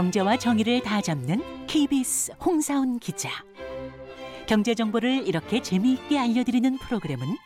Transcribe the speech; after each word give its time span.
경제와 0.00 0.38
정의를 0.38 0.80
다 0.80 1.02
잡는 1.02 1.66
KBS 1.66 2.32
홍사훈 2.42 3.00
기자. 3.00 3.28
경제 4.46 4.74
정보를 4.74 5.28
이렇게 5.28 5.60
재미있게 5.60 6.18
알려드리는 6.18 6.78
프로그램은 6.78 7.36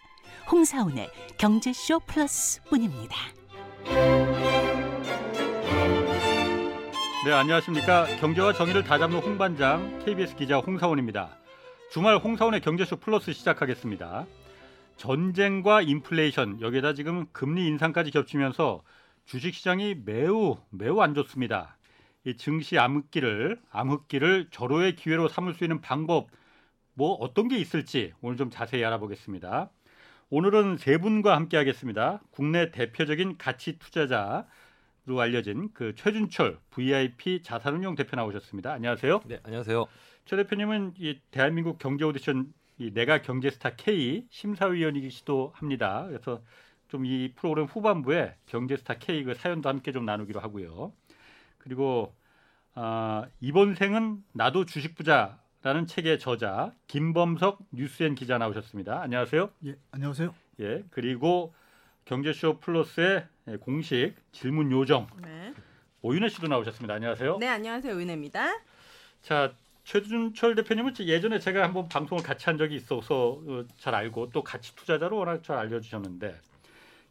홍사훈의 0.53 1.11
경제쇼 1.37 1.99
플러스뿐입니다. 2.07 3.17
네, 7.25 7.33
안녕하십니까. 7.33 8.07
경제와 8.21 8.53
정의를 8.53 8.85
다 8.85 8.99
잡는 8.99 9.19
홍반장 9.19 10.05
KBS 10.05 10.37
기자 10.37 10.59
홍사원입니다. 10.59 11.37
주말 11.91 12.19
홍사원의 12.19 12.61
경제쇼 12.61 12.99
플러스 12.99 13.33
시작하겠습니다. 13.33 14.27
전쟁과 14.97 15.83
인플레이션 15.83 16.61
여기에다 16.61 16.95
지금 16.95 17.27
금리 17.33 17.67
인상까지 17.67 18.13
겹치면서 18.13 18.85
주식시장이 19.25 19.97
매우 20.05 20.57
매우 20.71 21.01
안 21.01 21.15
좋습니다. 21.15 21.77
이 22.25 22.37
증시 22.37 22.79
암흑기를 22.79 23.61
암흑기를 23.71 24.49
절호의 24.51 24.97
기회로 24.97 25.29
삼을 25.29 25.55
수 25.55 25.65
있는 25.65 25.81
방법 25.81 26.29
뭐 26.95 27.13
어떤 27.15 27.49
게 27.49 27.59
있을지 27.59 28.13
오늘 28.23 28.37
좀 28.37 28.51
자세히 28.51 28.85
알아보겠습니다. 28.85 29.71
오늘은 30.31 30.79
세 30.79 30.97
분과 30.99 31.37
함께 31.37 31.57
하겠습니다. 31.57 32.23
국내 32.31 32.71
대표적인 32.71 33.37
가치 33.39 33.79
투자자 33.79 34.47
로 35.07 35.21
알려진 35.21 35.69
그 35.75 35.95
최준철 35.95 36.59
VIP 36.71 37.43
자산운용 37.43 37.95
대표 37.95 38.17
나오셨습니다. 38.17 38.73
안녕하세요. 38.73 39.21
네, 39.27 39.39
안녕하세요. 39.43 39.85
최 40.25 40.37
대표님은 40.37 40.95
이 40.99 41.21
대한민국 41.31 41.79
경제 41.79 42.07
오디션 42.07 42.55
이 42.79 42.91
내가 42.91 43.21
경제스타 43.21 43.77
K 43.77 44.27
심사위원이시도 44.31 45.53
합니다. 45.55 46.07
그래서 46.09 46.41
좀 46.89 47.05
이 47.05 47.33
프로그램 47.37 47.67
후반부에 47.67 48.35
경제스타 48.47 48.95
K 48.95 49.25
그 49.25 49.35
사연도 49.35 49.69
함께 49.69 49.93
좀 49.93 50.07
나누기로 50.07 50.41
하고요. 50.41 50.93
그리고 51.65 52.15
아, 52.75 53.27
이번 53.41 53.75
생은 53.75 54.23
나도 54.33 54.67
주식 54.67 54.95
부자라는 54.95 55.87
책의 55.87 56.19
저자 56.19 56.73
김범석 56.87 57.59
뉴스엔 57.73 58.15
기자 58.15 58.37
나오셨습니다. 58.37 59.01
안녕하세요. 59.01 59.51
예, 59.67 59.77
안녕하세요. 59.91 60.35
예, 60.61 60.85
그리고 60.91 61.55
경제쇼 62.05 62.61
플러스의 62.61 63.27
공식 63.61 64.15
질문 64.31 64.71
요정 64.71 65.07
네. 65.23 65.55
오윤혜 66.03 66.29
씨도 66.29 66.49
나오셨습니다. 66.49 66.95
안녕하세요. 66.95 67.39
네, 67.39 67.49
안녕하세요. 67.49 67.95
은혜입니다. 67.95 68.61
자, 69.23 69.55
최준철 69.85 70.55
대표님은 70.57 70.93
예전에 71.01 71.39
제가 71.39 71.63
한번 71.63 71.89
방송을 71.89 72.23
같이 72.23 72.45
한 72.45 72.59
적이 72.59 72.75
있어서 72.77 73.41
어, 73.47 73.65
잘 73.79 73.95
알고 73.95 74.31
또 74.31 74.45
같이 74.45 74.77
투자자로 74.77 75.17
워낙 75.17 75.43
잘 75.43 75.57
알려주셨는데 75.57 76.39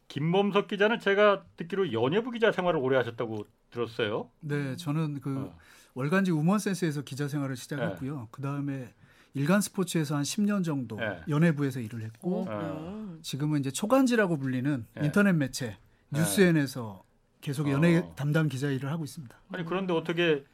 김범석 0.06 0.68
기자는 0.68 1.00
제가 1.00 1.44
듣기로 1.56 1.92
연예부 1.92 2.30
기자 2.30 2.52
생활을 2.52 2.78
오래 2.78 2.96
하셨다고 2.98 3.46
들었어요. 3.74 4.30
네, 4.40 4.76
저는 4.76 5.20
그 5.20 5.36
어. 5.36 5.58
월간지 5.94 6.30
우먼센스에서 6.30 7.02
기자 7.02 7.28
생활을 7.28 7.56
시작했고요. 7.56 8.28
그 8.30 8.40
다음에 8.40 8.92
일간 9.34 9.60
스포츠에서 9.60 10.16
한 10.16 10.22
10년 10.22 10.64
정도 10.64 10.96
네. 10.96 11.20
연예부에서 11.28 11.80
일을 11.80 12.02
했고 12.02 12.42
어, 12.42 12.46
아. 12.48 12.56
그래요. 12.56 13.18
지금은 13.22 13.60
이제 13.60 13.70
초간지라고 13.70 14.38
불리는 14.38 14.86
네. 14.94 15.04
인터넷 15.04 15.32
매체 15.32 15.76
뉴스엔에서 16.10 17.02
계속 17.40 17.68
연예 17.68 17.98
어. 17.98 18.14
담당 18.14 18.48
기자 18.48 18.70
일을 18.70 18.90
하고 18.90 19.04
있습니다. 19.04 19.36
아니 19.52 19.64
그런데 19.64 19.92
어떻게 19.92 20.44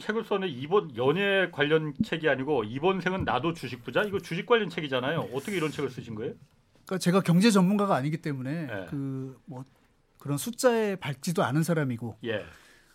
책을 0.00 0.24
써내 0.24 0.48
이번 0.48 0.96
연예 0.96 1.50
관련 1.52 1.92
책이 2.02 2.28
아니고 2.28 2.64
이번 2.64 3.00
생은 3.00 3.24
나도 3.24 3.52
주식 3.52 3.84
부자 3.84 4.02
이거 4.02 4.18
주식 4.18 4.46
관련 4.46 4.70
책이잖아요. 4.70 5.28
어떻게 5.34 5.56
이런 5.56 5.70
책을 5.70 5.90
쓰신 5.90 6.14
거예요? 6.14 6.32
그러니까 6.86 6.98
제가 6.98 7.20
경제 7.20 7.50
전문가가 7.50 7.94
아니기 7.96 8.18
때문에 8.18 8.66
네. 8.66 8.86
그뭐 8.86 9.64
그런 10.24 10.38
숫자에 10.38 10.96
밝지도 10.96 11.44
않은 11.44 11.62
사람이고 11.62 12.16
예. 12.24 12.46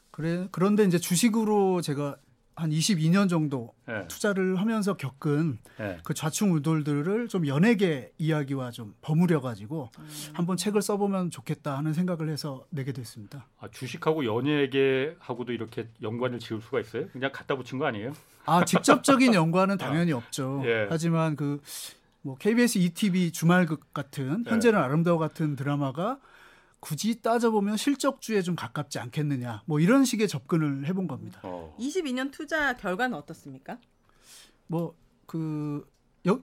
그래 0.09 0.47
그런데 0.51 0.83
이제 0.83 0.97
주식으로 0.97 1.79
제가 1.79 2.17
한 2.55 2.71
22년 2.71 3.29
정도 3.29 3.71
예. 3.87 4.07
투자를 4.07 4.59
하면서 4.59 4.97
겪은 4.97 5.59
예. 5.79 5.99
그 6.03 6.15
좌충우돌들을 6.15 7.27
좀 7.27 7.45
연예계 7.45 8.13
이야기와 8.17 8.71
좀 8.71 8.95
버무려 9.01 9.41
가지고 9.41 9.91
한번 10.33 10.57
책을 10.57 10.81
써보면 10.81 11.29
좋겠다 11.29 11.77
하는 11.77 11.93
생각을 11.93 12.29
해서 12.29 12.65
내게 12.71 12.93
됐습니다. 12.93 13.45
아, 13.59 13.67
주식하고 13.69 14.25
연예계하고도 14.25 15.53
이렇게 15.53 15.87
연관을 16.01 16.39
지을 16.39 16.61
수가 16.61 16.79
있어요? 16.79 17.09
그냥 17.09 17.29
갖다 17.31 17.55
붙인 17.55 17.77
거 17.77 17.85
아니에요? 17.85 18.11
아 18.47 18.65
직접적인 18.65 19.35
연관은 19.35 19.77
당연히 19.77 20.13
없죠. 20.13 20.63
예. 20.65 20.87
하지만 20.89 21.35
그 21.35 21.61
뭐 22.21 22.37
KBS 22.37 22.77
ETV 22.79 23.31
주말극 23.31 23.93
같은 23.93 24.43
예. 24.45 24.51
현재는 24.51 24.79
아름다워 24.79 25.17
같은 25.17 25.55
드라마가 25.55 26.19
굳이 26.79 27.21
따져보면 27.21 27.77
실적주에 27.77 28.41
좀 28.41 28.55
가깝지 28.55 28.99
않겠느냐 28.99 29.63
뭐 29.65 29.79
이런 29.79 30.05
식의 30.05 30.27
접근을 30.27 30.85
해본 30.87 31.07
겁니다. 31.07 31.41
어. 31.43 31.75
22년 31.79 32.31
투자 32.31 32.75
결과는 32.77 33.17
어떻습니까? 33.17 33.77
뭐그 34.67 35.87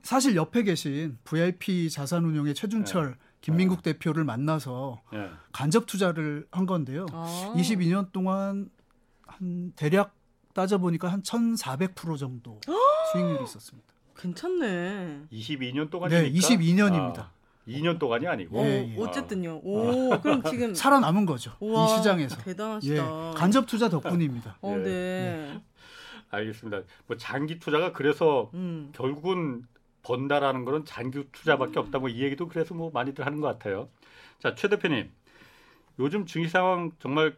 사실 0.02 0.36
옆에 0.36 0.62
계신 0.62 1.18
VIP 1.24 1.90
자산운용의 1.90 2.54
최준철 2.54 3.16
김민국 3.40 3.82
대표를 3.82 4.24
만나서 4.24 5.02
예. 5.14 5.30
간접 5.52 5.86
투자를 5.86 6.46
한 6.50 6.66
건데요. 6.66 7.06
아. 7.12 7.52
22년 7.56 8.10
동안 8.12 8.70
한 9.26 9.72
대략 9.76 10.14
따져보니까 10.52 11.08
한 11.08 11.22
1,400% 11.22 12.18
정도 12.18 12.60
수익률이 13.12 13.44
있었습니다. 13.44 13.86
괜찮네. 14.16 15.26
22년 15.30 15.90
동안이니까. 15.90 16.22
네, 16.22 16.32
22년입니다. 16.32 17.18
아, 17.18 17.30
2년 17.66 17.98
동안이 17.98 18.26
아니고. 18.26 18.60
어, 18.60 18.64
예, 18.64 18.94
예. 18.96 19.02
어쨌든요. 19.02 19.60
오, 19.62 20.18
그럼 20.20 20.42
지금 20.44 20.74
살아남은 20.74 21.26
거죠. 21.26 21.52
우와, 21.60 21.84
이 21.86 21.96
시장에서. 21.96 22.36
대단하시다. 22.42 22.94
예, 22.94 23.34
간접 23.34 23.66
투자 23.66 23.88
덕분입니다. 23.88 24.58
어, 24.62 24.74
예. 24.78 24.82
네. 24.82 25.60
알겠습니다. 26.30 26.82
뭐 27.06 27.16
장기 27.16 27.58
투자가 27.58 27.92
그래서 27.92 28.50
음. 28.54 28.90
결국은 28.94 29.62
번다라는 30.02 30.64
거는 30.64 30.84
장기 30.84 31.24
투자밖에 31.32 31.78
없다. 31.78 31.98
뭐 31.98 32.08
이 32.08 32.22
얘기도 32.22 32.46
그래서 32.48 32.74
뭐 32.74 32.90
많이들 32.92 33.26
하는 33.26 33.40
것 33.40 33.48
같아요. 33.48 33.88
자, 34.38 34.54
최 34.54 34.68
대표님. 34.68 35.10
요즘 35.98 36.26
증시 36.26 36.48
상황 36.50 36.92
정말 36.98 37.34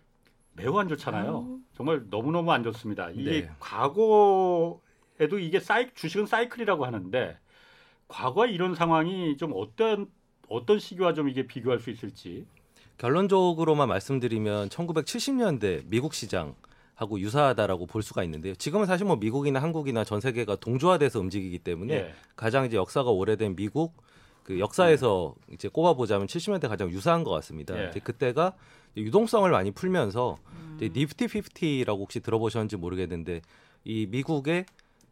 매우 0.55 0.77
안 0.79 0.89
좋잖아요. 0.89 1.61
정말 1.75 2.03
너무너무 2.11 2.51
안 2.53 2.63
좋습니다. 2.65 3.11
이게 3.11 3.43
네. 3.43 3.51
과거에도 3.61 5.39
이게 5.39 5.61
사이 5.61 5.89
주식은 5.95 6.27
사이클이라고 6.27 6.85
하는데 6.85 7.39
과거 8.09 8.47
이런 8.47 8.75
상황이 8.75 9.37
좀 9.37 9.53
어떤 9.55 10.11
어떤 10.49 10.79
시기와 10.79 11.15
좀 11.15 11.29
이게 11.29 11.47
비교할 11.47 11.79
수 11.79 11.91
있을지. 11.91 12.47
결론적으로만 12.99 13.89
말씀드리면 13.89 14.71
1970년대 14.71 15.85
미국 15.87 16.15
시장 16.15 16.55
하고 16.95 17.21
유사하다라고 17.21 17.87
볼 17.87 18.03
수가 18.03 18.25
있는데요. 18.25 18.57
지금은 18.57 18.87
사실 18.87 19.07
뭐 19.07 19.17
미국이나 19.17 19.63
한국이나 19.63 20.03
전 20.03 20.21
세계가 20.21 20.57
동조화돼서 20.57 21.21
움직이기 21.21 21.61
때문에 21.61 21.95
예. 21.95 22.15
가장 22.35 22.65
이제 22.65 22.77
역사가 22.77 23.11
오래된 23.11 23.55
미국 23.55 23.95
그 24.43 24.59
역사에서 24.59 25.37
이제 25.53 25.69
꼽아 25.69 25.95
보자면 25.95 26.27
70년대 26.27 26.69
가장 26.69 26.91
유사한 26.91 27.23
것 27.23 27.31
같습니다. 27.31 27.81
예. 27.81 27.91
이제 27.91 28.01
그때가 28.01 28.55
유동성을 28.97 29.49
많이 29.49 29.71
풀면서 29.71 30.39
이제 30.77 30.91
니프티 30.93 31.27
50라고 31.27 31.99
혹시 31.99 32.19
들어보셨는지 32.19 32.77
모르겠는데 32.77 33.43
이 33.85 34.07
미국의 34.07 34.67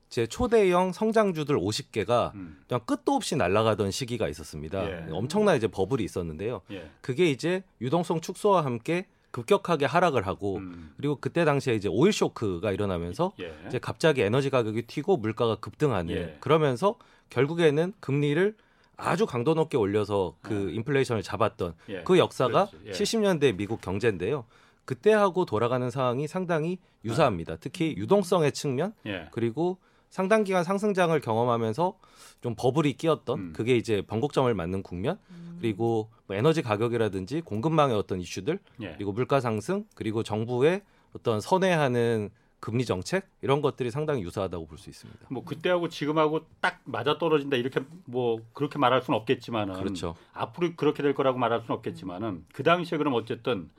제 0.08 0.26
초대형 0.26 0.92
성장주들 0.92 1.56
50개가 1.58 2.34
음. 2.34 2.58
그냥 2.68 2.80
끝도 2.86 3.12
없이 3.12 3.36
날아가던 3.36 3.90
시기가 3.90 4.28
있었습니다. 4.28 4.88
예. 4.88 5.06
엄청난 5.10 5.56
이제 5.56 5.66
버블이 5.66 6.02
있었는데요. 6.04 6.62
예. 6.70 6.90
그게 7.00 7.30
이제 7.30 7.64
유동성 7.80 8.20
축소와 8.20 8.64
함께 8.64 9.06
급격하게 9.32 9.84
하락을 9.84 10.26
하고 10.26 10.56
음. 10.56 10.94
그리고 10.96 11.18
그때 11.20 11.44
당시에 11.44 11.74
이제 11.74 11.88
오일 11.88 12.12
쇼크가 12.12 12.72
일어나면서 12.72 13.32
예. 13.40 13.52
이제 13.66 13.78
갑자기 13.78 14.22
에너지 14.22 14.48
가격이 14.48 14.82
튀고 14.82 15.18
물가가 15.18 15.56
급등하는 15.56 16.14
예. 16.14 16.36
그러면서 16.40 16.96
결국에는 17.30 17.92
금리를 18.00 18.54
아주 18.96 19.26
강도 19.26 19.52
높게 19.54 19.76
올려서 19.76 20.36
그 20.40 20.70
인플레이션을 20.70 21.22
잡았던 21.22 21.74
예. 21.90 22.02
그 22.04 22.16
역사가. 22.18 22.70
예. 22.86 22.90
70년대 22.92 23.56
미국 23.56 23.80
경제인데요. 23.80 24.46
그때하고 24.86 25.44
돌아가는 25.44 25.90
상황이 25.90 26.26
상당히 26.28 26.78
유사합니다. 27.04 27.56
특히 27.60 27.94
유동성의 27.98 28.52
측면 28.52 28.94
예. 29.04 29.28
그리고 29.32 29.78
상당 30.10 30.44
기간 30.44 30.64
상승장을 30.64 31.18
경험하면서 31.20 31.98
좀 32.42 32.54
버블이 32.56 32.94
끼었던 32.94 33.38
음. 33.38 33.52
그게 33.54 33.76
이제 33.76 34.02
번곡점을 34.06 34.52
맞는 34.52 34.82
국면 34.82 35.18
그리고 35.60 36.10
뭐 36.26 36.36
에너지 36.36 36.62
가격이라든지 36.62 37.40
공급망의 37.42 37.96
어떤 37.96 38.20
이슈들 38.20 38.58
예. 38.82 38.92
그리고 38.94 39.12
물가 39.12 39.40
상승 39.40 39.84
그리고 39.94 40.22
정부의 40.22 40.82
어떤 41.14 41.40
선회하는 41.40 42.30
금리 42.60 42.84
정책 42.84 43.28
이런 43.42 43.60
것들이 43.62 43.90
상당히 43.90 44.22
유사하다고 44.22 44.66
볼 44.66 44.78
수 44.78 44.90
있습니다. 44.90 45.26
뭐 45.30 45.44
그때하고 45.44 45.88
지금하고 45.88 46.46
딱 46.60 46.80
맞아 46.84 47.18
떨어진다 47.18 47.56
이렇게 47.56 47.80
뭐 48.06 48.40
그렇게 48.54 48.78
말할 48.78 49.02
수는 49.02 49.18
없겠지만은 49.20 49.74
그렇죠. 49.74 50.16
앞으로 50.32 50.70
그렇게 50.76 51.02
될 51.02 51.14
거라고 51.14 51.38
말할 51.38 51.60
수는 51.62 51.76
없겠지만은 51.76 52.44
그 52.52 52.62
당시에 52.62 52.98
그럼 52.98 53.14
어쨌든 53.14 53.70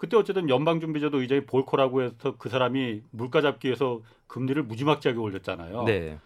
그때 0.00 0.16
어쨌든 0.16 0.48
연방준비제도 0.48 1.20
의장이 1.20 1.44
볼커라고 1.44 2.00
해서 2.00 2.34
그 2.38 2.48
사람이 2.48 3.02
물가 3.10 3.42
잡기 3.42 3.68
위해서 3.68 4.00
금리를 4.28 4.62
무지막지하게 4.62 5.20
올렸잖아요. 5.20 5.84
네. 5.84 6.18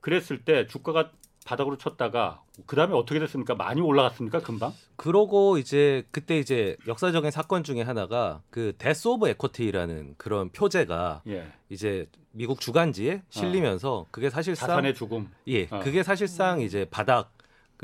그랬을 0.00 0.44
때 0.44 0.68
주가가 0.68 1.10
바닥으로 1.44 1.78
쳤다가 1.78 2.44
그 2.66 2.76
다음에 2.76 2.94
어떻게 2.94 3.18
됐습니까? 3.18 3.56
많이 3.56 3.80
올라갔습니까? 3.80 4.38
금방? 4.38 4.72
그러고 4.94 5.58
이제 5.58 6.06
그때 6.12 6.38
이제 6.38 6.76
역사적인 6.86 7.32
사건 7.32 7.64
중에 7.64 7.82
하나가 7.82 8.40
그 8.50 8.74
Death 8.78 9.08
of 9.08 9.28
Equity라는 9.30 10.14
그런 10.16 10.50
표제가 10.50 11.22
예. 11.26 11.48
이제 11.70 12.06
미국 12.30 12.60
주간지에 12.60 13.22
실리면서 13.30 14.06
그게 14.12 14.30
사실상 14.30 14.68
자산의 14.68 14.94
죽음. 14.94 15.28
예, 15.48 15.66
어. 15.72 15.80
그게 15.80 16.04
사실상 16.04 16.60
이제 16.60 16.86
바닥 16.88 17.32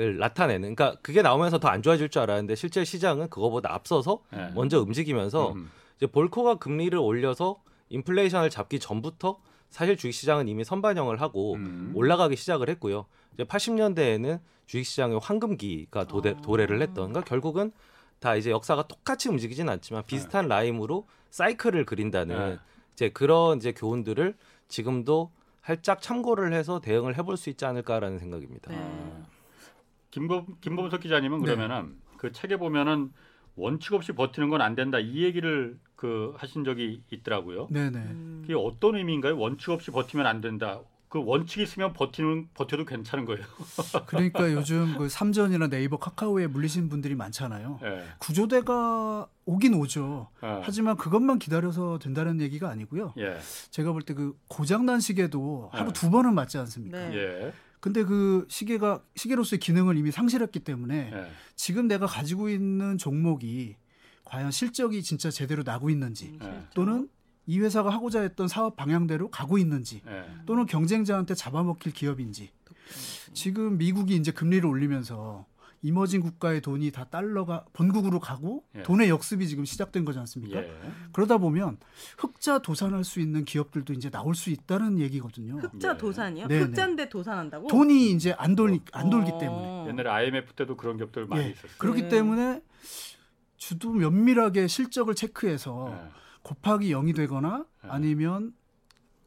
을 0.00 0.18
나타내는 0.18 0.74
그러니까 0.74 0.98
그게 1.02 1.22
나오면서 1.22 1.60
더 1.60 1.68
안 1.68 1.82
좋아질 1.82 2.08
줄 2.08 2.22
알았는데 2.22 2.56
실제 2.56 2.84
시장은 2.84 3.28
그거보다 3.30 3.72
앞서서 3.72 4.22
예. 4.32 4.50
먼저 4.54 4.80
움직이면서 4.80 5.52
음. 5.52 5.70
이제 5.96 6.06
볼코가 6.06 6.56
금리를 6.56 6.98
올려서 6.98 7.62
인플레이션을 7.90 8.50
잡기 8.50 8.80
전부터 8.80 9.38
사실 9.70 9.96
주식시장은 9.96 10.48
이미 10.48 10.64
선반영을 10.64 11.20
하고 11.20 11.54
음. 11.54 11.92
올라가기 11.94 12.34
시작을 12.34 12.68
했고요. 12.70 13.06
이제 13.34 13.44
80년대에는 13.44 14.40
주식시장의 14.66 15.20
황금기가 15.22 16.06
도래, 16.06 16.30
아. 16.30 16.40
도래를 16.40 16.80
했던 16.82 17.10
그러니까 17.10 17.20
결국은 17.22 17.72
다 18.18 18.34
이제 18.36 18.50
역사가 18.50 18.88
똑같이 18.88 19.28
움직이진 19.28 19.68
않지만 19.68 20.02
비슷한 20.06 20.48
라임으로 20.48 21.06
사이클을 21.30 21.84
그린다는 21.84 22.36
네. 22.36 22.58
이제 22.94 23.08
그런 23.10 23.58
이제 23.58 23.72
교훈들을 23.72 24.34
지금도 24.68 25.30
살짝 25.62 26.02
참고를 26.02 26.52
해서 26.52 26.80
대응을 26.80 27.16
해볼 27.18 27.36
수 27.36 27.50
있지 27.50 27.64
않을까라는 27.64 28.18
생각입니다. 28.18 28.70
네. 28.70 29.22
어. 30.14 30.20
김범 30.20 30.46
김범석 30.60 31.00
기자님은 31.00 31.40
네. 31.40 31.44
그러면은 31.44 31.96
그 32.16 32.32
책에 32.32 32.56
보면은 32.56 33.10
원칙 33.56 33.94
없이 33.94 34.12
버티는 34.12 34.48
건 34.50 34.60
안 34.62 34.74
된다 34.74 34.98
이 34.98 35.22
얘기를 35.24 35.78
그 35.96 36.32
하신 36.36 36.64
적이 36.64 37.02
있더라고요. 37.10 37.68
네네. 37.70 37.98
음. 37.98 38.38
그게 38.42 38.54
어떤 38.54 38.96
의미인가요? 38.96 39.38
원칙 39.38 39.70
없이 39.70 39.90
버티면 39.90 40.26
안 40.26 40.40
된다. 40.40 40.80
그 41.08 41.22
원칙이 41.24 41.62
있으면 41.62 41.92
버티는 41.92 42.48
버텨도 42.54 42.84
괜찮은 42.84 43.24
거예요. 43.24 43.44
그러니까 44.06 44.52
요즘 44.52 44.98
그 44.98 45.08
삼전이나 45.08 45.68
네이버 45.68 45.96
카카오에 45.96 46.48
물리신 46.48 46.88
분들이 46.88 47.14
많잖아요. 47.14 47.78
예. 47.84 48.02
구조대가 48.18 49.28
오긴 49.44 49.74
오죠. 49.74 50.28
어. 50.40 50.60
하지만 50.64 50.96
그것만 50.96 51.38
기다려서 51.38 52.00
된다는 52.00 52.40
얘기가 52.40 52.68
아니고요. 52.68 53.14
예. 53.18 53.38
제가 53.70 53.92
볼 53.92 54.02
때 54.02 54.14
그 54.14 54.36
고장난 54.48 54.98
시계도 54.98 55.70
하루 55.72 55.92
네. 55.92 55.92
두 55.92 56.10
번은 56.10 56.34
맞지 56.34 56.58
않습니까? 56.58 56.98
네. 56.98 57.14
예. 57.14 57.52
근데 57.84 58.02
그 58.02 58.46
시계가 58.48 59.02
시계로서의 59.14 59.60
기능을 59.60 59.98
이미 59.98 60.10
상실했기 60.10 60.60
때문에 60.60 61.10
예. 61.12 61.30
지금 61.54 61.86
내가 61.86 62.06
가지고 62.06 62.48
있는 62.48 62.96
종목이 62.96 63.76
과연 64.24 64.52
실적이 64.52 65.02
진짜 65.02 65.30
제대로 65.30 65.62
나고 65.62 65.90
있는지 65.90 66.28
음, 66.28 66.38
예. 66.40 66.46
실적. 66.46 66.70
또는 66.72 67.10
이 67.44 67.60
회사가 67.60 67.90
하고자 67.90 68.22
했던 68.22 68.48
사업 68.48 68.76
방향대로 68.76 69.30
가고 69.30 69.58
있는지 69.58 70.00
예. 70.06 70.24
또는 70.46 70.64
경쟁자한테 70.64 71.34
잡아먹힐 71.34 71.92
기업인지 71.92 72.52
지금 73.34 73.76
미국이 73.76 74.16
이제 74.16 74.32
금리를 74.32 74.64
올리면서 74.64 75.44
이머징 75.84 76.22
국가의 76.22 76.62
돈이 76.62 76.90
다 76.92 77.04
달러가 77.04 77.66
본국으로 77.74 78.18
가고 78.18 78.64
예. 78.74 78.82
돈의 78.84 79.10
역습이 79.10 79.46
지금 79.46 79.66
시작된 79.66 80.06
거지 80.06 80.18
않습니까? 80.18 80.58
예. 80.58 80.72
그러다 81.12 81.36
보면 81.36 81.76
흑자 82.16 82.60
도산할 82.60 83.04
수 83.04 83.20
있는 83.20 83.44
기업들도 83.44 83.92
이제 83.92 84.08
나올 84.08 84.34
수 84.34 84.48
있다는 84.48 84.98
얘기거든요. 84.98 85.58
흑자 85.58 85.92
예. 85.92 85.98
도산이요? 85.98 86.46
네, 86.46 86.58
네. 86.58 86.64
흑자인데 86.64 87.10
도산한다고? 87.10 87.68
돈이 87.68 88.12
이제 88.12 88.34
안 88.38 88.56
돌리 88.56 88.80
안 88.92 89.10
돌기 89.10 89.32
어. 89.32 89.38
때문에 89.38 89.88
옛날에 89.88 90.08
IMF 90.08 90.54
때도 90.54 90.78
그런 90.78 90.96
기업들 90.96 91.26
많이 91.26 91.44
예. 91.44 91.50
있었어요. 91.50 91.72
그렇기 91.76 92.02
네. 92.04 92.08
때문에 92.08 92.62
주도 93.58 93.92
면밀하게 93.92 94.68
실적을 94.68 95.14
체크해서 95.14 95.90
예. 95.92 96.08
곱하기 96.42 96.90
0이 96.94 97.14
되거나 97.14 97.66
예. 97.84 97.88
아니면 97.90 98.54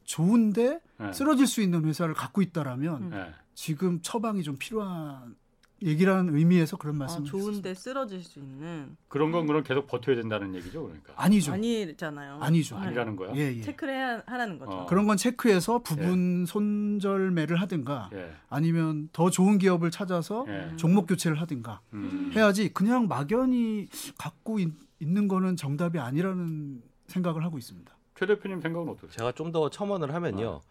좋은데 0.05 0.79
예. 1.01 1.13
쓰러질 1.13 1.45
수 1.45 1.61
있는 1.61 1.85
회사를 1.85 2.15
갖고 2.15 2.41
있다라면. 2.41 3.35
지금 3.59 3.99
처방이 4.03 4.43
좀 4.43 4.55
필요한 4.59 5.35
얘기라는 5.81 6.35
의미에서 6.35 6.77
그런 6.77 6.95
아, 6.95 6.99
말씀을 6.99 7.25
좋은데 7.27 7.73
쓰러질 7.73 8.23
수 8.23 8.39
있는 8.39 8.97
그런 9.07 9.31
건 9.31 9.45
그럼 9.45 9.63
계속 9.63 9.85
버텨야 9.87 10.15
된다는 10.15 10.55
얘기죠, 10.55 10.83
그러니까. 10.83 11.13
아니죠. 11.15 11.53
아니잖아요. 11.53 12.39
아니죠. 12.41 12.79
네. 12.79 12.87
아니라는 12.87 13.15
거야. 13.15 13.31
예, 13.35 13.55
예. 13.57 13.61
체크를 13.61 13.93
해야 13.93 14.23
하라는 14.25 14.57
거죠. 14.57 14.71
어. 14.71 14.85
그런 14.87 15.05
건 15.05 15.17
체크해서 15.17 15.79
부분 15.79 16.45
손절매를 16.47 17.61
하든가 17.61 18.09
예. 18.13 18.31
아니면 18.49 19.09
더 19.13 19.29
좋은 19.29 19.57
기업을 19.57 19.91
찾아서 19.91 20.45
예. 20.47 20.75
종목 20.77 21.05
교체를 21.07 21.39
하든가 21.41 21.81
음. 21.93 22.31
해야지 22.35 22.73
그냥 22.73 23.07
막연히 23.07 23.87
갖고 24.17 24.59
있, 24.59 24.69
는 24.99 25.27
거는 25.27 25.57
정답이 25.57 25.99
아니라는 25.99 26.81
생각을 27.05 27.43
하고 27.43 27.59
있습니다. 27.59 27.95
최 28.15 28.25
대표님 28.25 28.61
생각은 28.61 28.89
어떠세요? 28.89 29.11
제가 29.11 29.31
좀 29.33 29.51
더 29.51 29.69
첨언을 29.69 30.11
하면요. 30.11 30.47
어. 30.47 30.61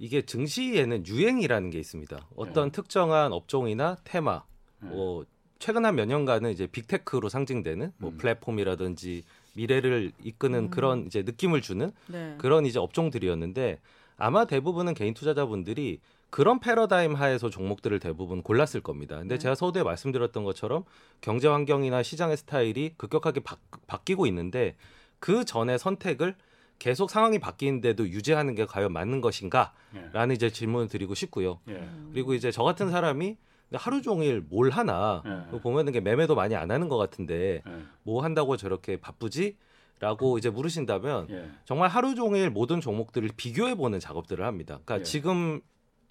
이게 0.00 0.22
증시에는 0.22 1.06
유행이라는 1.06 1.70
게 1.70 1.78
있습니다. 1.78 2.28
어떤 2.34 2.70
네. 2.70 2.72
특정한 2.72 3.34
업종이나 3.34 3.98
테마, 4.02 4.42
네. 4.80 4.88
뭐 4.88 5.26
최근 5.58 5.84
한 5.84 5.94
몇 5.94 6.06
년간은 6.06 6.50
이제 6.52 6.66
빅테크로 6.66 7.28
상징되는 7.28 7.92
뭐 7.98 8.10
음. 8.10 8.16
플랫폼이라든지 8.16 9.24
미래를 9.52 10.12
이끄는 10.24 10.58
음. 10.58 10.70
그런 10.70 11.04
이제 11.06 11.22
느낌을 11.22 11.60
주는 11.60 11.92
네. 12.08 12.34
그런 12.38 12.64
이제 12.64 12.78
업종들이었는데 12.78 13.78
아마 14.16 14.46
대부분은 14.46 14.94
개인 14.94 15.12
투자자분들이 15.12 16.00
그런 16.30 16.60
패러다임 16.60 17.14
하에서 17.14 17.50
종목들을 17.50 17.98
대부분 17.98 18.42
골랐을 18.42 18.80
겁니다. 18.82 19.18
근데 19.18 19.34
네. 19.34 19.38
제가 19.38 19.54
서두에 19.54 19.82
말씀드렸던 19.82 20.44
것처럼 20.44 20.84
경제 21.20 21.46
환경이나 21.46 22.02
시장의 22.02 22.38
스타일이 22.38 22.94
급격하게 22.96 23.40
바, 23.40 23.56
바뀌고 23.86 24.26
있는데 24.28 24.76
그 25.18 25.44
전에 25.44 25.76
선택을 25.76 26.36
계속 26.80 27.10
상황이 27.10 27.38
바뀌는데도 27.38 28.08
유지하는 28.08 28.54
게 28.56 28.64
과연 28.64 28.92
맞는 28.92 29.20
것인가라는 29.20 30.30
예. 30.30 30.34
이제 30.34 30.50
질문을 30.50 30.88
드리고 30.88 31.14
싶고요. 31.14 31.60
예. 31.68 31.88
그리고 32.10 32.34
이제 32.34 32.50
저 32.50 32.64
같은 32.64 32.90
사람이 32.90 33.36
하루 33.74 34.02
종일 34.02 34.40
뭘 34.40 34.70
하나 34.70 35.22
예. 35.26 35.58
보면은 35.58 35.92
게 35.92 36.00
매매도 36.00 36.34
많이 36.34 36.56
안 36.56 36.70
하는 36.70 36.88
것 36.88 36.96
같은데 36.96 37.62
예. 37.64 37.72
뭐 38.02 38.24
한다고 38.24 38.56
저렇게 38.56 38.96
바쁘지? 38.96 39.56
라고 40.00 40.38
이제 40.38 40.48
물으신다면 40.48 41.28
예. 41.30 41.50
정말 41.66 41.90
하루 41.90 42.14
종일 42.14 42.48
모든 42.48 42.80
종목들을 42.80 43.28
비교해 43.36 43.74
보는 43.74 44.00
작업들을 44.00 44.44
합니다. 44.46 44.80
그러니까 44.82 45.00
예. 45.00 45.02
지금 45.02 45.60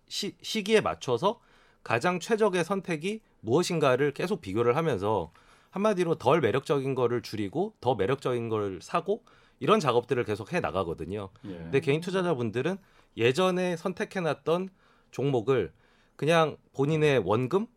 시, 0.08 0.36
시기에 0.44 0.82
맞춰서 0.82 1.40
가장 1.82 2.20
최적의 2.20 2.64
선택이 2.64 3.22
무엇인가를 3.42 4.12
계속 4.14 4.40
비교를 4.42 4.76
하면서 4.76 5.32
한마디로 5.72 6.16
덜 6.16 6.42
매력적인 6.42 6.94
거를 6.94 7.24
줄이고 7.24 7.74
더 7.82 7.96
매력적인 7.96 8.50
걸 8.50 8.80
사고 8.84 9.24
이런 9.60 9.80
작업들을 9.80 10.24
계속 10.24 10.54
해 10.54 10.60
나가거든요. 10.60 11.30
예. 11.46 11.50
근데 11.50 11.80
개인 11.80 12.02
투자자분들은 12.02 12.78
예전에 13.18 13.76
선택해 13.76 14.22
놨던 14.22 14.70
종목을 15.12 15.72
그냥 16.16 16.58
본인의 16.74 17.20
원금 17.20 17.68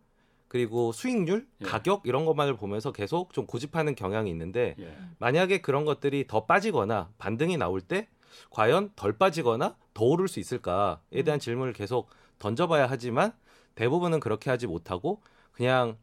그리고 0.49 0.93
수익률, 0.93 1.47
예. 1.63 1.65
가격 1.65 2.03
이런 2.05 2.25
것만을 2.25 2.57
보면서 2.57 2.93
계속 2.93 3.33
좀 3.33 3.47
고집하는 3.47 3.95
경향이 3.95 4.31
있는데 4.31 4.77
예. 4.79 4.97
만약에 5.19 5.61
그런 5.61 5.85
것들이 5.85 6.27
더 6.27 6.45
빠지거나 6.47 7.11
반등이 7.19 7.57
나올 7.57 7.81
때 7.81 8.09
과연 8.51 8.91
덜 8.97 9.17
빠지거나 9.17 9.77
더 9.95 10.05
오를 10.05 10.29
수 10.29 10.41
있을까에 10.41 11.23
대한 11.25 11.41
질문을 11.41 11.73
계속 11.73 12.09
던져봐야 12.39 12.87
하지만 12.89 13.33
대부분은 13.75 14.21
그렇게 14.21 14.51
하지 14.51 14.67
못하고 14.67 15.21
그냥 15.53 15.97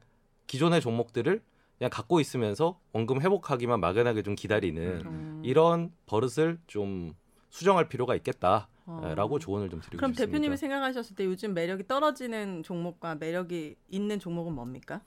기존의 0.48 0.82
종목들을 0.82 1.42
그냥 1.80 1.90
갖고 1.90 2.20
있으면서 2.20 2.78
원금 2.94 3.22
회복하기만 3.22 3.80
막연하게 3.80 4.22
좀 4.22 4.36
기다리는 4.36 5.02
음. 5.06 5.42
이런 5.46 5.92
버릇을 6.06 6.60
좀 6.68 7.14
수정할 7.50 7.88
필요가 7.90 8.16
있겠다 8.16 8.68
라고 9.16 9.36
어. 9.36 9.40
조언을 9.40 9.70
좀 9.70 9.80
드리고 9.80 9.98
그럼 9.98 10.12
싶습니다. 10.12 10.32
대표님이 10.32 10.58
생각하셨을 10.58 11.16
때 11.16 11.26
요즘 11.26 11.54
매력이 11.54 11.88
떨어지는 11.88 12.64
종목과 12.64 13.16
매력이 13.16 13.76
있는 13.90 14.20
종목은 14.20 14.54
뭡니까? 14.54 15.02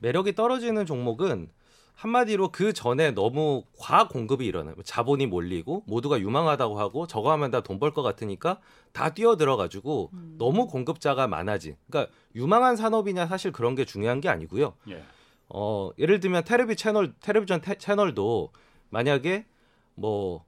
매력이 0.00 0.34
떨어지는 0.34 0.86
종목은 0.86 1.50
한마디로 1.94 2.50
그 2.52 2.72
전에 2.72 3.10
너무 3.10 3.64
과공급이 3.78 4.46
일어나요. 4.46 4.76
자본이 4.84 5.26
몰리고 5.26 5.82
모두가 5.86 6.20
유망하다고 6.20 6.78
하고 6.78 7.06
저거 7.06 7.32
하면 7.32 7.50
다 7.50 7.60
돈 7.60 7.78
벌 7.80 7.92
것 7.92 8.02
같으니까 8.02 8.60
다 8.92 9.10
뛰어들어가지고 9.14 10.10
음. 10.12 10.34
너무 10.38 10.66
공급자가 10.68 11.26
많아진. 11.28 11.76
그러니까 11.90 12.12
유망한 12.34 12.76
산업이냐 12.76 13.26
사실 13.26 13.50
그런 13.52 13.74
게 13.74 13.84
중요한 13.84 14.20
게 14.20 14.28
아니고요. 14.28 14.74
예. 14.90 15.02
어, 15.48 15.90
예를 15.98 16.20
들면 16.20 16.44
텔레비 16.44 16.76
채널, 16.76 17.14
텔레비전 17.20 17.60
태- 17.60 17.76
채널도 17.76 18.52
만약에 18.90 19.46
뭐 19.94 20.44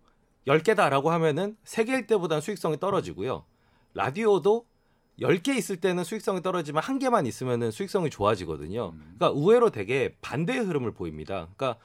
10개다라고 0.47 1.07
하면은 1.09 1.57
3개일 1.65 2.07
때보다는 2.07 2.41
수익성이 2.41 2.79
떨어지고요. 2.79 3.45
라디오도 3.95 4.67
10개 5.21 5.57
있을 5.57 5.77
때는 5.77 6.05
수익성이 6.05 6.43
떨어지만 6.43 6.83
한 6.83 6.99
개만 6.99 7.27
있으면은 7.27 7.71
수익성이 7.71 8.09
좋아지거든요. 8.11 8.91
음. 8.95 9.15
그러니까 9.19 9.39
의외로 9.39 9.71
되게 9.71 10.15
반대의 10.23 10.61
흐름을 10.61 10.93
보입니다. 10.93 11.49
그러니까 11.57 11.79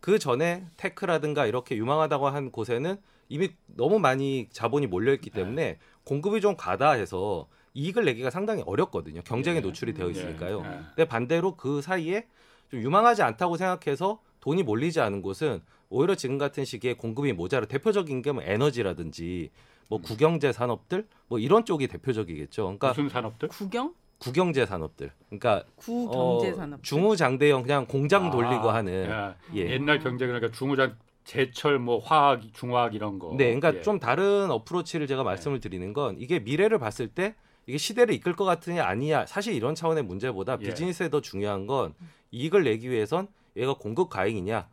그 0.00 0.18
전에 0.18 0.66
테크라든가 0.76 1.46
이렇게 1.46 1.76
유망하다고 1.76 2.28
한 2.28 2.50
곳에는 2.50 2.96
이미 3.28 3.50
너무 3.66 3.98
많이 3.98 4.48
자본이 4.50 4.86
몰려있기 4.86 5.30
때문에 5.30 5.78
공급이 6.04 6.40
좀 6.40 6.56
과다해서 6.56 7.48
이익을 7.74 8.06
내기가 8.06 8.30
상당히 8.30 8.62
어렵거든요. 8.64 9.20
경쟁에 9.22 9.58
예. 9.58 9.60
노출이 9.60 9.92
되어 9.92 10.08
있으니까요. 10.08 10.62
예. 10.64 10.68
예. 10.70 10.78
근데 10.94 11.04
반대로 11.04 11.56
그 11.56 11.82
사이에 11.82 12.26
좀 12.70 12.80
유망하지 12.82 13.22
않다고 13.22 13.56
생각해서 13.56 14.20
돈이 14.40 14.62
몰리지 14.62 15.00
않은 15.00 15.22
곳은 15.22 15.60
오히려 15.90 16.14
지금 16.14 16.38
같은 16.38 16.64
시기에 16.64 16.94
공급이 16.94 17.32
모자라 17.32 17.66
대표적인 17.66 18.22
게 18.22 18.32
뭐 18.32 18.42
에너지라든지 18.42 19.50
뭐 19.88 20.00
구경제 20.00 20.52
산업들 20.52 21.06
뭐 21.28 21.38
이런 21.38 21.64
쪽이 21.64 21.88
대표적이겠죠. 21.88 22.64
그러니까 22.64 22.88
무슨 22.88 23.08
산업들? 23.08 23.48
구경? 23.48 23.94
구경제 24.18 24.66
산업들. 24.66 25.12
그러니까 25.28 25.64
구경제 25.76 26.50
어, 26.50 26.54
산업. 26.54 26.82
중우장대형 26.82 27.62
그냥 27.62 27.86
공장 27.86 28.30
돌리고 28.30 28.70
아, 28.70 28.74
하는 28.74 29.08
야, 29.08 29.34
예. 29.54 29.70
옛날 29.70 29.98
경제 30.00 30.26
그러니까 30.26 30.50
중후장 30.52 30.96
제철 31.24 31.78
뭐 31.78 31.98
화학 31.98 32.42
중화학 32.52 32.94
이런 32.94 33.18
거. 33.18 33.34
네, 33.38 33.54
그러니까 33.54 33.76
예. 33.76 33.82
좀 33.82 33.98
다른 33.98 34.50
어프로치를 34.50 35.06
제가 35.06 35.22
말씀을 35.22 35.60
드리는 35.60 35.92
건 35.94 36.16
이게 36.18 36.38
미래를 36.40 36.78
봤을 36.78 37.08
때 37.08 37.34
이게 37.68 37.76
시대를 37.76 38.14
이끌 38.14 38.34
것 38.34 38.46
같으냐 38.46 38.82
아니냐 38.82 39.26
사실 39.26 39.52
이런 39.52 39.74
차원의 39.74 40.02
문제보다 40.04 40.56
예. 40.62 40.64
비즈니스에 40.64 41.10
더 41.10 41.20
중요한 41.20 41.66
건 41.66 41.94
이익을 42.30 42.64
내기 42.64 42.88
위해선 42.90 43.28
얘가 43.56 43.74
공급 43.74 44.08
과잉이냐 44.08 44.66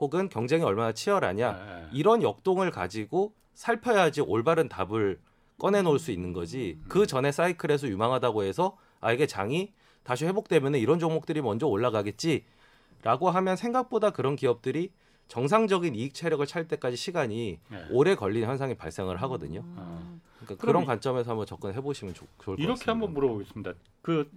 혹은 0.00 0.28
경쟁이 0.28 0.64
얼마나 0.64 0.92
치열하냐 0.92 1.64
예, 1.64 1.82
예. 1.84 1.88
이런 1.92 2.24
역동을 2.24 2.72
가지고 2.72 3.32
살펴야지 3.54 4.22
올바른 4.22 4.68
답을 4.68 5.20
꺼내놓을 5.58 6.00
수 6.00 6.10
있는 6.10 6.32
거지 6.32 6.76
음. 6.80 6.84
그 6.88 7.06
전에 7.06 7.30
사이클에서 7.30 7.86
유망하다고 7.86 8.42
해서 8.42 8.76
아 9.00 9.12
이게 9.12 9.28
장이 9.28 9.72
다시 10.02 10.26
회복되면 10.26 10.74
이런 10.74 10.98
종목들이 10.98 11.40
먼저 11.42 11.68
올라가겠지라고 11.68 13.30
하면 13.30 13.54
생각보다 13.54 14.10
그런 14.10 14.34
기업들이 14.34 14.90
정상적인 15.30 15.94
이익 15.94 16.12
체력을 16.12 16.44
찰 16.46 16.66
때까지 16.66 16.96
시간이 16.96 17.60
예. 17.72 17.84
오래 17.90 18.16
걸리는 18.16 18.46
현상이 18.48 18.74
발생을 18.74 19.22
하거든요. 19.22 19.62
아. 19.76 20.18
그러니까 20.40 20.56
그럼 20.56 20.58
그런 20.58 20.82
이- 20.82 20.86
관점에서 20.86 21.30
한번 21.30 21.46
접근해 21.46 21.80
보시면 21.80 22.14
좋을 22.14 22.28
것 22.36 22.38
같습니다. 22.38 22.62
이렇게 22.64 22.84
한번 22.90 23.14
물어보겠습니다. 23.14 23.74
그 24.02 24.28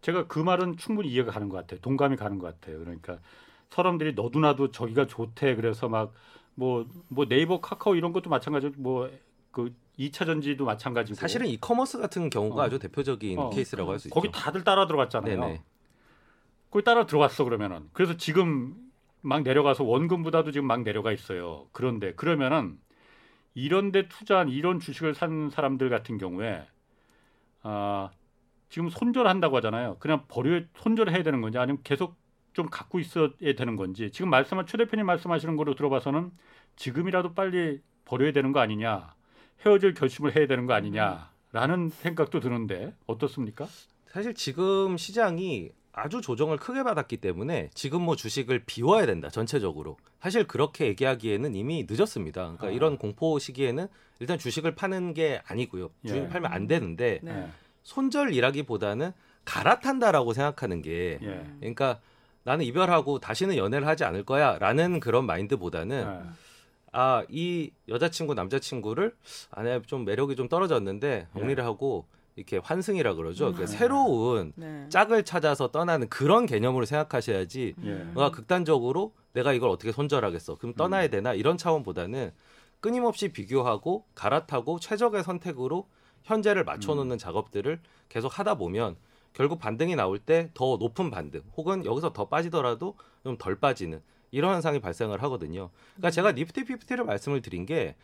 제가 0.00 0.26
그 0.26 0.38
말은 0.38 0.78
충분히 0.78 1.08
이해가 1.10 1.30
가는 1.30 1.50
것 1.50 1.58
같아요. 1.58 1.78
동감이 1.80 2.16
가는 2.16 2.38
것 2.38 2.46
같아요. 2.58 2.78
그러니까 2.78 3.18
사람들이 3.68 4.14
너도나도 4.14 4.70
저기가 4.70 5.06
좋대. 5.06 5.56
그래서 5.56 5.88
막뭐뭐 5.90 7.26
네이버 7.28 7.60
카카오 7.60 7.94
이런 7.94 8.14
것도 8.14 8.30
마찬가지고 8.30 8.74
뭐그 8.78 9.74
2차 9.98 10.24
전지도 10.24 10.64
마찬가지고 10.64 11.16
사실은 11.16 11.46
이커머스 11.48 11.98
같은 11.98 12.30
경우가 12.30 12.62
어. 12.62 12.64
아주 12.64 12.78
대표적인 12.78 13.38
어. 13.38 13.50
케이스라고 13.50 13.90
할 13.92 13.98
수 13.98 14.08
있죠. 14.08 14.14
거기 14.14 14.30
다들 14.32 14.64
따라 14.64 14.86
들어갔잖아요. 14.86 15.38
네네. 15.40 15.62
거기 16.70 16.82
따라 16.82 17.04
들어갔어 17.04 17.44
그러면은 17.44 17.90
그래서 17.92 18.16
지금 18.16 18.74
막 19.24 19.42
내려가서 19.42 19.84
원금보다도 19.84 20.52
지금 20.52 20.66
막 20.66 20.82
내려가 20.82 21.10
있어요. 21.10 21.66
그런데 21.72 22.12
그러면은 22.14 22.78
이런데 23.54 24.06
투자한 24.06 24.50
이런 24.50 24.80
주식을 24.80 25.14
산 25.14 25.48
사람들 25.48 25.88
같은 25.88 26.18
경우에 26.18 26.66
아 27.62 28.10
지금 28.68 28.90
손절한다고 28.90 29.56
하잖아요. 29.56 29.96
그냥 29.98 30.24
버려 30.28 30.60
손절해야 30.76 31.22
되는 31.22 31.40
건지 31.40 31.56
아니면 31.58 31.80
계속 31.84 32.16
좀 32.52 32.66
갖고 32.66 33.00
있어야 33.00 33.30
되는 33.56 33.76
건지 33.76 34.10
지금 34.12 34.28
말씀한 34.28 34.66
최 34.66 34.76
대표님 34.76 35.06
말씀하시는 35.06 35.56
거로 35.56 35.74
들어봐서는 35.74 36.30
지금이라도 36.76 37.34
빨리 37.34 37.80
버려야 38.04 38.32
되는 38.32 38.52
거 38.52 38.60
아니냐 38.60 39.14
헤어질 39.64 39.94
결심을 39.94 40.36
해야 40.36 40.46
되는 40.46 40.66
거 40.66 40.74
아니냐라는 40.74 41.88
생각도 41.88 42.40
드는데 42.40 42.94
어떻습니까? 43.06 43.66
사실 44.06 44.34
지금 44.34 44.96
시장이 44.98 45.70
아주 45.96 46.20
조정을 46.20 46.56
크게 46.56 46.82
받았기 46.82 47.18
때문에 47.18 47.70
지금 47.72 48.02
뭐 48.02 48.16
주식을 48.16 48.64
비워야 48.66 49.06
된다 49.06 49.30
전체적으로 49.30 49.96
사실 50.20 50.46
그렇게 50.46 50.86
얘기하기에는 50.86 51.54
이미 51.54 51.86
늦었습니다. 51.88 52.42
그러니까 52.42 52.66
아. 52.66 52.70
이런 52.70 52.98
공포 52.98 53.38
시기에는 53.38 53.86
일단 54.18 54.38
주식을 54.38 54.74
파는 54.74 55.14
게 55.14 55.40
아니고요. 55.46 55.90
주식을 56.02 56.24
예. 56.24 56.28
팔면 56.28 56.52
안 56.52 56.66
되는데 56.66 57.20
네. 57.22 57.48
손절이라기보다는 57.84 59.12
갈아탄다라고 59.44 60.32
생각하는 60.32 60.82
게 60.82 61.18
예. 61.22 61.44
그러니까 61.60 62.00
나는 62.42 62.64
이별하고 62.64 63.20
다시는 63.20 63.56
연애를 63.56 63.86
하지 63.86 64.04
않을 64.04 64.24
거야라는 64.24 64.98
그런 64.98 65.26
마인드보다는 65.26 66.06
예. 66.06 66.30
아이 66.90 67.70
여자친구 67.88 68.34
남자친구를 68.34 69.14
아내 69.50 69.80
좀 69.82 70.04
매력이 70.04 70.34
좀 70.34 70.48
떨어졌는데 70.48 71.28
예. 71.32 71.38
정리를 71.38 71.64
하고 71.64 72.06
이렇게 72.36 72.58
환승이라 72.58 73.14
그러죠. 73.14 73.48
음. 73.48 73.52
그러니까 73.52 73.66
새로운 73.76 74.52
네. 74.56 74.86
짝을 74.88 75.24
찾아서 75.24 75.68
떠나는 75.70 76.08
그런 76.08 76.46
개념으로 76.46 76.84
생각하셔야지 76.84 77.74
예. 77.84 77.90
뭔가 77.94 78.30
극단적으로 78.30 79.14
내가 79.32 79.52
이걸 79.52 79.70
어떻게 79.70 79.92
손절하겠어. 79.92 80.56
그럼 80.56 80.74
떠나야 80.74 81.08
되나 81.08 81.32
이런 81.34 81.56
차원보다는 81.56 82.32
끊임없이 82.80 83.28
비교하고 83.32 84.04
갈아타고 84.14 84.80
최적의 84.80 85.22
선택으로 85.22 85.88
현재를 86.24 86.64
맞춰놓는 86.64 87.18
작업들을 87.18 87.80
계속 88.08 88.38
하다 88.38 88.56
보면 88.56 88.96
결국 89.32 89.58
반등이 89.58 89.96
나올 89.96 90.18
때 90.18 90.50
더 90.54 90.76
높은 90.76 91.10
반등 91.10 91.42
혹은 91.56 91.84
여기서 91.84 92.12
더 92.12 92.28
빠지더라도 92.28 92.96
좀 93.24 93.36
덜 93.38 93.56
빠지는 93.56 94.00
이런 94.30 94.54
현상이 94.54 94.80
발생을 94.80 95.22
하거든요. 95.24 95.70
그러니까 95.94 96.10
제가 96.10 96.32
Nifty 96.32 96.64
Fifty를 96.64 97.04
말씀을 97.04 97.42
드린 97.42 97.64
게 97.66 97.94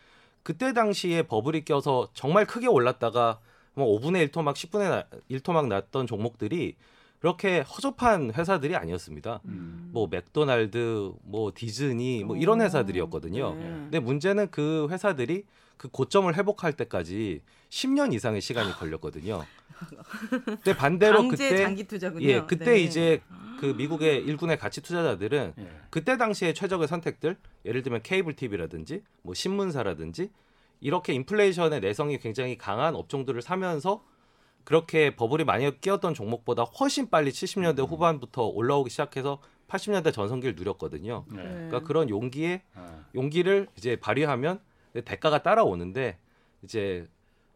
그때 0.43 0.73
당시에 0.73 1.23
버블이 1.23 1.65
껴서 1.65 2.09
정말 2.13 2.45
크게 2.45 2.67
올랐다가 2.67 3.39
뭐 3.73 3.99
5분의 3.99 4.29
1토막, 4.29 4.53
10분의 4.53 5.05
1토막 5.29 5.67
났던 5.67 6.07
종목들이 6.07 6.75
그렇게 7.19 7.59
허접한 7.59 8.33
회사들이 8.33 8.75
아니었습니다. 8.75 9.41
음. 9.45 9.91
뭐 9.93 10.07
맥도날드, 10.09 11.13
뭐 11.21 11.51
디즈니, 11.53 12.23
뭐 12.23 12.35
이런 12.35 12.59
오. 12.59 12.63
회사들이었거든요. 12.63 13.53
네. 13.53 13.61
근데 13.61 13.99
문제는 13.99 14.49
그 14.49 14.87
회사들이 14.89 15.45
그 15.77 15.87
고점을 15.87 16.35
회복할 16.35 16.73
때까지 16.73 17.41
10년 17.69 18.13
이상의 18.13 18.41
시간이 18.41 18.71
걸렸거든요. 18.73 19.45
근데 20.45 20.75
반대로 20.75 21.19
강제 21.19 21.49
그때 21.49 21.63
장기 21.63 21.83
투자군요. 21.85 22.27
예, 22.27 22.41
그때 22.41 22.65
네. 22.65 22.79
이제 22.79 23.21
그 23.59 23.67
미국의 23.67 24.23
일군의 24.23 24.57
가치 24.57 24.81
투자자들은 24.81 25.53
예. 25.57 25.67
그때 25.89 26.17
당시에 26.17 26.53
최적의 26.53 26.87
선택들, 26.87 27.37
예를 27.65 27.83
들면 27.83 28.01
케이블 28.03 28.35
TV라든지 28.35 29.03
뭐 29.21 29.33
신문사라든지 29.33 30.29
이렇게 30.81 31.13
인플레이션의 31.13 31.79
내성이 31.79 32.17
굉장히 32.17 32.57
강한 32.57 32.95
업종들을 32.95 33.41
사면서 33.41 34.03
그렇게 34.63 35.15
버블이 35.15 35.43
많이 35.43 35.79
끼었던 35.79 36.13
종목보다 36.13 36.63
훨씬 36.63 37.09
빨리 37.09 37.31
70년대 37.31 37.87
후반부터 37.87 38.47
올라오기 38.47 38.89
시작해서 38.89 39.39
80년대 39.67 40.13
전성기를 40.13 40.55
누렸거든요. 40.55 41.25
예. 41.31 41.35
네. 41.35 41.43
그러니까 41.43 41.79
그런 41.81 42.09
용기에 42.09 42.63
아. 42.75 43.05
용기를 43.15 43.67
이제 43.77 43.95
발휘하면 43.95 44.59
대가가 45.05 45.41
따라오는데 45.41 46.17
이제 46.63 47.07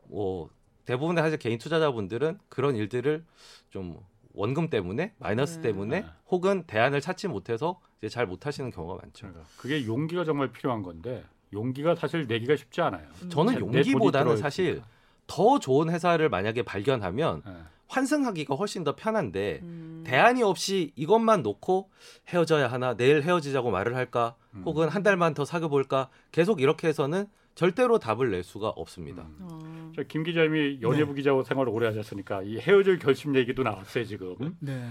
뭐 0.08 0.50
대부분의 0.86 1.24
사실 1.24 1.38
개인 1.38 1.58
투자자분들은 1.58 2.40
그런 2.48 2.76
일들을 2.76 3.26
좀 3.70 4.00
원금 4.34 4.70
때문에 4.70 5.14
마이너스 5.18 5.58
네. 5.58 5.64
때문에 5.64 6.02
네. 6.02 6.08
혹은 6.30 6.64
대안을 6.68 7.02
찾지 7.02 7.28
못해서 7.28 7.82
이제 8.00 8.10
잘 8.10 8.28
못하시는 8.28 8.70
경우가 8.72 9.02
많죠. 9.02 9.28
그러니까 9.28 9.44
그게 9.58 9.86
용기가 9.86 10.24
정말 10.24 10.52
필요한 10.52 10.84
건데 10.84 11.24
용기가 11.54 11.96
사실 11.96 12.28
내기가 12.28 12.56
쉽지 12.56 12.82
않아요. 12.82 13.08
저는 13.30 13.54
내 13.54 13.60
돈이 13.60 13.78
용기보다는. 13.78 14.38
사실 14.38 14.82
더 15.28 15.60
좋은 15.60 15.90
회사를 15.90 16.30
만약에 16.30 16.64
발견하면 16.64 17.42
예. 17.48 17.52
환승하기가 17.88 18.56
훨씬 18.56 18.84
더 18.84 18.96
편한데 18.96 19.60
음. 19.62 20.04
대안이 20.06 20.44
없이 20.44 20.92
이것만 20.96 21.44
놓고 21.44 21.90
헤어져야 22.30 22.68
하나 22.68 22.96
내일 22.96 23.22
헤어지자고 23.24 23.72
말을 23.72 23.96
할까 23.96 24.36
음. 24.54 24.64
혹은 24.66 24.90
한 24.90 25.04
달만 25.04 25.34
더 25.34 25.46
사귀어 25.46 25.70
볼까 25.70 26.10
계속 26.32 26.62
이렇게 26.62 26.88
해서는 26.88 27.28
절대로 27.54 28.00
답을 28.00 28.32
낼 28.32 28.44
수가 28.44 28.70
없습니다. 28.70 29.24
음. 29.24 29.38
어. 29.42 29.92
저김 29.96 30.24
기자님이 30.24 30.80
연예부 30.82 31.14
기자 31.14 31.32
생활을 31.44 31.72
오래 31.72 31.88
하셨으니까 31.88 32.42
이 32.44 32.58
헤어질 32.60 33.00
결심 33.00 33.36
얘기도 33.36 33.64
나왔어요 33.64 34.04
지금. 34.04 34.36
네. 34.60 34.86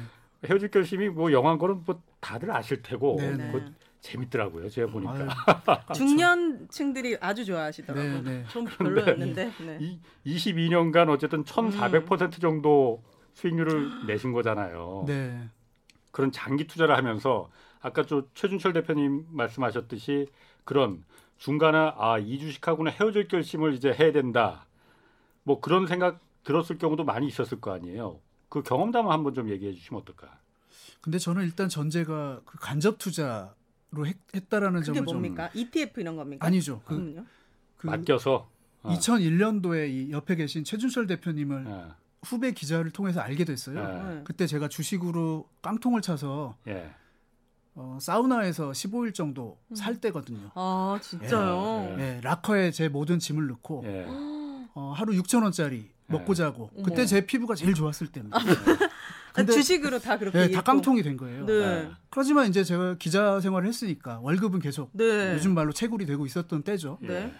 헤어질 0.49 0.71
결심이 0.71 1.09
뭐 1.09 1.33
영한 1.33 1.59
거는 1.59 1.83
뭐 1.85 2.01
다들 2.21 2.51
아실 2.51 2.81
테고 2.83 3.17
네, 3.19 3.33
네. 3.37 3.51
뭐 3.51 3.61
재밌더라고요 4.05 4.69
제가 4.69 4.93
보니까. 4.93 5.15
아유, 5.67 5.77
중년층들이 5.95 7.17
아주 7.21 7.45
좋아하시더라고요. 7.45 8.23
네, 8.23 8.43
네. 8.43 8.45
좀 8.49 8.65
별로였는데. 8.67 9.53
네. 9.65 9.79
이 9.81 9.99
22년간 10.27 11.09
어쨌든 11.09 11.43
1,400% 11.45 12.41
정도 12.41 13.03
수익률을 13.33 14.07
내신 14.07 14.33
거잖아요. 14.33 15.05
네. 15.07 15.49
그런 16.13 16.31
장기 16.31 16.67
투자를 16.67 16.97
하면서 16.97 17.51
아까 17.81 18.05
저 18.05 18.25
최준철 18.35 18.73
대표님 18.75 19.27
말씀하셨듯이 19.31 20.27
그런 20.65 21.03
중간에 21.39 21.93
아 21.97 22.19
이 22.19 22.39
주식하고는 22.39 22.93
헤어질 22.93 23.27
결심을 23.29 23.75
이제 23.75 23.93
해야 23.99 24.13
된다. 24.13 24.67
뭐 25.43 25.61
그런 25.61 25.87
생각 25.87 26.21
들었을 26.45 26.77
경우도 26.79 27.05
많이 27.05 27.27
있었을 27.27 27.61
거 27.61 27.73
아니에요. 27.73 28.21
그 28.51 28.63
경험담을 28.63 29.11
한번 29.11 29.35
좀 29.35 29.49
얘기해 29.49 29.73
주시면 29.73 30.03
어떨까? 30.03 30.39
근데 31.01 31.19
저는 31.19 31.43
일단 31.45 31.69
전제가 31.69 32.41
그 32.45 32.59
간접 32.59 32.99
투자 32.99 33.55
로 33.95 34.07
했, 34.07 34.17
했다라는 34.35 34.81
그게 34.81 34.93
점을 34.93 35.03
뭡니까? 35.05 35.51
ETF 35.55 36.01
이런 36.01 36.13
좀 36.13 36.17
겁니까? 36.17 36.47
아니죠. 36.47 36.83
그. 36.85 37.25
그 37.77 37.87
맡겨서 37.87 38.49
어. 38.83 38.91
2001년도에 38.91 39.91
이 39.91 40.13
옆에 40.13 40.37
계신 40.37 40.65
최준철 40.65 41.07
대표님을 41.07 41.67
예, 41.67 41.85
후배 42.23 42.53
기자를 42.53 42.91
통해서 42.91 43.21
알게 43.21 43.45
됐어요. 43.45 43.79
예, 43.79 44.15
네. 44.15 44.21
그때 44.25 44.47
제가 44.47 44.69
주식으로 44.69 45.49
깡통을 45.63 46.03
차서 46.03 46.57
예. 46.69 46.91
어, 47.75 47.99
사우나에서 48.01 48.71
15일 48.71 49.15
정도 49.15 49.59
음. 49.69 49.75
살 49.75 50.01
때거든요. 50.01 50.51
어. 50.55 50.97
아 50.97 51.01
진짜요? 51.01 51.97
예, 51.99 52.03
예, 52.03 52.21
락커에 52.23 52.71
제 52.71 52.89
모든 52.89 53.19
짐을 53.19 53.47
넣고 53.49 53.83
예. 53.87 54.07
어, 54.75 54.93
하루 54.95 55.13
6천 55.15 55.43
원짜리 55.43 55.91
먹고 56.07 56.35
네. 56.35 56.39
자고 56.39 56.71
어머. 56.75 56.83
그때 56.85 57.07
제 57.07 57.25
피부가 57.25 57.55
제일 57.55 57.75
좋았을 57.75 58.09
때입니다. 58.09 58.39
아, 59.35 59.37
근데- 59.39 59.53
주식으로 59.53 59.99
다 59.99 60.17
그렇게. 60.19 60.39
예, 60.39 60.51
다. 60.51 60.63
깡통이 60.63 61.03
된 61.03 61.17
거예요. 61.17 61.45
네. 61.47 61.91
그렇지만 62.11 62.49
이제 62.49 62.63
제가 62.65 62.97
기자 62.99 63.41
생활을 63.41 63.67
했으니까 63.69 64.21
월급은 64.21 64.61
계속 64.61 64.91
네. 64.93 65.35
요즘 65.35 65.55
말로 65.55 65.73
채굴이 65.73 66.07
되고 66.07 66.25
있었던 66.25 66.63
때죠. 66.63 66.99
네. 67.03 67.33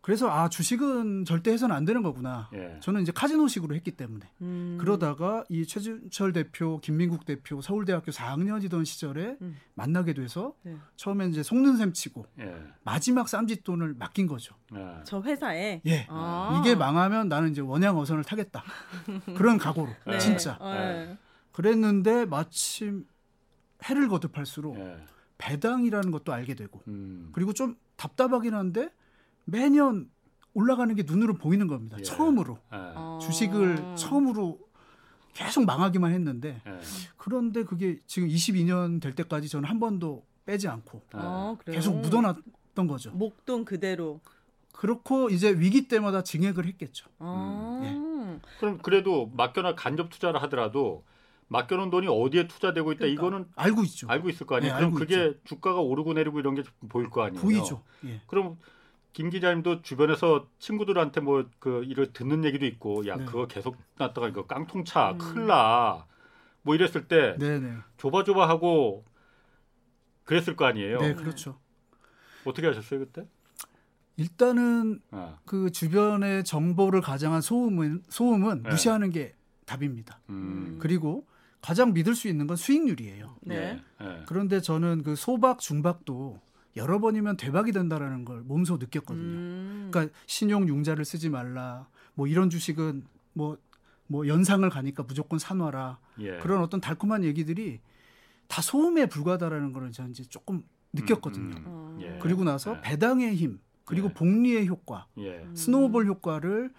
그래서 0.00 0.28
아 0.28 0.48
주식은 0.48 1.24
절대 1.26 1.52
해서는 1.52 1.76
안 1.76 1.84
되는 1.84 2.02
거구나. 2.02 2.50
예. 2.54 2.76
저는 2.80 3.02
이제 3.02 3.12
카지노식으로 3.12 3.72
했기 3.76 3.92
때문에 3.92 4.28
음. 4.40 4.76
그러다가 4.80 5.44
이 5.48 5.64
최준철 5.64 6.32
대표, 6.32 6.80
김민국 6.80 7.24
대표 7.24 7.60
서울대학교 7.60 8.10
4학년이던 8.10 8.84
시절에 8.84 9.36
음. 9.40 9.56
만나게 9.74 10.12
돼서 10.14 10.54
네. 10.64 10.76
처음엔 10.96 11.30
이제 11.30 11.44
속는 11.44 11.76
셈 11.76 11.92
치고 11.92 12.26
예. 12.40 12.52
마지막 12.82 13.28
쌈짓돈을 13.28 13.94
맡긴 13.96 14.26
거죠. 14.26 14.56
예. 14.74 14.84
저 15.04 15.20
회사에 15.22 15.80
예. 15.86 16.06
아. 16.08 16.60
이게 16.60 16.74
망하면 16.74 17.28
나는 17.28 17.52
이제 17.52 17.60
원양 17.60 17.96
어선을 17.96 18.24
타겠다. 18.24 18.64
그런 19.36 19.56
각오로 19.56 19.88
네. 20.08 20.18
진짜. 20.18 20.58
네. 20.60 21.16
그랬는데 21.52 22.24
마침 22.26 23.06
해를 23.84 24.08
거듭할수록 24.08 24.76
예. 24.78 24.96
배당이라는 25.38 26.10
것도 26.10 26.32
알게 26.32 26.54
되고 26.54 26.82
음. 26.88 27.30
그리고 27.32 27.52
좀 27.52 27.76
답답하긴 27.96 28.54
한데 28.54 28.90
매년 29.44 30.10
올라가는 30.54 30.94
게 30.94 31.02
눈으로 31.04 31.34
보이는 31.34 31.66
겁니다. 31.66 31.96
예. 31.98 32.02
처음으로 32.02 32.58
예. 32.72 32.76
어. 32.94 33.18
주식을 33.22 33.96
처음으로 33.96 34.58
계속 35.34 35.64
망하기만 35.64 36.12
했는데 36.12 36.62
예. 36.66 36.80
그런데 37.16 37.64
그게 37.64 37.98
지금 38.06 38.28
22년 38.28 39.00
될 39.00 39.14
때까지 39.14 39.48
저는 39.48 39.68
한 39.68 39.80
번도 39.80 40.24
빼지 40.44 40.68
않고 40.68 41.02
어, 41.14 41.56
그래요? 41.60 41.74
계속 41.74 41.98
묻어놨던 42.00 42.86
거죠. 42.86 43.10
목돈 43.12 43.64
그대로. 43.64 44.20
그렇고 44.72 45.28
이제 45.28 45.50
위기 45.52 45.86
때마다 45.86 46.22
증액을 46.22 46.66
했겠죠. 46.66 47.08
아. 47.18 48.38
그럼 48.58 48.78
그래도 48.78 49.30
맡겨놔 49.34 49.74
간접 49.76 50.10
투자를 50.10 50.42
하더라도 50.42 51.04
맡겨놓은 51.52 51.90
돈이 51.90 52.06
어디에 52.08 52.48
투자되고 52.48 52.92
있다 52.92 52.98
그러니까. 53.00 53.20
이거는 53.20 53.46
알고 53.56 53.84
있죠. 53.84 54.08
알고 54.08 54.28
있을 54.30 54.46
거 54.46 54.56
아니에요. 54.56 54.74
네, 54.74 54.78
그럼 54.80 54.94
그게 54.94 55.34
주가가 55.44 55.80
오르고 55.80 56.14
내리고 56.14 56.40
이런 56.40 56.54
게 56.54 56.62
보일 56.88 57.10
거 57.10 57.22
아니에요. 57.22 57.40
보이죠. 57.42 57.82
예. 58.06 58.20
그럼 58.26 58.58
김 59.12 59.28
기자님도 59.30 59.82
주변에서 59.82 60.48
친구들한테 60.58 61.20
뭐 61.20 61.44
그 61.58 61.84
이를 61.84 62.12
듣는 62.12 62.44
얘기도 62.44 62.64
있고 62.66 63.06
야 63.06 63.16
네. 63.16 63.24
그거 63.26 63.46
계속 63.46 63.76
놨다가 63.98 64.28
이거 64.28 64.46
깡통차 64.46 65.12
음. 65.12 65.46
나. 65.46 66.06
뭐 66.62 66.74
이랬을 66.74 67.06
때 67.08 67.36
네네. 67.38 67.76
조바조바 67.98 68.48
하고 68.48 69.04
그랬을 70.24 70.56
거 70.56 70.64
아니에요. 70.64 70.98
네, 71.00 71.14
그렇죠. 71.14 71.58
어떻게 72.44 72.66
하셨어요 72.66 73.00
그때? 73.00 73.26
일단은 74.16 75.00
아, 75.10 75.38
그 75.44 75.70
주변의 75.70 76.44
정보를 76.44 77.00
가장한 77.00 77.40
소음은 77.40 78.02
소음은 78.08 78.62
네. 78.62 78.70
무시하는 78.70 79.10
게 79.10 79.34
답입니다. 79.66 80.20
음. 80.30 80.78
그리고 80.80 81.26
가장 81.62 81.94
믿을 81.94 82.14
수 82.14 82.28
있는 82.28 82.46
건 82.46 82.56
수익률이에요. 82.56 83.36
네. 83.42 83.80
예, 84.00 84.04
예. 84.04 84.22
그런데 84.26 84.60
저는 84.60 85.02
그 85.04 85.16
소박 85.16 85.60
중박도 85.60 86.40
여러 86.76 87.00
번이면 87.00 87.36
대박이 87.36 87.72
된다라는 87.72 88.24
걸 88.24 88.42
몸소 88.42 88.78
느꼈거든요. 88.78 89.22
음. 89.22 89.88
그러니까 89.90 90.14
신용 90.26 90.68
융자를 90.68 91.04
쓰지 91.04 91.30
말라. 91.30 91.86
뭐 92.14 92.26
이런 92.26 92.50
주식은 92.50 93.04
뭐뭐 93.34 94.26
연상을 94.26 94.68
가니까 94.68 95.04
무조건 95.04 95.38
사놔라. 95.38 95.98
예. 96.18 96.38
그런 96.38 96.60
어떤 96.62 96.80
달콤한 96.80 97.24
얘기들이 97.24 97.80
다 98.48 98.60
소음에 98.60 99.06
불과하다라는 99.06 99.72
걸 99.72 99.92
저는 99.92 100.10
이제 100.10 100.24
조금 100.24 100.64
느꼈거든요. 100.92 101.56
음, 101.56 101.64
어. 101.66 101.98
예. 102.02 102.18
그리고 102.20 102.42
나서 102.42 102.76
예. 102.76 102.80
배당의 102.82 103.36
힘 103.36 103.60
그리고 103.84 104.08
예. 104.08 104.14
복리의 104.14 104.66
효과, 104.68 105.06
예. 105.18 105.38
음. 105.38 105.54
스노우볼 105.54 106.06
효과를 106.06 106.72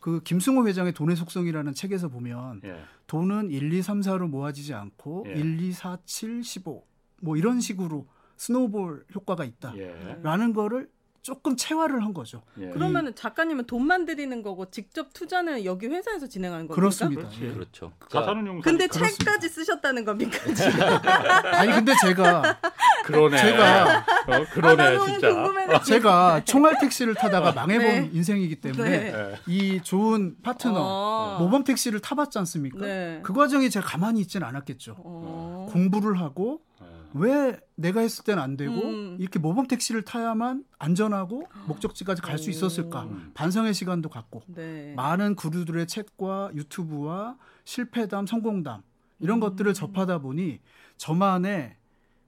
그 0.00 0.22
김승호 0.24 0.66
회장의 0.66 0.92
돈의 0.92 1.16
속성이라는 1.16 1.74
책에서 1.74 2.08
보면 2.08 2.62
예. 2.64 2.76
돈은 3.06 3.50
1, 3.50 3.72
2, 3.72 3.82
3, 3.82 4.00
4로 4.00 4.28
모아지지 4.28 4.74
않고 4.74 5.26
예. 5.28 5.32
1, 5.32 5.60
2, 5.60 5.72
4, 5.72 5.98
7, 6.04 6.42
15 6.42 6.84
뭐 7.22 7.36
이런 7.36 7.60
식으로 7.60 8.06
스노우볼 8.36 9.04
효과가 9.14 9.44
있다라는 9.44 10.48
예. 10.50 10.52
거를 10.54 10.88
조금 11.22 11.54
체화를 11.54 12.02
한 12.02 12.14
거죠. 12.14 12.42
예. 12.58 12.70
그러면 12.70 13.14
작가님은 13.14 13.66
돈만 13.66 14.06
들이는 14.06 14.42
거고 14.42 14.70
직접 14.70 15.12
투자는 15.12 15.66
여기 15.66 15.86
회사에서 15.86 16.26
진행하는 16.26 16.66
겁니까? 16.66 16.74
그렇습니다. 16.80 17.22
그렇지. 17.28 17.44
예. 17.44 17.52
그렇죠. 17.52 17.92
자산은 18.08 18.46
용사. 18.46 18.64
근데 18.70 18.86
그렇습니다. 18.86 19.16
책까지 19.24 19.48
쓰셨다는 19.50 20.06
겁니까? 20.06 20.38
지금? 20.54 20.80
아니 21.52 21.72
근데 21.72 21.92
제가 22.00 22.58
그러네. 23.04 23.36
제가 23.36 24.06
어, 24.30 24.42
아, 24.42 24.44
그러네 24.44 24.76
나 24.76 24.90
너무 24.92 25.06
진짜. 25.06 25.82
제가 25.84 26.44
총알 26.44 26.78
택시를 26.80 27.14
타다가 27.14 27.52
망해본 27.52 27.86
네. 27.86 28.10
인생이기 28.12 28.56
때문에 28.56 28.90
네. 28.90 29.14
예. 29.14 29.38
이 29.46 29.80
좋은 29.82 30.36
파트너 30.42 30.74
어. 30.76 31.38
모범 31.40 31.64
택시를 31.64 32.00
타봤지 32.00 32.38
않습니까? 32.38 32.78
네. 32.84 33.20
그 33.22 33.32
과정이 33.32 33.70
제가 33.70 33.86
가만히 33.86 34.20
있지는 34.20 34.46
않았겠죠. 34.46 34.96
어. 34.98 35.66
공부를 35.70 36.20
하고 36.20 36.60
예. 36.82 36.86
왜 37.14 37.60
내가 37.74 38.00
했을 38.00 38.24
때는 38.24 38.42
안 38.42 38.56
되고 38.56 38.74
음. 38.74 39.16
이렇게 39.18 39.38
모범 39.38 39.66
택시를 39.66 40.02
타야만 40.02 40.64
안전하고 40.78 41.44
목적지까지 41.66 42.22
갈수 42.22 42.48
오. 42.48 42.50
있었을까 42.50 43.02
음. 43.04 43.30
반성의 43.34 43.74
시간도 43.74 44.08
갖고 44.08 44.42
네. 44.46 44.94
많은 44.96 45.34
구루들의 45.34 45.86
책과 45.86 46.50
유튜브와 46.54 47.36
실패담 47.64 48.26
성공담 48.26 48.82
이런 49.18 49.38
음. 49.38 49.40
것들을 49.40 49.72
접하다 49.74 50.18
보니 50.18 50.60
저만의 50.96 51.76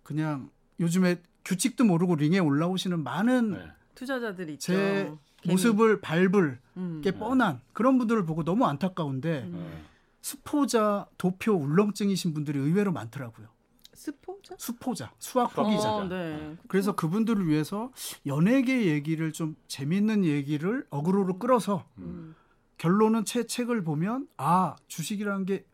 그냥 0.02 0.50
요즘에 0.80 1.16
규칙도 1.44 1.84
모르고 1.84 2.16
링에 2.16 2.38
올라오시는 2.38 3.02
많은 3.02 3.52
네. 3.52 3.66
투자자들이 3.94 4.54
있죠. 4.54 4.72
제. 4.72 5.12
모습을 5.46 6.00
밟을 6.00 6.60
음. 6.76 7.00
게 7.02 7.10
뻔한 7.12 7.60
그런 7.72 7.98
분들을 7.98 8.24
보고 8.24 8.44
너무 8.44 8.64
안타까운데 8.66 9.42
음. 9.42 9.66
예. 9.66 9.84
수포자 10.20 11.06
도표 11.18 11.52
울렁증이신 11.52 12.32
분들이 12.32 12.58
의외로 12.58 12.92
많더라고요. 12.92 13.48
스포자? 13.92 14.54
수포자 14.58 15.12
수학 15.18 15.52
포기자. 15.52 15.92
어, 15.92 16.04
네. 16.08 16.56
그래서 16.68 16.94
그분들을 16.94 17.46
위해서 17.48 17.92
연예계 18.26 18.86
얘기를 18.86 19.32
좀 19.32 19.56
재밌는 19.68 20.24
얘기를 20.24 20.86
어그로로 20.90 21.38
끌어서 21.38 21.84
음. 21.98 22.34
결론은 22.78 23.24
제 23.24 23.46
책을 23.46 23.84
보면 23.84 24.28
아 24.36 24.76
주식이라는 24.88 25.44
게 25.46 25.64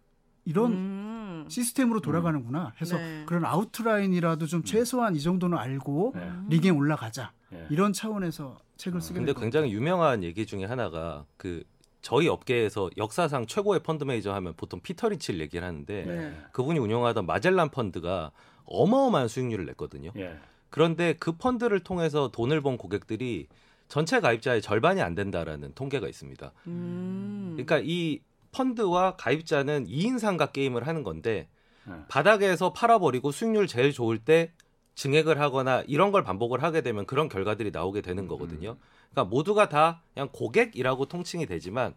이런 0.48 0.72
음. 0.72 1.44
시스템으로 1.48 2.00
돌아가는구나 2.00 2.72
해서 2.80 2.96
네. 2.96 3.22
그런 3.26 3.44
아웃라인이라도 3.44 4.46
좀 4.46 4.64
최소한 4.64 5.14
이 5.14 5.20
정도는 5.20 5.58
알고 5.58 6.12
네. 6.16 6.30
리그에 6.48 6.70
올라가자 6.70 7.32
예. 7.52 7.66
이런 7.68 7.92
차원에서 7.92 8.56
책을 8.78 9.02
쓰게 9.02 9.18
근데. 9.18 9.34
굉장히 9.34 9.72
유명한 9.72 10.24
얘기 10.24 10.46
중에 10.46 10.64
하나가 10.64 11.26
그 11.36 11.62
저희 12.00 12.28
업계에서 12.28 12.88
역사상 12.96 13.44
최고의 13.44 13.80
펀드 13.82 14.04
매니저 14.04 14.32
하면 14.32 14.54
보통 14.56 14.80
피터 14.80 15.10
린치를 15.10 15.40
얘기를 15.40 15.66
하는데 15.66 16.04
네. 16.04 16.36
그분이 16.52 16.78
운영하던 16.78 17.26
마젤란 17.26 17.68
펀드가 17.68 18.30
어마어마한 18.64 19.28
수익률을 19.28 19.66
냈거든요. 19.66 20.12
예. 20.16 20.38
그런데 20.70 21.14
그 21.18 21.32
펀드를 21.32 21.80
통해서 21.80 22.30
돈을 22.30 22.62
번 22.62 22.78
고객들이 22.78 23.48
전체 23.88 24.20
가입자의 24.20 24.62
절반이 24.62 25.02
안 25.02 25.14
된다라는 25.14 25.72
통계가 25.74 26.08
있습니다. 26.08 26.52
음. 26.68 27.50
그러니까 27.56 27.80
이 27.82 28.20
펀드와 28.58 29.14
가입자는 29.16 29.86
2인 29.86 30.18
상가 30.18 30.46
게임을 30.46 30.86
하는 30.86 31.04
건데 31.04 31.48
예. 31.88 31.92
바닥에서 32.08 32.72
팔아버리고 32.72 33.30
수익률 33.30 33.68
제일 33.68 33.92
좋을 33.92 34.18
때 34.18 34.52
증액을 34.96 35.40
하거나 35.40 35.84
이런 35.86 36.10
걸 36.10 36.24
반복을 36.24 36.62
하게 36.62 36.80
되면 36.80 37.06
그런 37.06 37.28
결과들이 37.28 37.70
나오게 37.70 38.00
되는 38.00 38.26
거거든요. 38.26 38.76
그러니까 39.12 39.30
모두가 39.30 39.68
다 39.68 40.02
그냥 40.12 40.28
고객이라고 40.32 41.06
통칭이 41.06 41.46
되지만 41.46 41.94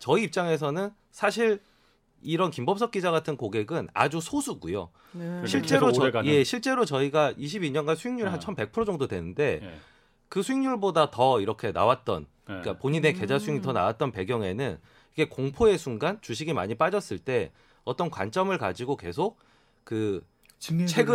저희 0.00 0.24
입장에서는 0.24 0.90
사실 1.12 1.60
이런 2.20 2.50
김범석 2.50 2.90
기자 2.90 3.12
같은 3.12 3.36
고객은 3.36 3.88
아주 3.94 4.20
소수고요. 4.20 4.90
네. 5.12 5.46
실제로 5.46 5.92
저. 5.92 6.10
예, 6.24 6.42
실제로 6.42 6.84
저희가 6.84 7.32
22년간 7.34 7.96
수익률이 7.96 8.28
한 8.28 8.38
아. 8.38 8.40
1,100% 8.40 8.86
정도 8.86 9.06
되는데 9.06 9.60
예. 9.62 9.74
그 10.28 10.42
수익률보다 10.42 11.10
더 11.10 11.40
이렇게 11.40 11.70
나왔던 11.70 12.22
예. 12.22 12.26
그러니까 12.46 12.78
본인의 12.78 13.14
계좌 13.14 13.38
수익이 13.38 13.60
음. 13.60 13.62
더 13.62 13.72
나왔던 13.72 14.10
배경에는 14.10 14.78
이게 15.14 15.28
공포의 15.28 15.78
순간 15.78 16.20
주식이 16.20 16.52
많이 16.52 16.74
빠졌을 16.74 17.18
때 17.18 17.52
어떤 17.84 18.10
관점을 18.10 18.56
가지고 18.58 18.96
계속 18.96 19.38
그한 19.84 20.22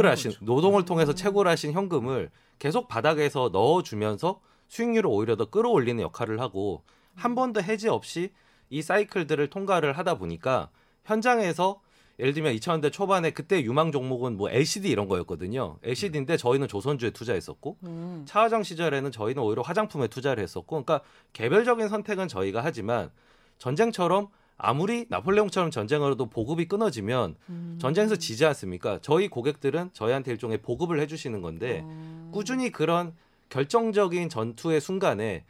하신 0.05 0.31
거죠. 0.31 0.45
노동을 0.45 0.81
음. 0.81 0.85
통해서 0.85 1.13
채굴 1.13 1.47
하신 1.47 1.71
현금을 1.71 2.29
계속 2.59 2.87
바닥에서 2.87 3.49
넣어주면서 3.51 4.41
수익률을 4.67 5.09
오히려 5.09 5.35
더 5.37 5.45
끌어올리는 5.45 6.01
역할을 6.01 6.39
하고 6.39 6.83
한 7.15 7.35
번도 7.35 7.61
해지 7.63 7.87
없이 7.87 8.31
이 8.69 8.81
사이클들을 8.81 9.49
통과를 9.49 9.97
하다 9.97 10.17
보니까 10.17 10.69
현장에서 11.05 11.81
예를 12.19 12.33
들면 12.33 12.55
2000년대 12.55 12.91
초반에 12.91 13.29
그때 13.31 13.61
유망 13.61 13.91
종목은 13.91 14.37
뭐 14.37 14.49
LCD 14.49 14.89
이런 14.89 15.07
거였거든요. 15.07 15.77
LCD인데 15.83 16.35
저희는 16.37 16.67
조선주에 16.67 17.11
투자했었고 17.11 17.77
음. 17.83 18.23
차화정 18.27 18.63
시절에는 18.63 19.11
저희는 19.11 19.41
오히려 19.41 19.61
화장품에 19.61 20.07
투자를 20.07 20.41
했었고, 20.41 20.83
그러니까 20.83 21.07
개별적인 21.33 21.87
선택은 21.87 22.27
저희가 22.27 22.61
하지만 22.63 23.11
전쟁처럼 23.57 24.27
아무리 24.57 25.05
나폴레옹처럼 25.09 25.69
전쟁으로도 25.71 26.27
보급이 26.29 26.67
끊어지면 26.67 27.35
음. 27.49 27.77
전쟁에서 27.79 28.15
지지 28.15 28.45
않습니까? 28.45 28.99
저희 29.01 29.27
고객들은 29.27 29.91
저희한테 29.93 30.31
일종의 30.31 30.61
보급을 30.61 30.99
해주시는 30.99 31.41
건데 31.41 31.81
어. 31.83 32.31
꾸준히 32.33 32.71
그런 32.71 33.13
결정적인 33.49 34.29
전투의 34.29 34.81
순간에 34.81 35.45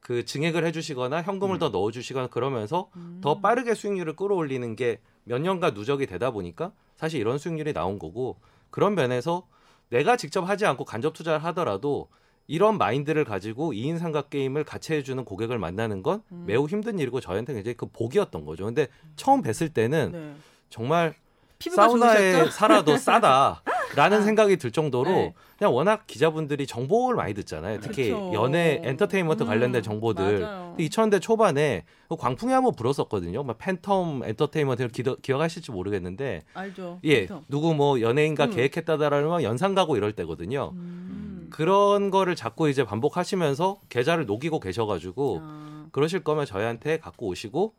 그 0.00 0.24
증액을 0.24 0.64
해주시거나 0.66 1.22
현금을 1.22 1.56
음. 1.56 1.58
더 1.58 1.68
넣어주시거나 1.68 2.28
그러면서 2.28 2.90
음. 2.96 3.20
더 3.22 3.40
빠르게 3.40 3.74
수익률을 3.74 4.16
끌어올리는 4.16 4.74
게 4.76 5.00
몇 5.24 5.40
년간 5.40 5.74
누적이 5.74 6.06
되다 6.06 6.30
보니까 6.30 6.72
사실 6.96 7.20
이런 7.20 7.38
수익률이 7.38 7.72
나온 7.72 7.98
거고 7.98 8.40
그런 8.70 8.94
면에서 8.94 9.46
내가 9.88 10.16
직접 10.16 10.48
하지 10.48 10.66
않고 10.66 10.84
간접 10.84 11.12
투자를 11.14 11.42
하더라도 11.44 12.08
이런 12.50 12.78
마인드를 12.78 13.24
가지고 13.24 13.72
2인 13.72 14.00
삼각 14.00 14.28
게임을 14.28 14.64
같이 14.64 14.92
해주는 14.92 15.24
고객을 15.24 15.56
만나는 15.60 16.02
건 16.02 16.20
음. 16.32 16.44
매우 16.48 16.66
힘든 16.66 16.98
일이고 16.98 17.20
저희한테 17.20 17.54
굉장히 17.54 17.76
그 17.76 17.86
복이었던 17.86 18.44
거죠. 18.44 18.64
근데 18.64 18.88
처음 19.14 19.40
뵀을 19.40 19.72
때는 19.72 20.10
네. 20.10 20.34
정말 20.68 21.14
사우나에 21.60 22.32
좋으셨죠? 22.32 22.50
살아도 22.50 22.96
싸다 22.98 23.62
라는 23.94 24.24
생각이 24.24 24.56
들 24.56 24.72
정도로 24.72 25.10
네. 25.10 25.34
그냥 25.58 25.72
워낙 25.74 26.08
기자분들이 26.08 26.66
정보를 26.66 27.16
많이 27.16 27.34
듣잖아요. 27.34 27.78
특히 27.80 28.10
그쵸. 28.10 28.32
연예 28.34 28.80
엔터테인먼트 28.82 29.44
음, 29.44 29.46
관련된 29.46 29.82
정보들. 29.84 30.40
맞아요. 30.40 30.74
2000년대 30.76 31.22
초반에 31.22 31.84
그 32.08 32.16
광풍이 32.16 32.52
한번 32.52 32.74
불었었거든요. 32.74 33.44
막 33.44 33.58
팬텀 33.58 34.26
엔터테인먼트를 34.26 34.90
기더, 34.90 35.14
기억하실지 35.16 35.70
모르겠는데 35.70 36.42
알죠. 36.54 36.98
예 37.04 37.22
그쵸? 37.22 37.44
누구 37.48 37.74
뭐 37.74 38.00
연예인과 38.00 38.46
음. 38.46 38.50
계약했다라는 38.50 39.28
막 39.28 39.44
연상 39.44 39.76
가고 39.76 39.96
이럴 39.96 40.12
때거든요. 40.14 40.72
음. 40.74 41.29
그런 41.50 42.10
거를 42.10 42.36
자꾸 42.36 42.68
이제 42.68 42.84
반복하시면서 42.84 43.80
계좌를 43.88 44.26
녹이고 44.26 44.60
계셔가지고 44.60 45.40
아, 45.42 45.86
그러실 45.92 46.24
거면 46.24 46.46
저희한테 46.46 46.98
갖고 46.98 47.26
오시고 47.26 47.74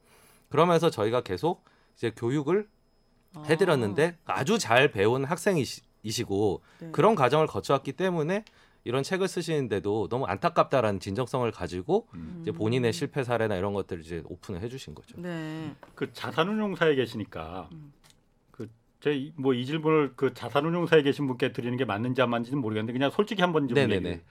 그러면서 0.50 0.90
저희가 0.90 1.22
계속 1.22 1.64
이제 1.96 2.12
교육을 2.16 2.68
아. 3.36 3.44
해드렸는데 3.50 4.18
아주 4.26 4.58
잘 4.60 4.92
배운 4.92 5.24
학생이시고 5.24 6.62
네. 6.80 6.90
그런 6.92 7.16
과정을 7.16 7.48
거쳐왔기 7.48 7.94
때문에 7.94 8.44
이런 8.84 9.04
책을 9.04 9.28
쓰시는데도 9.28 10.08
너무 10.10 10.26
안타깝다라는 10.26 11.00
진정성을 11.00 11.50
가지고 11.52 12.08
음. 12.16 12.40
이제 12.42 12.52
본인의 12.52 12.94
실패 12.94 13.24
사례나 13.24 13.56
이런 13.56 13.74
것들을 13.74 14.04
이제 14.04 14.24
오픈을 14.26 14.62
해주신 14.62 14.96
거죠. 14.96 15.22
네. 15.22 15.76
그 15.94 16.12
자산운용사에 16.12 16.96
계시니까 16.96 17.70
음. 17.72 17.94
그제뭐 19.02 19.54
이 19.56 19.66
질문을 19.66 20.14
그 20.16 20.34
자산운용사에 20.34 21.02
계신 21.02 21.28
분께 21.28 21.52
드리는 21.52 21.76
게 21.76 21.86
맞는지 21.86 22.22
안 22.22 22.30
맞는지는 22.30 22.62
모르겠는데 22.62 22.94
그냥 22.94 23.10
솔직히 23.10 23.42
한번 23.42 23.68
좀 23.68 23.76
네네네. 23.76 24.10
얘기. 24.10 24.22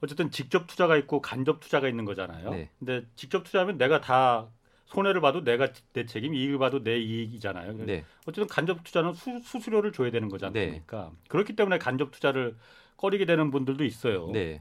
어쨌든 0.00 0.30
직접 0.30 0.66
투자가 0.66 0.96
있고 0.96 1.20
간접 1.20 1.60
투자가 1.60 1.88
있는 1.88 2.04
거잖아요. 2.04 2.50
네. 2.50 2.70
근데 2.78 3.06
직접 3.14 3.44
투자하면 3.44 3.78
내가 3.78 4.00
다 4.00 4.48
손해를 4.86 5.20
봐도 5.20 5.44
내가 5.44 5.68
내 5.92 6.06
책임, 6.06 6.34
이익을 6.34 6.58
봐도 6.58 6.82
내 6.82 6.98
이익이잖아요. 6.98 7.72
네, 7.86 8.04
어쨌든 8.26 8.46
간접 8.46 8.84
투자는 8.84 9.14
수, 9.14 9.40
수수료를 9.42 9.92
줘야 9.92 10.10
되는 10.10 10.28
거지 10.28 10.44
네. 10.44 10.60
않습니까? 10.60 11.12
그렇기 11.28 11.54
때문에 11.56 11.78
간접 11.78 12.10
투자를 12.10 12.56
꺼리게 12.96 13.24
되는 13.24 13.50
분들도 13.50 13.84
있어요. 13.84 14.30
네, 14.32 14.60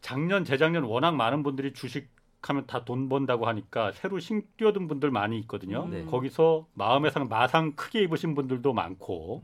작년, 0.00 0.44
재작년 0.44 0.84
워낙 0.84 1.12
많은 1.12 1.42
분들이 1.42 1.72
주식 1.72 2.08
하면 2.42 2.66
다 2.66 2.84
돈 2.84 3.08
번다고 3.08 3.46
하니까 3.46 3.92
새로 3.92 4.18
신 4.18 4.42
뛰어든 4.56 4.88
분들 4.88 5.10
많이 5.10 5.38
있거든요. 5.40 5.86
네. 5.88 6.04
거기서 6.06 6.66
마음의 6.74 7.10
상 7.10 7.28
마상 7.28 7.72
크게 7.72 8.02
입으신 8.02 8.34
분들도 8.34 8.72
많고 8.72 9.42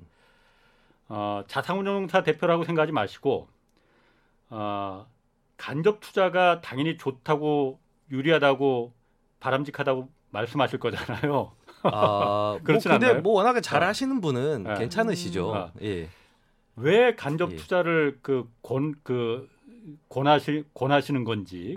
어, 1.08 1.42
자산운용사 1.46 2.22
대표라고 2.22 2.64
생각하지 2.64 2.92
마시고 2.92 3.48
어, 4.50 5.06
간접 5.56 6.00
투자가 6.00 6.60
당연히 6.60 6.96
좋다고 6.96 7.78
유리하다고 8.10 8.92
바람직하다고 9.40 10.08
말씀하실 10.30 10.78
거잖아요. 10.78 11.52
아, 11.82 11.90
뭐 11.90 12.60
그렇진 12.64 12.90
근데 12.92 13.06
않나요? 13.08 13.22
뭐 13.22 13.34
워낙에 13.34 13.60
잘하시는 13.60 14.20
분은 14.20 14.64
네. 14.64 14.74
괜찮으시죠. 14.78 15.50
음. 15.52 15.56
아. 15.56 15.72
예, 15.82 16.08
왜 16.76 17.14
간접 17.14 17.52
예. 17.52 17.56
투자를 17.56 18.18
그권그 18.22 19.48
권하시 20.08 20.64
권하시는 20.74 21.24
건지 21.24 21.76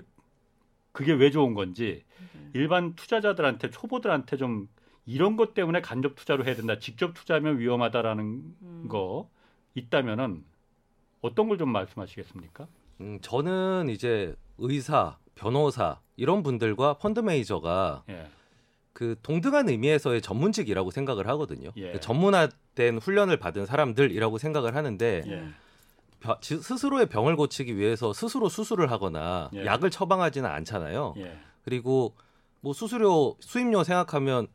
그게 0.92 1.12
왜 1.12 1.30
좋은 1.30 1.54
건지 1.54 2.04
네. 2.34 2.50
일반 2.54 2.94
투자자들한테 2.94 3.70
초보들한테 3.70 4.36
좀 4.36 4.68
이런 5.06 5.36
것 5.36 5.54
때문에 5.54 5.80
간접 5.80 6.14
투자로 6.16 6.44
해야 6.44 6.54
된다. 6.54 6.78
직접 6.78 7.14
투자하면 7.14 7.58
위험하다라는 7.58 8.24
음. 8.62 8.88
거 8.88 9.28
있다면은 9.74 10.44
어떤 11.20 11.48
걸 11.48 11.58
좀 11.58 11.70
말씀하시겠습니까? 11.70 12.66
음, 13.00 13.18
저는 13.22 13.88
이제 13.88 14.34
의사, 14.58 15.18
변호사 15.34 16.00
이런 16.16 16.42
분들과 16.42 16.94
펀드 16.98 17.20
매니저가 17.20 18.04
예. 18.10 18.26
그 18.92 19.16
동등한 19.22 19.68
의미에서의 19.68 20.20
전문직이라고 20.20 20.90
생각을 20.90 21.26
하거든요. 21.28 21.70
예. 21.76 21.92
그 21.92 22.00
전문화된 22.00 22.98
훈련을 22.98 23.38
받은 23.38 23.64
사람들이라고 23.66 24.38
생각을 24.38 24.74
하는데 24.74 25.22
예. 25.26 25.48
스스로의 26.40 27.08
병을 27.08 27.36
고치기 27.36 27.76
위해서 27.76 28.12
스스로 28.12 28.48
수술을 28.48 28.90
하거나 28.90 29.50
예. 29.54 29.64
약을 29.64 29.90
처방하지는 29.90 30.48
않잖아요. 30.48 31.14
예. 31.18 31.38
그리고 31.62 32.14
뭐 32.60 32.72
수수료 32.72 33.36
수임료 33.40 33.84
생각하면 33.84 34.48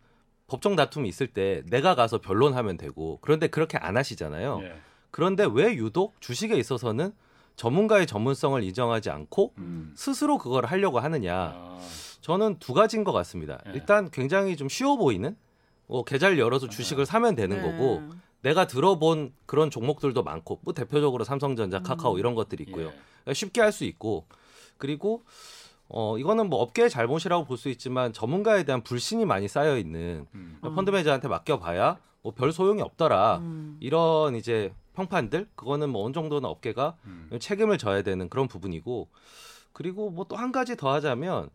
법정 0.47 0.75
다툼이 0.75 1.09
있을 1.09 1.27
때 1.27 1.63
내가 1.69 1.95
가서 1.95 2.19
변론하면 2.19 2.77
되고 2.77 3.17
그런데 3.21 3.47
그렇게 3.47 3.77
안 3.77 3.97
하시잖아요. 3.97 4.59
예. 4.63 4.75
그런데 5.11 5.47
왜 5.49 5.73
유독 5.75 6.19
주식에 6.21 6.55
있어서는 6.55 7.13
전문가의 7.55 8.05
전문성을 8.05 8.61
인정하지 8.63 9.09
않고 9.09 9.53
음. 9.57 9.93
스스로 9.95 10.37
그걸 10.37 10.65
하려고 10.65 10.99
하느냐? 10.99 11.33
아, 11.33 11.79
저는 12.21 12.57
두 12.59 12.73
가지인 12.73 13.03
것 13.03 13.13
같습니다. 13.13 13.59
예. 13.67 13.71
일단 13.73 14.11
굉장히 14.11 14.57
좀 14.57 14.67
쉬워 14.67 14.97
보이는 14.97 15.35
뭐 15.87 16.03
계좌를 16.03 16.37
열어서 16.37 16.67
주식을 16.67 17.05
사면 17.05 17.35
되는 17.35 17.57
네. 17.57 17.61
거고 17.61 18.03
내가 18.45 18.67
들어본 18.67 19.33
그런 19.47 19.71
종목들도 19.71 20.21
많고 20.21 20.59
뭐 20.61 20.71
대표적으로 20.73 21.23
삼성전자, 21.23 21.79
카카오 21.79 22.13
음. 22.13 22.19
이런 22.19 22.35
것들이 22.35 22.63
있고요. 22.65 22.87
예. 22.89 22.91
그러니까 23.23 23.33
쉽게 23.33 23.59
할 23.61 23.71
수 23.71 23.85
있고 23.85 24.25
그리고 24.77 25.23
어 25.89 26.17
이거는 26.19 26.49
뭐 26.49 26.59
업계의 26.61 26.91
잘못이라고 26.91 27.45
볼 27.45 27.57
수 27.57 27.69
있지만 27.69 28.13
전문가에 28.13 28.63
대한 28.63 28.83
불신이 28.83 29.25
많이 29.25 29.47
쌓여 29.47 29.77
있는 29.79 30.27
음. 30.35 30.59
음. 30.63 30.75
펀드 30.75 30.91
매니저한테 30.91 31.27
맡겨봐야 31.27 31.97
뭐 32.21 32.33
별 32.33 32.51
소용이 32.51 32.81
없더라. 32.83 33.37
음. 33.39 33.77
이런 33.79 34.35
이제 34.35 34.71
평판들 34.93 35.47
그거는 35.55 35.89
뭐 35.89 36.05
어느 36.05 36.13
정도는 36.13 36.47
업계가 36.47 36.97
음. 37.05 37.29
책임을 37.39 37.79
져야 37.79 38.03
되는 38.03 38.29
그런 38.29 38.47
부분이고 38.47 39.09
그리고 39.73 40.11
뭐 40.11 40.25
또 40.25 40.35
한 40.35 40.51
가지 40.51 40.77
더 40.77 40.93
하자면 40.93 41.49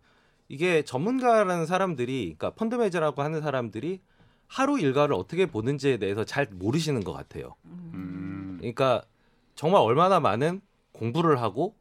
이게 0.48 0.83
전문가라는 0.83 1.66
사람들이 1.66 2.35
그러니까 2.37 2.50
펀드 2.50 2.74
매니저라고 2.74 3.22
하는 3.22 3.40
사람들이 3.42 4.00
하루 4.50 4.80
일과를 4.80 5.14
어떻게 5.14 5.46
보는지에 5.46 5.98
대해서 5.98 6.24
잘 6.24 6.48
모르시는 6.50 7.04
것 7.04 7.12
같아요. 7.12 7.54
음. 7.66 8.56
그러니까 8.58 9.02
정말 9.54 9.80
얼마나 9.80 10.18
많은 10.18 10.60
공부를 10.90 11.40
하고 11.40 11.76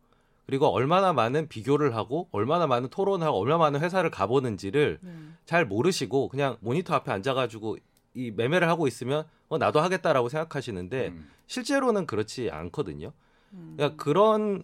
그리고 0.46 0.68
얼마나 0.68 1.12
많은 1.12 1.48
비교를 1.48 1.96
하고 1.96 2.30
얼마나 2.32 2.68
많은 2.68 2.90
토론을 2.90 3.26
하고 3.26 3.40
얼마나 3.40 3.58
많은 3.58 3.80
회사를 3.80 4.12
가보는지를 4.12 5.00
네. 5.02 5.12
잘 5.46 5.66
모르시고 5.66 6.30
그냥 6.30 6.58
모니터 6.60 6.94
앞에 6.94 7.12
앉아가지고 7.12 7.78
이 8.14 8.32
매매를 8.32 8.70
하고 8.70 8.88
있으면 8.88 9.26
어, 9.48 9.58
나도 9.58 9.80
하겠다라고 9.80 10.30
생각하시는데 10.30 11.08
음. 11.08 11.28
실제로는 11.48 12.06
그렇지 12.06 12.52
않거든요. 12.52 13.14
음. 13.54 13.74
그러니까 13.78 14.04
그런 14.04 14.62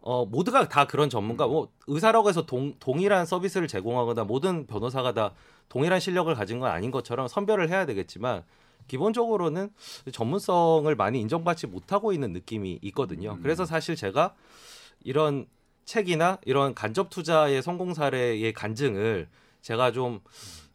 어 0.00 0.24
모두가 0.24 0.68
다 0.68 0.86
그런 0.86 1.10
전문가 1.10 1.46
뭐 1.46 1.68
의사라고 1.88 2.30
해서 2.30 2.46
동, 2.46 2.74
동일한 2.78 3.26
서비스를 3.26 3.68
제공하거나 3.68 4.24
모든 4.24 4.66
변호사가 4.66 5.12
다 5.12 5.32
동일한 5.68 6.00
실력을 6.00 6.32
가진 6.34 6.58
건 6.58 6.70
아닌 6.70 6.90
것처럼 6.90 7.28
선별을 7.28 7.68
해야 7.68 7.86
되겠지만 7.86 8.42
기본적으로는 8.86 9.70
전문성을 10.12 10.94
많이 10.94 11.20
인정받지 11.20 11.66
못하고 11.66 12.12
있는 12.12 12.32
느낌이 12.32 12.78
있거든요. 12.82 13.32
음. 13.32 13.42
그래서 13.42 13.64
사실 13.64 13.96
제가 13.96 14.34
이런 15.02 15.46
책이나 15.84 16.38
이런 16.44 16.74
간접 16.74 17.10
투자의 17.10 17.62
성공 17.62 17.94
사례의 17.94 18.52
간증을 18.52 19.28
제가 19.62 19.92
좀 19.92 20.20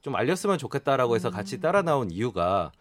좀 0.02 0.16
알렸으면 0.16 0.58
좋겠다라고 0.58 1.16
해서 1.16 1.30
같이 1.30 1.60
따라 1.60 1.82
나온 1.82 2.10
이유가 2.10 2.72
이 2.72 2.79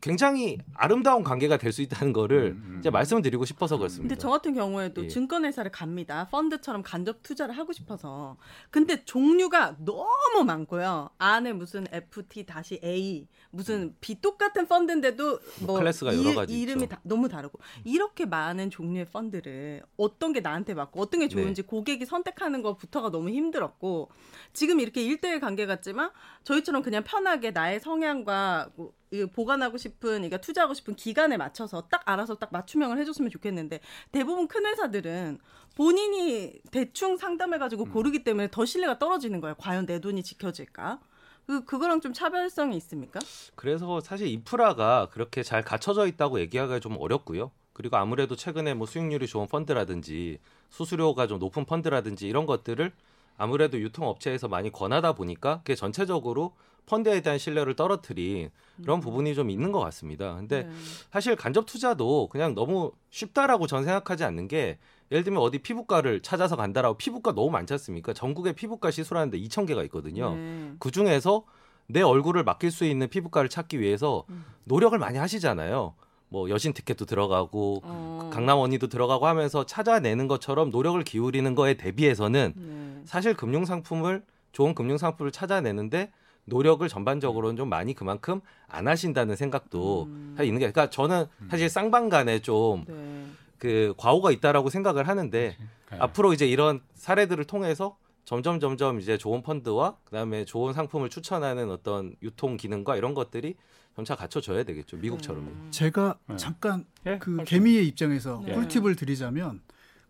굉장히 0.00 0.58
아름다운 0.74 1.22
관계가 1.22 1.58
될 1.58 1.74
수 1.74 1.82
있다는 1.82 2.12
거를 2.12 2.52
음, 2.56 2.64
음. 2.74 2.76
이제 2.78 2.88
말씀을 2.88 3.20
드리고 3.20 3.44
싶어서 3.44 3.76
그렇습니다. 3.76 4.08
근데 4.08 4.20
저 4.20 4.30
같은 4.30 4.54
경우에도 4.54 5.04
예. 5.04 5.08
증권회사를 5.08 5.72
갑니다. 5.72 6.28
펀드처럼 6.30 6.82
간접 6.82 7.22
투자를 7.22 7.58
하고 7.58 7.72
싶어서. 7.72 8.36
근데 8.70 9.04
종류가 9.04 9.76
너무 9.80 10.44
많고요. 10.46 11.10
안에 11.18 11.52
무슨 11.52 11.86
FT-A, 11.90 13.26
무슨 13.50 13.94
비 14.00 14.20
똑같은 14.20 14.66
펀드인데도 14.66 15.38
뭐 15.66 15.78
클래스가 15.78 16.16
여러 16.16 16.34
가지 16.34 16.58
이 16.60 16.64
름이 16.66 16.84
있죠. 16.84 16.94
다 16.94 17.00
너무 17.02 17.28
다르고 17.28 17.58
이렇게 17.84 18.24
많은 18.24 18.70
종류의 18.70 19.06
펀드를 19.06 19.82
어떤 19.96 20.32
게 20.32 20.40
나한테 20.40 20.74
맞고 20.74 21.00
어떤 21.00 21.20
게 21.20 21.28
좋은지 21.28 21.62
네. 21.62 21.66
고객이 21.66 22.06
선택하는 22.06 22.62
것부터가 22.62 23.10
너무 23.10 23.30
힘들었고 23.30 24.10
지금 24.52 24.80
이렇게 24.80 25.02
일대일 25.02 25.40
관계 25.40 25.66
같지만 25.66 26.10
저희처럼 26.44 26.82
그냥 26.82 27.02
편하게 27.04 27.50
나의 27.50 27.80
성향과 27.80 28.70
뭐이 28.76 28.90
보관하고 29.32 29.76
싶은, 29.76 30.10
그러니까 30.10 30.38
투자하고 30.38 30.74
싶은 30.74 30.96
기간에 30.96 31.36
맞춰서 31.36 31.82
딱 31.88 32.02
알아서 32.04 32.34
딱 32.34 32.50
맞춤형을 32.52 32.98
해줬으면 32.98 33.30
좋겠는데 33.30 33.80
대부분 34.12 34.48
큰 34.48 34.66
회사들은 34.66 35.38
본인이 35.76 36.60
대충 36.70 37.16
상담해가지고 37.16 37.86
고르기 37.86 38.24
때문에 38.24 38.48
더 38.50 38.64
신뢰가 38.64 38.98
떨어지는 38.98 39.40
거예요. 39.40 39.54
과연 39.58 39.86
내 39.86 40.00
돈이 40.00 40.22
지켜질까? 40.22 41.00
그 41.46 41.64
그거랑 41.64 42.00
좀 42.00 42.12
차별성이 42.12 42.76
있습니까? 42.78 43.20
그래서 43.54 44.00
사실 44.00 44.28
인프라가 44.28 45.08
그렇게 45.10 45.42
잘 45.42 45.62
갖춰져 45.62 46.06
있다고 46.06 46.40
얘기하기가 46.40 46.80
좀 46.80 46.96
어렵고요. 46.98 47.50
그리고 47.72 47.96
아무래도 47.96 48.36
최근에 48.36 48.74
뭐 48.74 48.86
수익률이 48.86 49.26
좋은 49.26 49.46
펀드라든지 49.48 50.38
수수료가 50.70 51.26
좀 51.26 51.38
높은 51.38 51.64
펀드라든지 51.64 52.28
이런 52.28 52.46
것들을 52.46 52.92
아무래도 53.36 53.78
유통업체에서 53.78 54.48
많이 54.48 54.70
권하다 54.70 55.14
보니까 55.14 55.58
그게 55.58 55.74
전체적으로 55.74 56.54
펀드에 56.86 57.20
대한 57.20 57.38
신뢰를 57.38 57.74
떨어뜨린 57.76 58.50
그런 58.82 59.00
부분이 59.00 59.34
좀 59.34 59.50
있는 59.50 59.72
것 59.72 59.80
같습니다. 59.80 60.34
근데 60.34 60.64
네. 60.64 60.70
사실 61.10 61.36
간접 61.36 61.66
투자도 61.66 62.28
그냥 62.28 62.54
너무 62.54 62.92
쉽다라고 63.10 63.66
전 63.66 63.84
생각하지 63.84 64.24
않는 64.24 64.48
게 64.48 64.78
예를 65.10 65.24
들면 65.24 65.40
어디 65.40 65.58
피부과를 65.58 66.20
찾아서 66.20 66.56
간다라고 66.56 66.96
피부과 66.96 67.32
너무 67.32 67.50
많지 67.50 67.72
않습니까? 67.74 68.12
전국에 68.12 68.52
피부과 68.52 68.90
시술하는데 68.90 69.38
2천 69.38 69.66
개가 69.66 69.82
있거든요. 69.84 70.34
네. 70.34 70.72
그 70.78 70.90
중에서 70.90 71.44
내 71.86 72.02
얼굴을 72.02 72.44
맡길 72.44 72.70
수 72.70 72.84
있는 72.84 73.08
피부과를 73.08 73.48
찾기 73.48 73.80
위해서 73.80 74.24
음. 74.30 74.44
노력을 74.64 74.98
많이 74.98 75.18
하시잖아요. 75.18 75.94
뭐 76.28 76.50
여신 76.50 76.72
티켓도 76.72 77.04
들어가고 77.04 77.82
어. 77.84 78.30
강남 78.32 78.58
언니도 78.58 78.88
들어가고 78.88 79.26
하면서 79.26 79.64
찾아내는 79.64 80.26
것처럼 80.26 80.70
노력을 80.70 81.00
기울이는 81.04 81.54
거에 81.54 81.74
대비해서는 81.74 82.54
네. 82.56 83.02
사실 83.04 83.34
금융 83.34 83.64
상품을 83.64 84.24
좋은 84.52 84.74
금융 84.74 84.98
상품을 84.98 85.30
찾아내는데 85.30 86.10
노력을 86.46 86.86
전반적으로는 86.86 87.56
좀 87.56 87.68
많이 87.68 87.94
그만큼 87.94 88.40
안 88.68 88.88
하신다는 88.88 89.36
생각도 89.36 90.04
음. 90.04 90.36
있는 90.40 90.58
게 90.58 90.70
그러니까 90.70 90.90
저는 90.90 91.26
사실 91.50 91.68
쌍방간에 91.68 92.40
좀 92.40 92.84
네. 92.86 93.26
그 93.58 93.94
과오가 93.96 94.30
있다라고 94.30 94.68
생각을 94.68 95.08
하는데 95.08 95.56
네. 95.58 95.96
앞으로 95.98 96.32
이제 96.32 96.46
이런 96.46 96.80
사례들을 96.94 97.44
통해서 97.44 97.96
점점 98.24 98.58
점점 98.58 99.00
이제 99.00 99.18
좋은 99.18 99.42
펀드와 99.42 99.96
그다음에 100.04 100.44
좋은 100.44 100.72
상품을 100.72 101.10
추천하는 101.10 101.70
어떤 101.70 102.14
유통 102.22 102.56
기능과 102.56 102.96
이런 102.96 103.14
것들이 103.14 103.54
점차 103.94 104.16
갖춰져야 104.16 104.64
되겠죠 104.64 104.96
미국처럼요. 104.96 105.46
음. 105.46 105.68
제가 105.70 106.18
네. 106.26 106.36
잠깐 106.36 106.84
예? 107.06 107.18
그. 107.18 107.44
개미의 107.44 107.86
입장에서 107.86 108.42
네. 108.44 108.54
꿀팁을 108.54 108.96
드리자면 108.96 109.60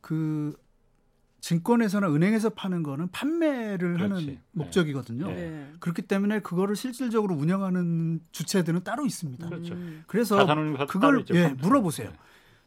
그 0.00 0.56
증권에서나 1.44 2.08
은행에서 2.10 2.48
파는 2.50 2.82
거는 2.82 3.08
판매를 3.10 3.98
그렇지. 3.98 4.02
하는 4.02 4.26
네. 4.26 4.40
목적이거든요. 4.52 5.26
네. 5.26 5.34
네. 5.34 5.72
그렇기 5.78 6.00
때문에 6.00 6.40
그거를 6.40 6.74
실질적으로 6.74 7.34
운영하는 7.34 8.20
주체들은 8.32 8.82
따로 8.82 9.04
있습니다. 9.04 9.46
그렇죠. 9.50 9.74
음. 9.74 10.04
그래서 10.06 10.46
그걸 10.88 11.22
예, 11.34 11.48
펀드. 11.48 11.66
물어보세요. 11.66 12.08
네. 12.08 12.16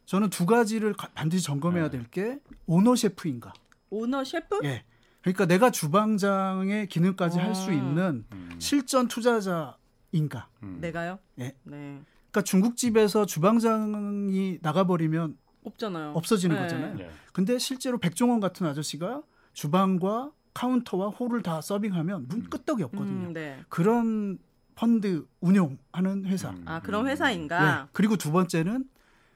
저는 0.05 0.29
두 0.29 0.45
가지를 0.45 0.93
가- 0.93 1.09
반드시 1.15 1.43
점검해야 1.43 1.89
네. 1.89 1.97
될게 1.97 2.37
오너 2.67 2.95
셰프인가. 2.95 3.51
오너 3.89 4.23
셰프? 4.23 4.59
예. 4.63 4.83
그러니까 5.21 5.47
내가 5.47 5.71
주방장의 5.71 6.87
기능까지 6.87 7.39
할수 7.39 7.71
아. 7.71 7.73
있는 7.73 8.25
음. 8.31 8.49
실전 8.59 9.07
투자자인가. 9.07 10.49
음. 10.61 10.77
내가요? 10.81 11.17
예. 11.39 11.55
네. 11.63 11.99
그러니까 12.29 12.43
중국집에서 12.43 13.25
주방장이 13.25 14.59
나가버리면 14.61 15.35
없잖아요. 15.67 16.12
없어지는 16.12 16.56
네. 16.56 16.62
거잖아요. 16.62 16.99
예. 16.99 17.10
근데 17.34 17.58
실제로 17.60 17.97
백종원 17.97 18.39
같은 18.39 18.65
아저씨가 18.65 19.21
주방과 19.53 20.32
카운터와 20.53 21.10
홀을 21.10 21.43
다 21.43 21.62
서빙하면 21.62 22.27
문 22.27 22.49
끄떡이 22.49 22.84
없거든요. 22.84 23.27
음, 23.27 23.34
네. 23.34 23.60
그런 23.69 24.39
펀드 24.75 25.25
운용하는 25.39 26.25
회사. 26.25 26.49
음. 26.49 26.63
아 26.65 26.82
그런 26.82 27.06
예. 27.08 27.12
회사인가? 27.12 27.89
그리고 27.91 28.15
두 28.15 28.32
번째는 28.32 28.86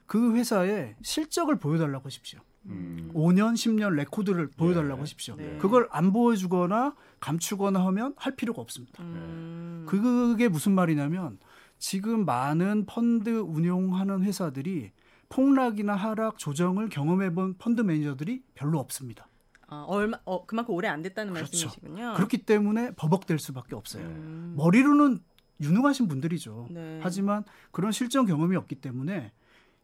그 0.06 0.34
회사의 0.34 0.96
실적을 1.02 1.58
보여달라고 1.58 2.06
하십시오. 2.06 2.40
음. 2.66 3.10
5년, 3.14 3.54
10년 3.54 3.94
레코드를 3.94 4.48
보여달라고 4.48 4.96
네. 4.96 5.00
하십시오. 5.00 5.36
네. 5.36 5.58
그걸 5.58 5.88
안 5.90 6.12
보여주거나 6.12 6.94
감추거나 7.20 7.84
하면 7.86 8.14
할 8.16 8.36
필요가 8.36 8.60
없습니다. 8.62 9.02
음. 9.02 9.84
그게 9.88 10.48
무슨 10.48 10.72
말이냐면 10.72 11.38
지금 11.78 12.24
많은 12.24 12.86
펀드 12.86 13.30
운용하는 13.30 14.22
회사들이 14.22 14.92
폭락이나 15.32 15.94
하락 15.94 16.38
조정을 16.38 16.90
경험해본 16.90 17.54
펀드 17.56 17.80
매니저들이 17.80 18.42
별로 18.54 18.78
없습니다. 18.78 19.26
아, 19.66 19.84
얼마 19.88 20.18
어, 20.26 20.44
그만큼 20.44 20.74
오래 20.74 20.88
안 20.88 21.00
됐다는 21.00 21.32
그렇죠. 21.32 21.50
말씀이시군요. 21.52 22.12
그렇기 22.14 22.44
때문에 22.44 22.94
버벅댈 22.94 23.38
수밖에 23.38 23.74
없어요. 23.74 24.04
음. 24.04 24.52
머리로는 24.58 25.20
유능하신 25.62 26.08
분들이죠. 26.08 26.68
네. 26.70 27.00
하지만 27.02 27.44
그런 27.70 27.92
실전 27.92 28.26
경험이 28.26 28.56
없기 28.56 28.74
때문에 28.76 29.32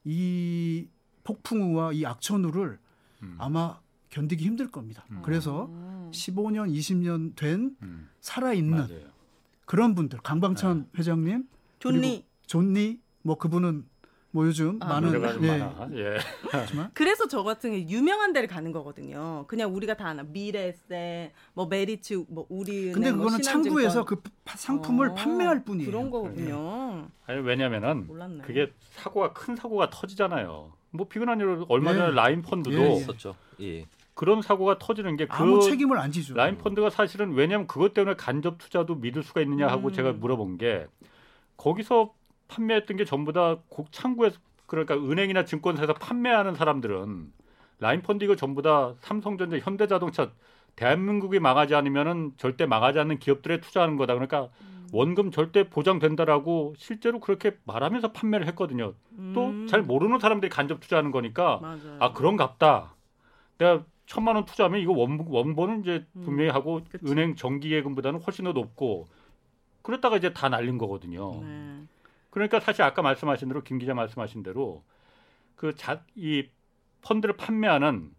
이 0.05 0.87
폭풍우와 1.25 1.95
이 1.95 2.05
악천후를 2.05 2.79
음. 3.23 3.37
아마 3.39 3.81
견디기 4.11 4.45
힘들 4.45 4.71
겁니다. 4.71 5.07
음. 5.11 5.23
그래서 5.23 5.67
음. 5.67 6.11
15년, 6.13 6.71
20년 6.71 7.35
된 7.37 7.75
음. 7.83 8.11
살아있는 8.21 8.77
맞아요. 8.77 9.09
그런 9.65 9.95
분들, 9.95 10.19
강방찬 10.19 10.89
네. 10.93 10.99
회장님, 10.99 11.49
존리 11.79 12.01
그리고 12.01 12.25
존니, 12.47 13.01
뭐 13.23 13.37
그분은 13.39 13.87
뭐 14.31 14.45
요즘 14.47 14.79
아, 14.83 14.87
많은 15.01 15.15
예, 15.15 15.19
많아. 15.19 15.89
예. 15.95 16.19
하지만 16.51 16.91
그래서 16.95 17.27
저 17.29 17.43
같은 17.43 17.73
게 17.73 17.89
유명한 17.89 18.33
데를 18.35 18.47
가는 18.47 18.71
거거든요. 18.73 19.45
그냥 19.49 19.75
우리가 19.75 19.95
다 19.95 20.09
아나 20.09 20.23
미래세, 20.23 21.33
뭐 21.55 21.67
메리츠, 21.67 22.27
뭐 22.29 22.47
우리 22.51 22.93
근데 22.93 23.11
그거는 23.11 23.41
창구에서 23.41 24.05
그 24.05 24.17
파- 24.45 24.57
상품을 24.57 25.15
판매할 25.15 25.65
뿐이에요. 25.65 25.89
어, 25.89 25.93
그런 25.93 26.11
거군요. 26.11 27.09
아니 27.27 27.41
왜냐면은 27.41 28.07
몰랐네. 28.07 28.43
그게 28.43 28.71
사고가 28.91 29.33
큰 29.33 29.57
사고가 29.57 29.89
터지잖아요. 29.89 30.73
뭐 30.91 31.09
피곤한 31.09 31.41
일로 31.41 31.65
얼마 31.71 31.93
예. 31.93 31.97
전에 31.97 32.13
라인 32.13 32.43
펀드도 32.43 32.77
예, 32.77 32.83
예. 32.91 32.95
있었죠. 32.97 33.35
예. 33.63 33.87
그런 34.13 34.43
사고가 34.43 34.79
터지는 34.79 35.17
게 35.17 35.27
아무 35.31 35.61
그 35.61 35.63
책임을 35.71 35.97
안 35.99 36.13
지죠. 36.13 36.35
라인 36.35 36.59
펀드가 36.59 36.91
사실은 36.91 37.33
왜냐하면 37.33 37.67
그것 37.67 37.95
때문에 37.95 38.17
간접 38.17 38.59
투자도 38.59 38.97
믿을 38.97 39.23
수가 39.23 39.41
있느냐 39.43 39.69
하고 39.69 39.89
음. 39.89 39.93
제가 39.93 40.13
물어본 40.13 40.59
게 40.59 40.87
거기서 41.57 42.13
판매했던 42.49 42.97
게 42.97 43.05
전부 43.05 43.33
다곡 43.33 43.93
창구에서 43.93 44.39
그러니까 44.67 44.95
은행이나 44.97 45.45
증권사에서 45.45 45.95
판매하는 45.95 46.55
사람들은 46.55 47.33
라인 47.81 48.03
이거 48.23 48.37
전부 48.37 48.61
다 48.63 48.95
삼성전자, 49.01 49.59
현대자동차 49.59 50.33
대한민국이 50.77 51.39
망하지 51.41 51.75
않으면은 51.75 52.33
절대 52.37 52.67
망하지 52.67 52.99
않는 53.01 53.19
기업들에 53.19 53.61
투자하는 53.61 53.97
거다. 53.97 54.15
그러니까 54.15 54.49
원금 54.93 55.31
절대 55.31 55.69
보장된다라고 55.69 56.75
실제로 56.77 57.21
그렇게 57.21 57.57
말하면서 57.65 58.13
판매를 58.13 58.47
했거든요. 58.49 58.95
또 59.35 59.49
음. 59.49 59.67
잘 59.69 59.83
모르는 59.83 60.19
사람들이 60.19 60.51
간접 60.51 60.81
투자하는 60.81 61.11
거니까 61.11 61.59
맞아요. 61.61 61.97
아 61.99 62.13
그런갑다. 62.13 62.95
내가 63.59 63.85
천만 64.07 64.37
원 64.37 64.45
투자하면 64.45 64.81
이거 64.81 64.93
원, 64.93 65.25
원본은 65.29 65.81
이제 65.81 66.07
음, 66.17 66.23
분명히 66.25 66.51
하고 66.51 66.81
그치. 66.91 67.07
은행 67.07 67.37
정기예금보다는 67.37 68.21
훨씬 68.21 68.45
더 68.45 68.53
높고 68.53 69.09
그랬다가 69.83 70.17
이제 70.17 70.33
다 70.33 70.49
날린 70.49 70.79
거거든요. 70.79 71.43
네. 71.43 71.83
그러니까 72.39 72.61
사실 72.61 72.83
아까 72.83 73.03
말씀하신 73.03 73.49
대로 73.49 73.63
김 73.65 73.79
기자 73.79 73.95
말씀하신 73.95 74.43
대로 74.45 74.85
그자이 75.57 76.49
펀드를 77.03 77.37
판매하는 77.37 78.11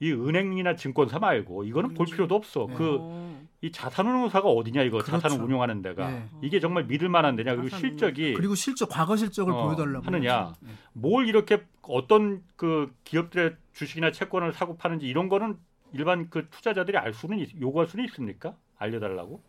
이 0.00 0.10
은행이나 0.10 0.74
증권사 0.74 1.18
말고 1.18 1.64
이거는 1.64 1.94
볼 1.94 2.06
음. 2.06 2.10
필요도 2.10 2.34
없어. 2.34 2.66
네. 2.68 2.74
그 2.74 2.96
어. 3.00 3.42
이 3.60 3.70
자산운용사가 3.70 4.48
어디냐 4.48 4.82
이거 4.82 4.98
그렇죠. 4.98 5.12
자산을 5.20 5.44
운용하는 5.44 5.82
데가 5.82 6.10
네. 6.10 6.24
이게 6.40 6.58
정말 6.58 6.84
믿을 6.86 7.08
만한 7.08 7.36
데냐 7.36 7.54
그리고. 7.54 7.76
실적이 7.76 8.32
그리고 8.34 8.54
실적 8.56 8.88
과거 8.88 9.16
실적을 9.16 9.52
어, 9.52 9.66
보여달라고 9.66 10.04
하느냐. 10.06 10.54
네. 10.60 10.70
뭘 10.94 11.28
이렇게 11.28 11.62
어떤 11.82 12.42
그 12.56 12.92
기업들의 13.04 13.56
주식이나 13.74 14.10
채권을 14.10 14.52
사고 14.54 14.76
파는지 14.76 15.06
이런 15.06 15.28
거는 15.28 15.56
일반 15.92 16.30
그 16.30 16.48
투자자들이 16.50 16.96
알 16.96 17.12
수는 17.12 17.38
있- 17.38 17.60
요구할 17.60 17.86
수는 17.86 18.04
있습니까? 18.06 18.56
알려달라고? 18.78 19.40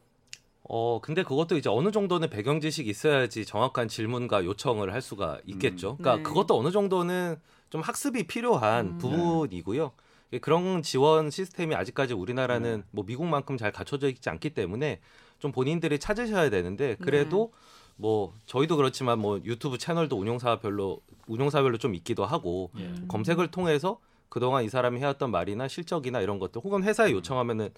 어 0.63 0.99
근데 1.01 1.23
그것도 1.23 1.57
이제 1.57 1.69
어느 1.69 1.91
정도는 1.91 2.29
배경 2.29 2.61
지식이 2.61 2.89
있어야지 2.89 3.45
정확한 3.45 3.87
질문과 3.89 4.45
요청을 4.45 4.93
할 4.93 5.01
수가 5.01 5.39
있겠죠. 5.45 5.91
음. 5.91 5.97
그러니까 5.97 6.15
네. 6.17 6.23
그것도 6.23 6.57
어느 6.57 6.71
정도는 6.71 7.35
좀 7.69 7.81
학습이 7.81 8.27
필요한 8.27 8.85
음. 8.85 8.97
부분이고요. 8.97 9.91
예, 10.33 10.39
그런 10.39 10.81
지원 10.81 11.29
시스템이 11.29 11.75
아직까지 11.75 12.13
우리나라는 12.13 12.77
네. 12.77 12.87
뭐 12.91 13.03
미국만큼 13.05 13.57
잘 13.57 13.71
갖춰져 13.71 14.07
있지 14.09 14.29
않기 14.29 14.51
때문에 14.51 15.01
좀 15.39 15.51
본인들이 15.51 15.99
찾으셔야 15.99 16.49
되는데 16.49 16.95
그래도 16.95 17.51
뭐 17.95 18.33
저희도 18.45 18.77
그렇지만 18.77 19.19
뭐 19.19 19.39
유튜브 19.43 19.77
채널도 19.77 20.17
운용사별로 20.17 21.01
운용사별로 21.27 21.77
좀 21.77 21.93
있기도 21.95 22.25
하고 22.25 22.71
예. 22.77 22.83
음. 22.83 23.05
검색을 23.09 23.51
통해서 23.51 23.99
그동안 24.29 24.63
이 24.63 24.69
사람이 24.69 24.99
해왔던 24.99 25.29
말이나 25.29 25.67
실적이나 25.67 26.21
이런 26.21 26.39
것들 26.39 26.61
혹은 26.63 26.83
회사에 26.83 27.11
음. 27.11 27.17
요청하면은 27.17 27.69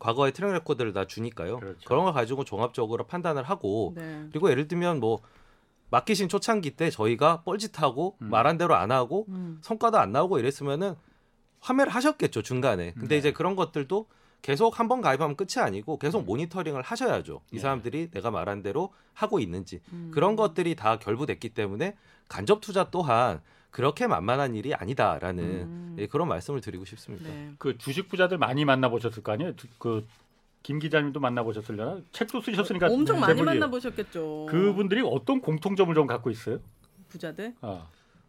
과거의 0.00 0.32
track 0.32 0.50
record를 0.52 0.92
다 0.92 1.06
주니까요. 1.06 1.58
그렇죠. 1.60 1.78
그런 1.86 2.04
걸 2.04 2.12
가지고 2.12 2.42
종합적으로 2.44 3.06
판단을 3.06 3.44
하고 3.44 3.92
네. 3.96 4.26
그리고 4.32 4.50
예를 4.50 4.66
들면 4.66 4.98
뭐 4.98 5.20
맡기신 5.90 6.28
초창기 6.28 6.72
때 6.72 6.90
저희가 6.90 7.42
뻘짓하고 7.42 8.16
음. 8.22 8.30
말한 8.30 8.58
대로 8.58 8.74
안 8.74 8.90
하고 8.90 9.26
음. 9.28 9.58
성과도 9.62 9.98
안 9.98 10.10
나오고 10.12 10.38
이랬으면은 10.40 10.94
화매를 11.60 11.92
하셨겠죠 11.92 12.42
중간에. 12.42 12.92
근데 12.94 13.08
네. 13.08 13.16
이제 13.18 13.32
그런 13.32 13.54
것들도 13.54 14.06
계속 14.42 14.80
한 14.80 14.88
번 14.88 15.02
가입하면 15.02 15.36
끝이 15.36 15.62
아니고 15.62 15.98
계속 15.98 16.20
음. 16.20 16.26
모니터링을 16.26 16.80
하셔야죠. 16.80 17.42
이 17.52 17.56
네. 17.56 17.60
사람들이 17.60 18.10
내가 18.10 18.30
말한 18.30 18.62
대로 18.62 18.92
하고 19.12 19.38
있는지 19.38 19.80
음. 19.92 20.10
그런 20.14 20.34
것들이 20.34 20.74
다 20.76 20.98
결부됐기 20.98 21.50
때문에 21.50 21.94
간접 22.28 22.62
투자 22.62 22.84
또한 22.90 23.42
그렇게 23.70 24.06
만만한 24.06 24.54
일이 24.54 24.74
아니다라는 24.74 25.44
음. 25.44 25.96
예, 25.98 26.06
그런 26.06 26.28
말씀을 26.28 26.60
드리고 26.60 26.84
싶습니다. 26.84 27.28
네. 27.28 27.52
그 27.58 27.78
주식 27.78 28.08
부자들 28.08 28.38
많이 28.38 28.64
만나보셨을 28.64 29.22
거 29.22 29.32
아니에요? 29.32 29.52
그 29.78 30.06
김 30.62 30.78
기자님도 30.78 31.20
만나보셨을려나? 31.20 32.00
책도 32.12 32.42
쓰셨으니까 32.42 32.88
엄청 32.88 33.18
많이 33.18 33.34
대부분이. 33.34 33.58
만나보셨겠죠. 33.58 34.46
그분들이 34.48 35.02
어떤 35.04 35.40
공통점을 35.40 35.94
좀 35.94 36.06
갖고 36.06 36.30
있어요? 36.30 36.58
부자들. 37.08 37.54
아, 37.62 37.86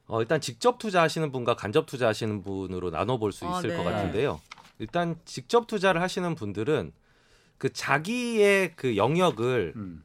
어, 0.07 0.21
일단 0.21 0.39
직접 0.39 0.77
투자하시는 0.77 1.31
분과 1.31 1.55
간접 1.55 1.85
투자하시는 1.85 2.43
분으로 2.43 2.89
나눠볼 2.89 3.31
수 3.31 3.47
아, 3.47 3.57
있을 3.59 3.71
네. 3.71 3.77
것 3.77 3.83
같은데요. 3.83 4.39
일단 4.79 5.15
직접 5.25 5.67
투자를 5.67 6.01
하시는 6.01 6.33
분들은 6.35 6.93
그 7.57 7.71
자기의 7.71 8.73
그 8.75 8.95
영역을 8.97 9.73
음. 9.75 10.03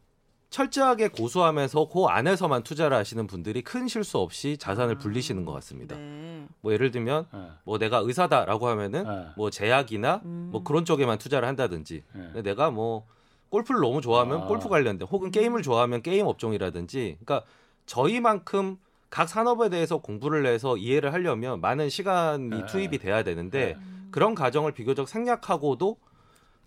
철저하게 0.57 1.09
고수하면서 1.09 1.90
그 1.92 2.07
안에서만 2.07 2.62
투자를 2.62 2.97
하시는 2.97 3.27
분들이 3.27 3.61
큰 3.61 3.88
실수 3.88 4.16
없이 4.16 4.57
자산을 4.57 4.97
불리시는 4.97 5.45
것 5.45 5.53
같습니다. 5.53 5.97
네. 5.97 6.47
뭐 6.62 6.73
예를 6.73 6.90
들면 6.90 7.27
예. 7.35 7.38
뭐 7.64 7.77
내가 7.77 7.99
의사다라고 7.99 8.66
하면은 8.69 9.05
예. 9.07 9.33
뭐 9.37 9.51
제약이나 9.51 10.23
음. 10.25 10.49
뭐 10.53 10.64
그런 10.64 10.87
쪽에만 10.87 11.19
투자를 11.19 11.47
한다든지 11.47 12.05
예. 12.14 12.19
근데 12.19 12.40
내가 12.40 12.71
뭐 12.71 13.07
골프를 13.51 13.83
너무 13.83 14.01
좋아하면 14.01 14.45
아. 14.45 14.47
골프 14.47 14.71
관련된 14.71 15.07
혹은 15.07 15.31
게임을 15.31 15.61
좋아하면 15.61 16.01
게임 16.01 16.27
업종이라든지 16.27 17.19
그러니까 17.23 17.47
저희만큼 17.85 18.79
각 19.11 19.29
산업에 19.29 19.69
대해서 19.69 19.99
공부를 19.99 20.47
해서 20.47 20.79
이해를 20.79 21.12
하려면 21.12 21.61
많은 21.61 21.90
시간이 21.90 22.49
네. 22.49 22.64
투입이 22.64 22.97
돼야 22.97 23.23
되는데 23.23 23.75
네. 23.75 23.79
그런 24.11 24.35
과정을 24.35 24.73
비교적 24.73 25.07
생략하고도 25.07 25.99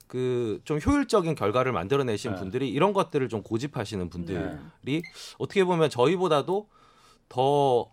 그 0.09 0.59
좀 0.65 0.79
효율적인 0.83 1.35
결과를 1.35 1.71
만들어내신 1.71 2.31
네. 2.33 2.39
분들이 2.39 2.69
이런 2.69 2.93
것들을 2.93 3.29
좀 3.29 3.43
고집하시는 3.43 4.09
분들이 4.09 4.39
네. 4.81 5.01
어떻게 5.37 5.63
보면 5.63 5.89
저희보다도 5.91 6.67
더 7.29 7.91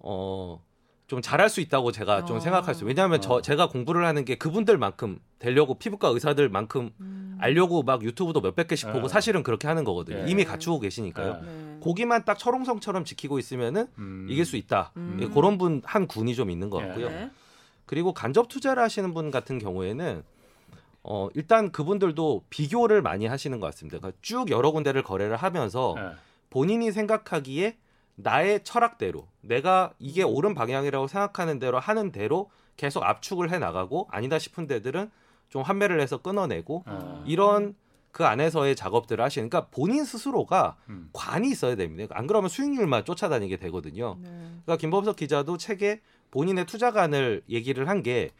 어. 0.00 0.62
좀 1.06 1.20
잘할 1.22 1.48
수 1.50 1.60
있다고 1.60 1.92
제가 1.92 2.24
좀 2.24 2.38
어. 2.38 2.40
생각할 2.40 2.74
수. 2.74 2.84
왜냐하면 2.84 3.20
저 3.20 3.34
어. 3.34 3.40
제가 3.42 3.68
공부를 3.68 4.04
하는 4.06 4.24
게 4.24 4.34
그분들만큼 4.36 5.20
되려고 5.38 5.74
피부과 5.78 6.08
의사들만큼 6.08 6.90
음. 6.98 7.38
알려고 7.40 7.82
막 7.84 8.02
유튜브도 8.02 8.40
몇백 8.40 8.66
개씩 8.68 8.88
보고 8.90 9.02
네. 9.02 9.08
사실은 9.08 9.42
그렇게 9.44 9.68
하는 9.68 9.84
거거든요. 9.84 10.24
네. 10.24 10.30
이미 10.30 10.44
갖추고 10.44 10.80
계시니까요. 10.80 11.34
네. 11.34 11.40
네. 11.42 11.76
고기만 11.80 12.24
딱 12.24 12.36
철옹성처럼 12.38 13.04
지키고 13.04 13.38
있으면은 13.38 13.86
음. 13.98 14.26
이길 14.28 14.44
수 14.44 14.56
있다. 14.56 14.92
음. 14.96 15.18
예, 15.20 15.28
그런 15.28 15.56
분 15.58 15.82
한 15.84 16.06
군이 16.08 16.34
좀 16.34 16.50
있는 16.50 16.68
것 16.70 16.78
같고요. 16.78 17.10
네. 17.10 17.30
그리고 17.86 18.12
간접 18.14 18.48
투자를 18.48 18.82
하시는 18.82 19.12
분 19.14 19.30
같은 19.30 19.58
경우에는 19.58 20.24
어 21.04 21.28
일단 21.34 21.70
그분들도 21.70 22.44
비교를 22.50 23.02
많이 23.02 23.26
하시는 23.26 23.60
것 23.60 23.66
같습니다. 23.66 23.98
그러니까 23.98 24.18
쭉 24.22 24.50
여러 24.50 24.70
군데를 24.72 25.02
거래를 25.02 25.36
하면서 25.36 25.94
예. 25.98 26.12
본인이 26.50 26.90
생각하기에 26.92 27.76
나의 28.16 28.64
철학대로 28.64 29.28
내가 29.42 29.92
이게 29.98 30.22
옳은 30.22 30.54
방향이라고 30.54 31.06
생각하는 31.06 31.58
대로 31.58 31.78
하는 31.78 32.10
대로 32.10 32.50
계속 32.76 33.02
압축을 33.02 33.50
해 33.50 33.58
나가고 33.58 34.08
아니다 34.10 34.38
싶은 34.38 34.66
데들은 34.66 35.10
좀 35.50 35.62
판매를 35.62 36.00
해서 36.00 36.18
끊어내고 36.18 36.84
아. 36.86 37.22
이런 37.26 37.74
그 38.10 38.24
안에서의 38.24 38.76
작업들을 38.76 39.22
하시는 39.22 39.50
그러니까 39.50 39.70
본인 39.70 40.04
스스로가 40.04 40.76
음. 40.88 41.10
관이 41.12 41.50
있어야 41.50 41.74
됩니다. 41.74 42.14
안 42.16 42.26
그러면 42.28 42.48
수익률만 42.48 43.04
쫓아다니게 43.04 43.56
되거든요. 43.58 44.16
네. 44.20 44.28
그러니까 44.64 44.76
김범석 44.78 45.16
기자도 45.16 45.56
책에 45.58 46.00
본인의 46.30 46.66
투자관을 46.66 47.42
얘기를 47.50 47.88
한 47.88 48.02
게 48.02 48.30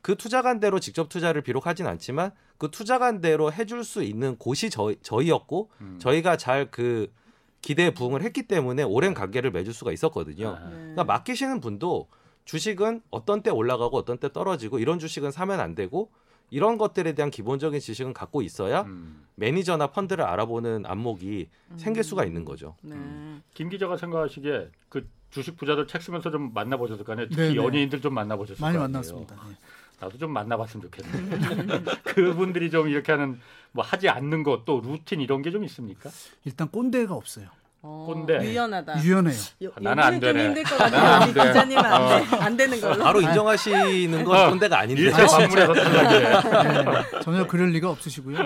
그 0.00 0.16
투자관대로 0.16 0.80
직접 0.80 1.08
투자를 1.08 1.42
비록 1.42 1.66
하진 1.66 1.86
않지만 1.86 2.30
그 2.56 2.70
투자관대로 2.70 3.52
해줄 3.52 3.84
수 3.84 4.02
있는 4.02 4.36
곳이 4.36 4.70
저희, 4.70 4.96
저희였고 5.02 5.70
음. 5.80 5.98
저희가 6.00 6.36
잘 6.36 6.68
그 6.70 7.10
기대에 7.60 7.92
부응을 7.92 8.22
했기 8.22 8.42
때문에 8.44 8.82
오랜 8.82 9.14
관계를 9.14 9.50
맺을 9.50 9.72
수가 9.72 9.92
있었거든요. 9.92 10.50
아. 10.50 10.68
네. 10.68 10.70
그러니까 10.70 11.04
맡기시는 11.04 11.60
분도 11.60 12.08
주식은 12.44 13.02
어떤 13.10 13.42
때 13.42 13.50
올라가고 13.50 13.96
어떤 13.96 14.18
때 14.18 14.32
떨어지고 14.32 14.78
이런 14.78 14.98
주식은 14.98 15.30
사면 15.30 15.60
안 15.60 15.74
되고 15.74 16.10
이런 16.50 16.78
것들에 16.78 17.12
대한 17.12 17.30
기본적인 17.30 17.78
지식은 17.78 18.14
갖고 18.14 18.40
있어야 18.40 18.82
음. 18.82 19.26
매니저나 19.34 19.88
펀드를 19.88 20.24
알아보는 20.24 20.86
안목이 20.86 21.50
생길 21.76 22.02
수가 22.02 22.24
있는 22.24 22.44
거죠. 22.44 22.74
네. 22.80 22.96
김 23.52 23.68
기자가 23.68 23.96
생각하시기에 23.98 24.70
그 24.88 25.06
주식 25.30 25.56
부자들 25.58 25.86
책 25.86 26.00
쓰면서 26.00 26.30
좀 26.30 26.54
만나보셨을 26.54 27.04
거 27.04 27.12
아니에요? 27.12 27.28
특히 27.28 27.42
네, 27.42 27.48
네. 27.50 27.56
연예인들 27.56 28.00
좀 28.00 28.14
만나보셨을 28.14 28.62
많이 28.62 28.78
거 28.78 28.84
아니에요? 28.84 28.92
만났습니다. 28.92 29.36
예. 29.50 29.54
나도 30.00 30.16
좀 30.18 30.32
만나봤으면 30.32 30.82
좋겠는데 30.90 31.92
그분들이 32.04 32.70
좀 32.70 32.88
이렇게 32.88 33.12
하는 33.12 33.40
뭐 33.72 33.84
하지 33.84 34.08
않는 34.08 34.42
것 34.42 34.62
또 34.64 34.80
루틴 34.84 35.20
이런 35.20 35.42
게 35.42 35.50
좀 35.50 35.64
있습니까? 35.64 36.10
일단 36.44 36.68
꼰대가 36.68 37.14
없어요. 37.14 37.46
어, 37.80 38.06
꼰대. 38.08 38.44
유연하다. 38.44 39.02
유연해요. 39.04 39.36
요- 39.62 39.70
아, 39.76 39.80
나는 39.80 40.02
안 40.02 40.18
되네. 40.20 40.46
힘들 40.46 40.64
것 40.64 40.76
같아요. 40.76 41.00
안 41.00 41.22
우리 41.28 41.32
돼. 41.34 41.46
기자님은 41.46 41.84
안, 41.84 42.08
돼. 42.28 42.36
안 42.36 42.56
되는 42.56 42.80
걸로. 42.80 43.04
바로 43.04 43.20
인정하시는 43.20 44.24
건 44.24 44.36
어, 44.36 44.50
꼰대가 44.50 44.80
아닌데. 44.80 45.02
일체 45.02 45.24
방문에서. 45.26 45.72
네, 45.74 47.20
전혀 47.22 47.46
그럴 47.46 47.68
리가 47.70 47.88
없으시고요. 47.90 48.36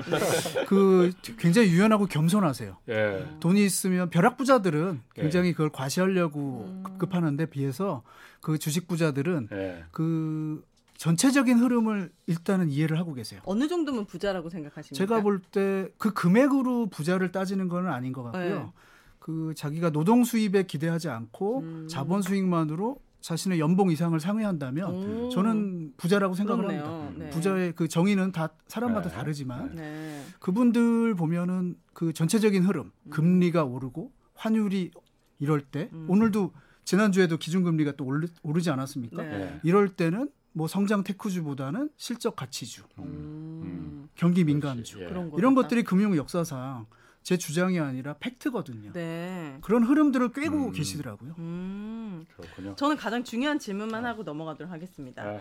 그 0.67 1.13
굉장히 1.39 1.69
유연하고 1.71 2.07
겸손하세요. 2.07 2.77
예. 2.91 3.25
돈이 3.41 3.65
있으면 3.65 4.11
벼락 4.11 4.37
부자들은 4.37 5.01
네. 5.17 5.23
굉장히 5.23 5.53
그걸 5.53 5.71
과시하려고 5.71 6.67
음. 6.69 6.83
급급하는데 6.85 7.47
비해서 7.47 8.03
그 8.43 8.59
주식 8.59 8.87
부자들은 8.87 9.49
예. 9.53 9.85
그 9.93 10.63
전체적인 11.03 11.59
흐름을 11.59 12.13
일단은 12.29 12.71
이해를 12.71 12.97
하고 12.97 13.13
계세요. 13.13 13.41
어느 13.45 13.67
정도면 13.67 14.07
부자라고 14.07 14.49
생각하십니까? 14.51 14.97
제가 14.97 15.21
볼 15.23 15.41
때 15.51 15.89
그 15.99 16.13
금액으로 16.13 16.87
부자를 16.91 17.33
따지는 17.33 17.67
건 17.69 17.89
아닌 17.89 18.13
것 18.13 18.23
같고요. 18.23 18.59
네. 18.61 18.73
그 19.19 19.53
자기가 19.57 19.91
노동 19.91 20.23
수입에 20.23 20.63
기대하지 20.63 21.09
않고 21.09 21.59
음. 21.63 21.89
자본 21.91 22.23
수익만으로 22.23 23.01
자신의 23.21 23.59
연봉 23.59 23.91
이상을 23.91 24.19
상회한다면 24.21 24.95
음. 24.95 25.31
저는 25.31 25.95
부자라고 25.97 26.35
생각을 26.35 26.67
그렇네요. 26.67 26.85
합니다. 26.85 27.25
네. 27.25 27.31
부자의 27.31 27.73
그 27.75 27.89
정의는 27.89 28.31
다 28.31 28.51
사람마다 28.69 29.09
네. 29.09 29.15
다르지만 29.17 29.75
네. 29.75 30.23
그분들 30.39 31.17
보면은 31.17 31.75
그 31.95 32.13
전체적인 32.13 32.63
흐름, 32.63 32.93
금리가 33.11 33.65
오르고 33.65 34.13
환율이 34.35 34.93
이럴 35.41 35.63
때 35.63 35.91
음. 35.95 36.07
오늘도 36.09 36.53
지난주에도 36.85 37.39
기준금리가 37.39 37.93
또 37.97 38.05
오르, 38.05 38.29
오르지 38.45 38.71
않았습니까? 38.71 39.21
네. 39.21 39.33
예. 39.41 39.61
이럴 39.65 39.89
때는 39.89 40.31
뭐 40.53 40.69
성장 40.69 41.03
테크주보다는 41.03 41.91
실적 41.97 42.37
가치주, 42.37 42.83
음. 42.99 44.09
경기 44.15 44.45
민감주 44.45 45.01
예. 45.03 45.07
그런 45.07 45.31
거 45.31 45.39
이런 45.39 45.55
것들이 45.55 45.83
금융 45.83 46.17
역사상 46.17 46.87
제 47.23 47.37
주장이 47.37 47.79
아니라 47.79 48.15
팩트거든요. 48.19 48.93
네. 48.93 49.59
그런 49.63 49.85
흐름들을 49.85 50.33
꿰고 50.33 50.57
음. 50.67 50.73
계시더라고요. 50.73 51.35
음. 51.39 52.27
그렇군요. 52.37 52.75
저는 52.77 52.97
가장 52.97 53.25
중요한 53.25 53.59
질문만 53.59 54.05
하고 54.05 54.23
넘어가도록 54.25 54.73
하겠습니다. 54.73 55.23
아, 55.23 55.41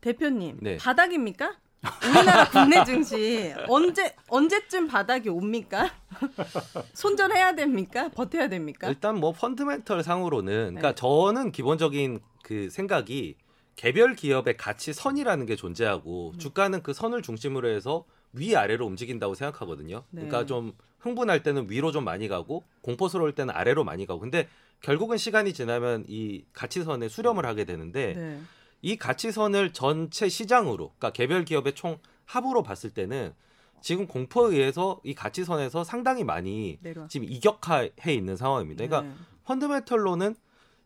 대표님, 0.00 0.58
네. 0.60 0.76
바닥입니까? 0.78 1.56
우리나라 2.04 2.48
국내 2.48 2.84
증시 2.84 3.54
언제 3.68 4.14
언제쯤 4.28 4.88
바닥이 4.88 5.28
옵니까? 5.28 5.90
손절해야 6.94 7.54
됩니까? 7.54 8.08
버텨야 8.08 8.48
됩니까? 8.48 8.88
일단 8.88 9.20
뭐 9.20 9.32
펀드멘털 9.32 10.02
상으로는 10.02 10.74
그러니까 10.74 10.88
네. 10.88 10.94
저는 10.96 11.52
기본적인 11.52 12.20
그 12.42 12.68
생각이 12.70 13.36
개별 13.78 14.16
기업의 14.16 14.56
가치 14.56 14.92
선이라는 14.92 15.46
게 15.46 15.54
존재하고 15.54 16.32
음. 16.34 16.38
주가는 16.40 16.82
그 16.82 16.92
선을 16.92 17.22
중심으로 17.22 17.68
해서 17.68 18.04
위 18.32 18.56
아래로 18.56 18.84
움직인다고 18.84 19.36
생각하거든요. 19.36 20.02
네. 20.10 20.22
그러니까 20.22 20.46
좀 20.46 20.72
흥분할 20.98 21.44
때는 21.44 21.70
위로 21.70 21.92
좀 21.92 22.02
많이 22.02 22.26
가고 22.26 22.64
공포스러울 22.82 23.36
때는 23.36 23.54
아래로 23.54 23.84
많이 23.84 24.04
가고. 24.04 24.18
근데 24.18 24.48
결국은 24.80 25.16
시간이 25.16 25.52
지나면 25.52 26.06
이 26.08 26.42
가치선에 26.54 27.08
수렴을 27.08 27.46
하게 27.46 27.64
되는데 27.64 28.14
네. 28.14 28.40
이 28.82 28.96
가치선을 28.96 29.72
전체 29.72 30.28
시장으로, 30.28 30.88
그러니까 30.98 31.10
개별 31.10 31.44
기업의 31.44 31.76
총 31.76 31.98
합으로 32.24 32.64
봤을 32.64 32.90
때는 32.90 33.32
지금 33.80 34.08
공포에 34.08 34.56
의해서 34.56 35.00
이 35.04 35.14
가치선에서 35.14 35.84
상당히 35.84 36.24
많이 36.24 36.78
내려와. 36.82 37.06
지금 37.06 37.28
이격화해 37.30 38.12
있는 38.12 38.36
상황입니다. 38.36 38.84
그러니까 38.84 39.08
네. 39.08 39.24
펀드멘털로는 39.44 40.34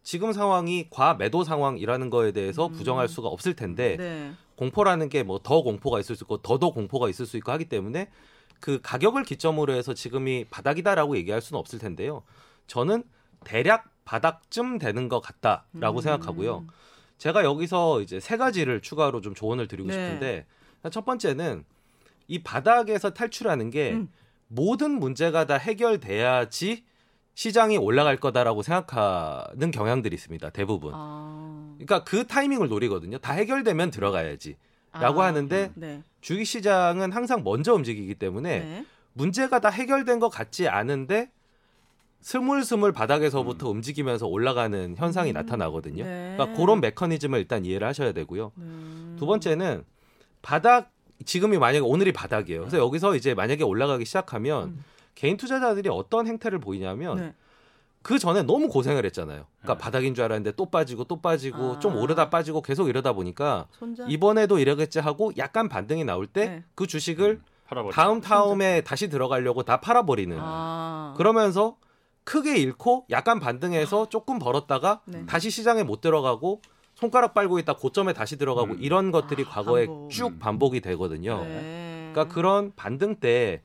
지금 0.02 0.32
상황이 0.32 0.88
과매도 0.90 1.44
상황이라는 1.44 2.10
거에 2.10 2.32
대해서 2.32 2.66
음. 2.66 2.72
부정할 2.72 3.08
수가 3.08 3.28
없을 3.28 3.54
텐데 3.54 3.96
네. 3.96 4.32
공포라는 4.56 5.08
게 5.08 5.22
뭐 5.22 5.38
더 5.38 5.62
공포가 5.62 6.00
있을 6.00 6.16
수 6.16 6.24
있고 6.24 6.38
더더 6.38 6.70
공포가 6.70 7.08
있을 7.08 7.26
수 7.26 7.36
있고 7.36 7.52
하기 7.52 7.66
때문에 7.66 8.10
그 8.60 8.80
가격을 8.82 9.24
기점으로 9.24 9.72
해서 9.72 9.94
지금이 9.94 10.46
바닥이다라고 10.50 11.16
얘기할 11.16 11.40
수는 11.40 11.58
없을 11.58 11.78
텐데요. 11.78 12.22
저는 12.66 13.02
대략 13.44 13.90
바닥쯤 14.04 14.78
되는 14.78 15.08
것 15.08 15.20
같다라고 15.20 15.98
음. 15.98 16.02
생각하고요. 16.02 16.66
제가 17.18 17.44
여기서 17.44 18.00
이제 18.02 18.18
세 18.20 18.36
가지를 18.36 18.80
추가로 18.80 19.20
좀 19.20 19.34
조언을 19.34 19.68
드리고 19.68 19.88
네. 19.88 19.94
싶은데 19.94 20.46
첫 20.90 21.04
번째는 21.04 21.64
이 22.26 22.42
바닥에서 22.42 23.10
탈출하는 23.14 23.70
게 23.70 23.92
음. 23.92 24.08
모든 24.48 24.98
문제가 24.98 25.46
다 25.46 25.56
해결돼야지 25.56 26.84
시장이 27.34 27.78
올라갈 27.78 28.16
거다라고 28.18 28.62
생각하는 28.62 29.70
경향들이 29.70 30.14
있습니다. 30.14 30.50
대부분. 30.50 30.92
아. 30.94 31.74
그러니까 31.74 32.04
그 32.04 32.26
타이밍을 32.26 32.68
노리거든요. 32.68 33.18
다 33.18 33.32
해결되면 33.32 33.90
들어가야지. 33.90 34.56
라고 34.92 35.22
아. 35.22 35.26
하는데 35.26 35.72
네. 35.74 36.02
주식 36.20 36.44
시장은 36.44 37.12
항상 37.12 37.42
먼저 37.42 37.74
움직이기 37.74 38.14
때문에 38.16 38.58
네. 38.60 38.86
문제가 39.14 39.58
다 39.58 39.70
해결된 39.70 40.18
것 40.18 40.28
같지 40.28 40.68
않은데 40.68 41.30
스물스물 42.20 42.92
바닥에서부터 42.92 43.68
움직이면서 43.68 44.26
올라가는 44.26 44.94
현상이 44.96 45.32
음. 45.32 45.34
나타나거든요. 45.34 46.04
네. 46.04 46.34
그러니까 46.36 46.58
그런 46.58 46.80
메커니즘을 46.80 47.38
일단 47.38 47.64
이해를 47.64 47.86
하셔야 47.86 48.12
되고요. 48.12 48.52
음. 48.58 49.16
두 49.18 49.26
번째는 49.26 49.84
바닥 50.40 50.92
지금이 51.24 51.58
만약에 51.58 51.80
오늘이 51.80 52.12
바닥이에요. 52.12 52.60
그래서 52.60 52.78
여기서 52.78 53.16
이제 53.16 53.34
만약에 53.34 53.64
올라가기 53.64 54.04
시작하면 54.04 54.68
음. 54.68 54.84
개인 55.14 55.36
투자자들이 55.36 55.88
어떤 55.90 56.26
행태를 56.26 56.58
보이냐면 56.58 57.16
네. 57.16 57.34
그 58.02 58.18
전에 58.18 58.42
너무 58.42 58.68
고생을 58.68 59.04
했잖아요. 59.06 59.46
그러니까 59.60 59.74
네. 59.74 59.78
바닥인 59.78 60.14
줄 60.14 60.24
알았는데 60.24 60.52
또 60.52 60.66
빠지고 60.66 61.04
또 61.04 61.20
빠지고 61.20 61.74
아. 61.74 61.78
좀 61.78 61.96
오르다 61.96 62.30
빠지고 62.30 62.62
계속 62.62 62.88
이러다 62.88 63.12
보니까 63.12 63.66
손절. 63.72 64.10
이번에도 64.10 64.58
이러겠지 64.58 64.98
하고 64.98 65.32
약간 65.38 65.68
반등이 65.68 66.04
나올 66.04 66.26
때 66.26 66.48
네. 66.48 66.64
그 66.74 66.86
주식을 66.86 67.40
팔아버려. 67.66 67.92
다음 67.94 68.20
타움에 68.20 68.80
다시 68.82 69.08
들어가려고 69.08 69.62
다 69.62 69.80
팔아버리는 69.80 70.36
아. 70.40 70.42
아. 70.42 71.14
그러면서 71.16 71.76
크게 72.24 72.56
잃고 72.56 73.06
약간 73.10 73.38
반등해서 73.40 74.08
조금 74.08 74.38
벌었다가 74.38 75.00
네. 75.04 75.24
다시 75.26 75.50
시장에 75.50 75.82
못 75.82 76.00
들어가고 76.00 76.60
손가락 76.94 77.34
빨고 77.34 77.58
있다 77.58 77.74
고점에 77.74 78.12
다시 78.12 78.36
들어가고 78.36 78.74
음. 78.74 78.78
이런 78.80 79.10
것들이 79.12 79.44
아, 79.46 79.50
과거에 79.50 79.86
반복. 79.86 80.10
쭉 80.10 80.38
반복이 80.38 80.80
되거든요. 80.80 81.42
네. 81.44 82.10
그러니까 82.12 82.34
그런 82.34 82.72
반등 82.74 83.16
때 83.16 83.62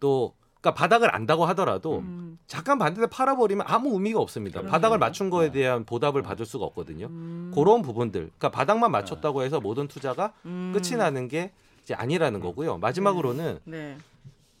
또 0.00 0.34
그러니까 0.60 0.74
바닥을 0.74 1.14
안다고 1.14 1.46
하더라도 1.46 1.98
음. 2.00 2.38
잠깐 2.46 2.78
반등에 2.78 3.06
팔아버리면 3.06 3.64
아무 3.66 3.94
의미가 3.94 4.20
없습니다. 4.20 4.60
그러네요. 4.60 4.70
바닥을 4.70 4.98
맞춘 4.98 5.30
거에 5.30 5.46
네. 5.46 5.60
대한 5.60 5.84
보답을 5.84 6.22
받을 6.22 6.44
수가 6.44 6.66
없거든요. 6.66 7.06
음. 7.06 7.50
그런 7.54 7.82
부분들, 7.82 8.20
그러니까 8.20 8.50
바닥만 8.50 8.90
맞췄다고 8.90 9.42
해서 9.42 9.60
모든 9.60 9.88
투자가 9.88 10.34
음. 10.44 10.72
끝이 10.74 10.96
나는 10.96 11.28
게 11.28 11.52
이제 11.82 11.94
아니라는 11.94 12.40
거고요. 12.40 12.78
마지막으로는 12.78 13.60
네. 13.64 13.96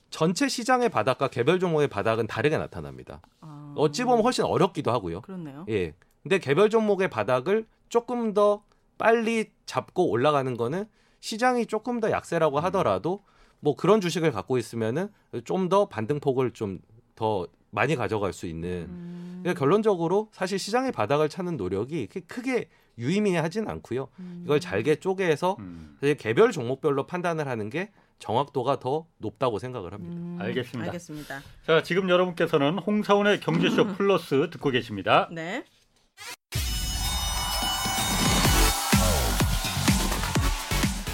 전체 0.08 0.48
시장의 0.48 0.88
바닥과 0.88 1.28
개별 1.28 1.60
종목의 1.60 1.88
바닥은 1.88 2.26
다르게 2.26 2.56
나타납니다. 2.56 3.20
아. 3.40 3.74
어찌 3.76 4.04
보면 4.04 4.24
훨씬 4.24 4.44
어렵기도 4.44 4.90
하고요. 4.90 5.20
그렇네요. 5.20 5.66
예. 5.68 5.94
근데 6.22 6.38
개별 6.38 6.70
종목의 6.70 7.10
바닥을 7.10 7.66
조금 7.88 8.32
더 8.34 8.62
빨리 8.98 9.50
잡고 9.66 10.10
올라가는 10.10 10.56
거는 10.56 10.86
시장이 11.20 11.66
조금 11.66 12.00
더 12.00 12.10
약세라고 12.10 12.58
하더라도 12.60 13.22
뭐 13.60 13.76
그런 13.76 14.00
주식을 14.00 14.32
갖고 14.32 14.58
있으면은 14.58 15.08
좀 15.44 15.68
더 15.68 15.86
반등폭을 15.86 16.52
좀 16.52 16.80
더 17.20 17.46
많이 17.70 17.96
가져갈 17.96 18.32
수 18.32 18.46
있는 18.46 18.86
음. 18.88 19.40
그러니까 19.42 19.58
결론적으로 19.58 20.30
사실 20.32 20.58
시장의 20.58 20.90
바닥을 20.90 21.28
찾는 21.28 21.58
노력이 21.58 22.06
크게 22.06 22.70
유의미하진 22.96 23.68
않고요. 23.68 24.08
음. 24.18 24.40
이걸 24.46 24.58
잘게 24.58 24.96
쪼개서 24.96 25.56
음. 25.58 25.98
개별 26.18 26.50
종목별로 26.50 27.06
판단을 27.06 27.46
하는 27.46 27.68
게 27.68 27.90
정확도가 28.18 28.80
더 28.80 29.06
높다고 29.18 29.58
생각을 29.58 29.92
합니다. 29.92 30.16
음. 30.16 30.38
알겠습니다. 30.40 30.86
알겠습니다. 30.86 31.42
자, 31.66 31.82
지금 31.82 32.08
여러분께서는 32.08 32.78
홍사원의 32.78 33.40
경제쇼 33.40 33.86
플러스 33.96 34.48
듣고 34.50 34.70
계십니다. 34.70 35.28
네. 35.30 35.64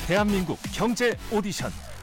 대한민국 0.06 0.56
경제 0.72 1.16
오디션 1.32 1.72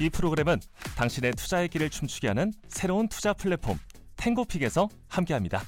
이 0.00 0.10
프로그램은 0.10 0.60
당신의 0.96 1.32
투자의 1.32 1.68
길을 1.68 1.90
춤추게 1.90 2.28
하는 2.28 2.52
새로운 2.68 3.08
투자 3.08 3.32
플랫폼 3.32 3.78
탱고픽에서 4.16 4.88
함께합니다. 5.08 5.60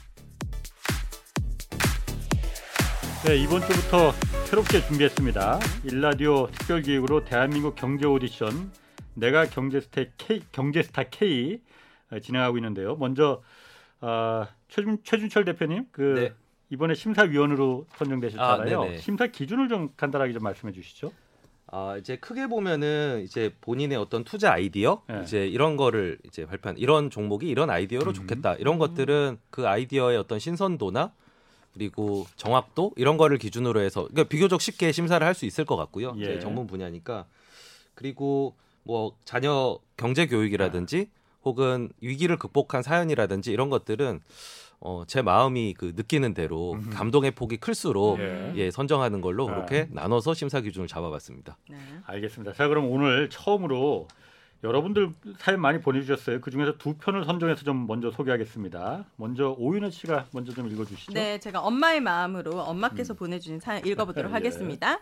네, 3.27 3.37
이번 3.37 3.61
주부터 3.61 4.13
새롭게 4.47 4.81
준비했습니다. 4.83 5.59
일라디오 5.85 6.47
특별 6.53 6.83
기획으로 6.83 7.25
대한민국 7.25 7.75
경제 7.75 8.07
오디션 8.07 8.73
내가 9.15 9.47
경제스타 9.47 10.03
K 10.17 10.43
경제스타 10.53 11.05
K 11.11 11.61
어, 12.13 12.19
진행하고 12.21 12.57
있는데요. 12.59 12.97
먼저 12.97 13.43
아, 14.01 14.49
최준, 14.69 14.99
최준철 15.05 15.45
대표님 15.45 15.87
그 15.91 16.15
네. 16.17 16.33
이번에 16.71 16.95
심사위원으로 16.95 17.87
선정되셨잖아요. 17.97 18.83
아. 18.83 18.97
심사 18.97 19.27
기준을 19.27 19.69
좀 19.69 19.91
간단하게 19.97 20.33
좀 20.33 20.43
말씀해 20.43 20.73
주시죠. 20.73 21.13
아 21.73 21.97
이제 21.99 22.17
크게 22.17 22.49
보면은 22.49 23.23
이제 23.25 23.55
본인의 23.61 23.97
어떤 23.97 24.25
투자 24.25 24.53
아이디어 24.53 25.03
네. 25.09 25.21
이제 25.23 25.47
이런 25.47 25.77
거를 25.77 26.19
이제 26.25 26.45
발표한 26.45 26.77
이런 26.79 27.11
종목이 27.11 27.49
이런 27.49 27.71
아이디어로 27.71 28.11
음. 28.11 28.15
좋겠다 28.15 28.55
이런 28.55 28.79
것들은 28.79 29.39
그 29.51 29.69
아이디어의 29.69 30.19
어떤 30.19 30.39
신선도나 30.41 31.13
그리고 31.73 32.27
정확도 32.35 32.93
이런 32.97 33.17
거를 33.17 33.39
기준으로 33.39 33.81
해서 33.81 34.03
그러니까 34.03 34.25
비교적 34.25 34.61
쉽게 34.61 34.91
심사를 34.91 35.25
할 35.25 35.35
수 35.35 35.47
있을 35.47 35.65
것 35.65 35.77
같고요. 35.77 36.15
예. 36.19 36.25
제 36.25 36.39
전문 36.41 36.67
분야니까 36.67 37.27
그리고 37.95 38.57
뭐 38.83 39.17
자녀 39.25 39.79
경제 39.97 40.27
교육이라든지 40.27 41.09
혹은 41.45 41.91
위기를 42.01 42.37
극복한 42.37 42.83
사연이라든지 42.83 43.53
이런 43.53 43.71
것들은 43.71 44.21
어, 44.81 45.05
제 45.07 45.21
마음이 45.21 45.75
그 45.77 45.93
느끼는 45.95 46.33
대로 46.33 46.73
음흠. 46.73 46.91
감동의 46.91 47.33
폭이 47.33 47.59
클수록 47.59 48.19
예. 48.19 48.53
예, 48.57 48.71
선정하는 48.71 49.21
걸로 49.21 49.49
아. 49.49 49.55
그렇게 49.55 49.89
나눠서 49.91 50.33
심사 50.35 50.61
기준을 50.61 50.89
잡아봤습니다. 50.89 51.59
네. 51.69 51.77
알겠습니다. 52.07 52.55
자, 52.55 52.67
그럼 52.67 52.91
오늘 52.91 53.29
처음으로 53.29 54.09
여러분들 54.65 55.13
사연 55.39 55.61
많이 55.61 55.81
보내주셨어요. 55.81 56.41
그 56.41 56.51
중에서 56.51 56.77
두 56.79 56.95
편을 56.95 57.25
선정해서 57.25 57.63
좀 57.63 57.87
먼저 57.87 58.11
소개하겠습니다. 58.11 59.05
먼저 59.17 59.55
오윤혜 59.59 59.91
씨가 59.91 60.27
먼저 60.33 60.53
좀 60.53 60.69
읽어주시죠. 60.71 61.13
네, 61.13 61.39
제가 61.39 61.61
엄마의 61.61 62.01
마음으로 62.01 62.53
음. 62.53 62.59
엄마께서 62.61 63.15
보내주신 63.15 63.61
사연 63.61 63.85
읽어보도록 63.87 64.31
예. 64.33 64.35
하겠습니다. 64.35 64.99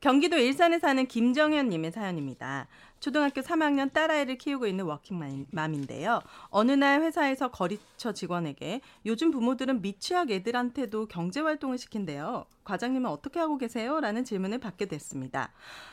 경기도 0.00 0.36
일산에 0.36 0.80
사는 0.80 1.06
김정현님의 1.06 1.92
사연입니다. 1.92 2.66
초등학교 3.02 3.40
3학년 3.40 3.92
딸아이를 3.92 4.38
키우고 4.38 4.68
있는 4.68 4.84
워킹맘인데요. 4.84 6.20
어느 6.50 6.70
날 6.70 7.02
회사에서 7.02 7.50
거리처 7.50 8.12
직원에게 8.12 8.80
요즘 9.06 9.32
부모들은 9.32 9.82
미취학 9.82 10.30
애들한테도 10.30 11.06
경제활동을 11.08 11.78
시킨대요. 11.78 12.46
과장님은 12.64 13.10
어떻게 13.10 13.40
하고 13.40 13.58
계세요? 13.58 13.98
라는 13.98 14.24
질문을 14.24 14.58
받게 14.58 14.86
됐습니다. 14.86 15.50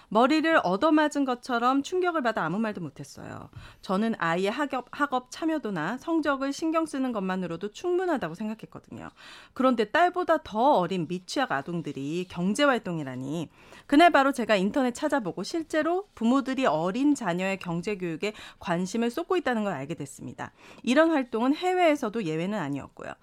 머리를 0.10 0.60
얻어맞은 0.64 1.26
것처럼 1.26 1.82
충격을 1.82 2.22
받아 2.22 2.44
아무 2.44 2.60
말도 2.60 2.82
못했어요. 2.82 3.50
저는 3.82 4.14
아이의 4.18 4.52
학업, 4.52 4.86
학업 4.92 5.32
참여도나 5.32 5.98
성적을 5.98 6.54
신경 6.54 6.86
쓰는 6.86 7.12
것만으로도 7.12 7.72
충분하다고 7.72 8.36
생각했거든요. 8.36 9.10
그런데 9.54 9.86
딸보다 9.86 10.44
더 10.44 10.78
어린 10.78 11.08
미취학 11.08 11.52
아동들이 11.52 12.28
경제활동이라니. 12.30 13.50
그날 13.88 14.12
바로 14.12 14.32
제가 14.32 14.56
인터넷 14.56 14.94
찾아보고 14.94 15.42
실제로 15.42 16.08
부모들이 16.14 16.68
어린 16.68 16.99
자녀의 17.16 17.58
경제 17.58 17.96
교육에 17.96 18.34
관심을 18.60 19.10
쏟고 19.10 19.38
있다는 19.38 19.64
걸 19.64 19.74
알게 19.74 19.96
됐습니다. 19.96 20.52
이런 20.84 21.12
활동은 21.12 21.56
해외에서도 21.56 22.24
예외는 22.24 22.58
아니었고요. 22.58 23.14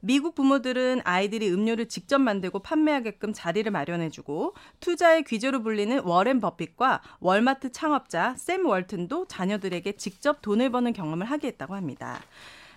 미국 0.00 0.34
부모들은 0.34 1.02
아이들이 1.04 1.48
음료를 1.50 1.86
직접 1.86 2.18
만들고 2.18 2.58
판매하게끔 2.58 3.32
자리를 3.32 3.70
마련해주고 3.70 4.54
투자의 4.80 5.22
귀재로 5.22 5.62
불리는 5.62 6.00
워렌 6.00 6.40
버핏과 6.40 7.02
월마트 7.20 7.70
창업자 7.70 8.34
샘 8.36 8.66
월튼도 8.66 9.26
자녀들에게 9.26 9.92
직접 9.92 10.42
돈을 10.42 10.70
버는 10.70 10.92
경험을 10.92 11.26
하게 11.26 11.48
했다고 11.48 11.74
합니다. 11.74 12.20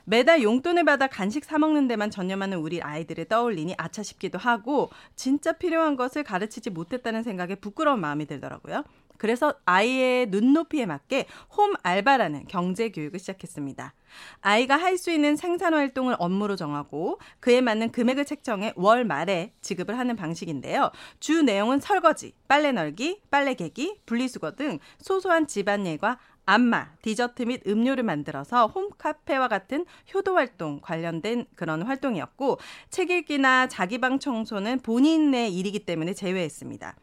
매달 0.08 0.44
용돈을 0.44 0.86
받아 0.86 1.08
간식 1.08 1.44
사 1.44 1.58
먹는 1.58 1.88
데만 1.88 2.12
전념하는 2.12 2.60
우리 2.60 2.80
아이들을 2.80 3.26
떠올리니 3.26 3.74
아차 3.78 4.04
싶기도 4.04 4.38
하고 4.38 4.92
진짜 5.16 5.52
필요한 5.52 5.96
것을 5.96 6.24
가르치지 6.24 6.70
못했다는 6.70 7.24
생각에 7.24 7.56
부끄러운 7.56 8.00
마음이 8.00 8.28
들더라고요. 8.28 8.84
그래서 9.18 9.54
아이의 9.66 10.28
눈높이에 10.28 10.86
맞게 10.86 11.26
홈 11.58 11.74
알바라는 11.84 12.46
경제 12.48 12.90
교육을 12.90 13.20
시작했습니다. 13.20 13.94
아이가 14.42 14.78
할 14.78 14.96
수 14.98 15.12
있는 15.12 15.36
생산 15.36 15.74
활동을 15.74 16.16
업무로 16.20 16.56
정하고 16.56 17.20
그에 17.42 17.60
맞는 17.60 17.92
금액을 17.92 18.24
책정해 18.26 18.72
월 18.78 19.04
말에 19.04 19.54
지급을 19.62 19.98
하는 19.98 20.16
방식인데요. 20.16 20.92
주 21.20 21.44
내용은 21.44 21.82
설거지, 21.82 22.34
빨래 22.48 22.72
널기, 22.72 23.22
빨래 23.30 23.56
개기, 23.56 24.00
분리수거 24.06 24.52
등 24.56 24.80
소소한 25.00 25.48
집안일과 25.48 26.18
안마, 26.46 26.92
디저트 27.02 27.44
및 27.44 27.62
음료를 27.68 28.04
만들어서 28.04 28.68
홈카페와 28.68 29.48
같은 29.48 29.86
효도 30.14 30.36
활동 30.36 30.80
관련된 30.80 31.46
그런 31.56 31.82
활동이었고 31.82 32.60
책 32.90 33.10
읽기나 33.10 33.68
자기 33.68 33.98
방 33.98 34.20
청소는 34.20 34.80
본인의 34.80 35.56
일이기 35.56 35.80
때문에 35.80 36.14
제외했습니다. 36.14 36.96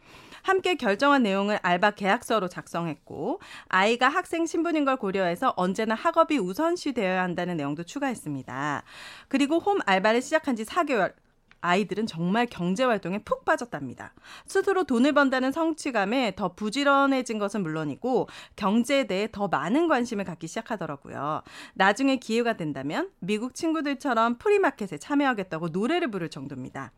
함께 0.42 0.74
결정한 0.74 1.22
내용을 1.22 1.58
알바 1.62 1.92
계약서로 1.92 2.48
작성했고 2.48 3.40
아이가 3.68 4.08
학생 4.08 4.46
신분인 4.46 4.84
걸 4.84 4.96
고려해서 4.96 5.54
언제나 5.56 5.94
학업이 5.94 6.38
우선시 6.38 6.92
되어야 6.92 7.22
한다는 7.22 7.56
내용도 7.56 7.82
추가했습니다. 7.82 8.82
그리고 9.28 9.58
홈 9.58 9.78
알바를 9.86 10.22
시작한 10.22 10.56
지 10.56 10.64
4개월 10.64 11.14
아이들은 11.62 12.06
정말 12.06 12.46
경제 12.46 12.84
활동에 12.84 13.18
푹 13.18 13.44
빠졌답니다. 13.44 14.12
스스로 14.46 14.84
돈을 14.84 15.12
번다는 15.12 15.52
성취감에 15.52 16.34
더 16.36 16.54
부지런해진 16.54 17.38
것은 17.38 17.62
물론이고 17.62 18.28
경제에 18.56 19.04
대해 19.04 19.28
더 19.30 19.48
많은 19.48 19.88
관심을 19.88 20.24
갖기 20.24 20.48
시작하더라고요. 20.48 21.42
나중에 21.74 22.16
기회가 22.16 22.56
된다면 22.56 23.10
미국 23.20 23.54
친구들처럼 23.54 24.38
프리마켓에 24.38 24.98
참여하겠다고 24.98 25.68
노래를 25.68 26.10
부를 26.10 26.28
정도입니다. 26.28 26.90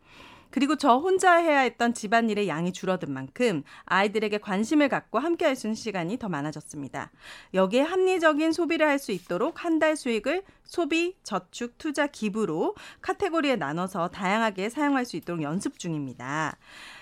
그리고 0.55 0.77
저 0.77 0.95
혼자 0.95 1.35
해야 1.35 1.59
했던 1.59 1.93
집안일의 1.93 2.47
양이 2.47 2.71
줄어든 2.71 3.11
만큼 3.11 3.63
아이들에게 3.83 4.37
관심을 4.37 4.87
갖고 4.87 5.19
함께 5.19 5.43
할 5.43 5.57
수 5.57 5.67
있는 5.67 5.75
시간이 5.75 6.17
더 6.17 6.29
많아졌습니다. 6.29 7.11
여기에 7.53 7.81
합리적인 7.81 8.53
소비를 8.53 8.87
할 8.87 8.97
수 8.97 9.11
있도록 9.11 9.65
한 9.65 9.79
달 9.79 9.97
수익을 9.97 10.43
소비, 10.63 11.17
저축, 11.23 11.77
투자, 11.77 12.07
기부로 12.07 12.73
카테고리에 13.01 13.57
나눠서 13.57 14.07
다양하게 14.07 14.69
사용할 14.69 15.03
수 15.03 15.17
있도록 15.17 15.41
연습 15.43 15.77
중입니다. 15.77 16.55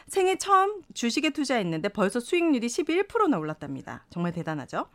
생애 0.07 0.37
처음 0.37 0.81
주식에 0.93 1.31
투자했는데 1.31 1.89
벌써 1.89 2.19
수익률이 2.19 2.67
11%나 2.67 3.37
올랐답니다. 3.37 4.05
정말 4.09 4.31
대단하죠? 4.31 4.87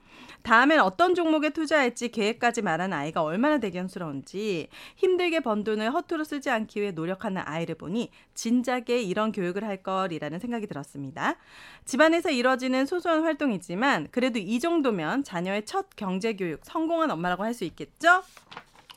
다음엔 0.43 0.81
어떤 0.81 1.15
종목에 1.15 1.51
투자할지 1.51 2.09
계획까지 2.09 2.63
말하는 2.63 2.97
아이가 2.97 3.23
얼마나 3.23 3.59
대견스러운지 3.59 4.69
힘들게 4.97 5.41
번 5.41 5.65
돈을 5.65 5.93
허투루 5.93 6.25
쓰지 6.25 6.51
않기 6.51 6.81
위해 6.81 6.91
노력하는 6.93 7.43
아이를 7.45 7.75
보니 7.75 8.11
진작에 8.35 9.03
이런 9.03 9.33
교육을 9.33 9.65
할 9.65 9.83
걸이라는 9.83 10.39
생각이 10.39 10.67
들었습니다. 10.67 11.37
집안에서 11.85 12.31
이뤄지는 12.31 12.87
소소한 12.87 13.23
활동이지만 13.23 14.09
그래도 14.11 14.39
이 14.39 14.61
정도면 14.61 15.25
자녀의 15.25 15.65
첫 15.67 15.87
경제 15.97 16.35
교육 16.35 16.61
성공한 16.65 17.11
엄마라고 17.11 17.45
할 17.45 17.49
수 17.59 17.65
있겠죠? 17.65 18.23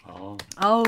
아, 0.04 0.36
아우 0.56 0.84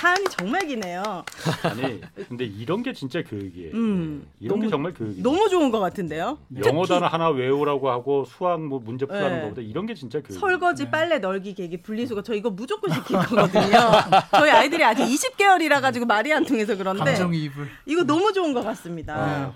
사연이 0.00 0.24
정말 0.30 0.66
기네요. 0.66 1.24
아니 1.62 2.00
근데 2.28 2.44
이런 2.44 2.82
게 2.82 2.92
진짜 2.92 3.22
교육이에요. 3.22 3.72
음, 3.74 4.26
이런 4.38 4.58
게 4.60 4.66
너무- 4.66 4.70
정말 4.70 4.92
교육이에요. 4.92 5.22
너무 5.22 5.48
좋은 5.48 5.70
것 5.70 5.80
같은데요. 5.80 6.38
영어 6.64 6.84
단어 6.84 7.06
하나 7.06 7.30
외우라고 7.30 7.88
하고 7.90 8.24
수학 8.26 8.60
뭐 8.62 8.80
문제 8.84 9.06
풀라는 9.06 9.36
네. 9.36 9.42
것보다 9.44 9.62
이런 9.62 9.86
게 9.86 9.94
진짜 9.94 10.20
교육. 10.20 10.38
설거지, 10.38 10.90
빨래, 10.90 11.18
널기, 11.18 11.54
개기, 11.54 11.78
분리수거 11.82 12.22
저 12.22 12.34
이거 12.34 12.50
무조건 12.50 12.92
시킬 12.92 13.16
거거든요. 13.16 13.78
저희 14.32 14.50
아이들이 14.50 14.84
아직 14.84 15.02
20개월이라 15.04 15.80
가지고 15.80 16.04
말이 16.06 16.32
안 16.32 16.44
통해서 16.44 16.76
그런데 16.76 17.02
감정이입을. 17.04 17.68
이거 17.86 18.04
너무 18.04 18.32
좋은 18.32 18.52
것 18.52 18.62
같습니다. 18.62 19.14
아, 19.16 19.52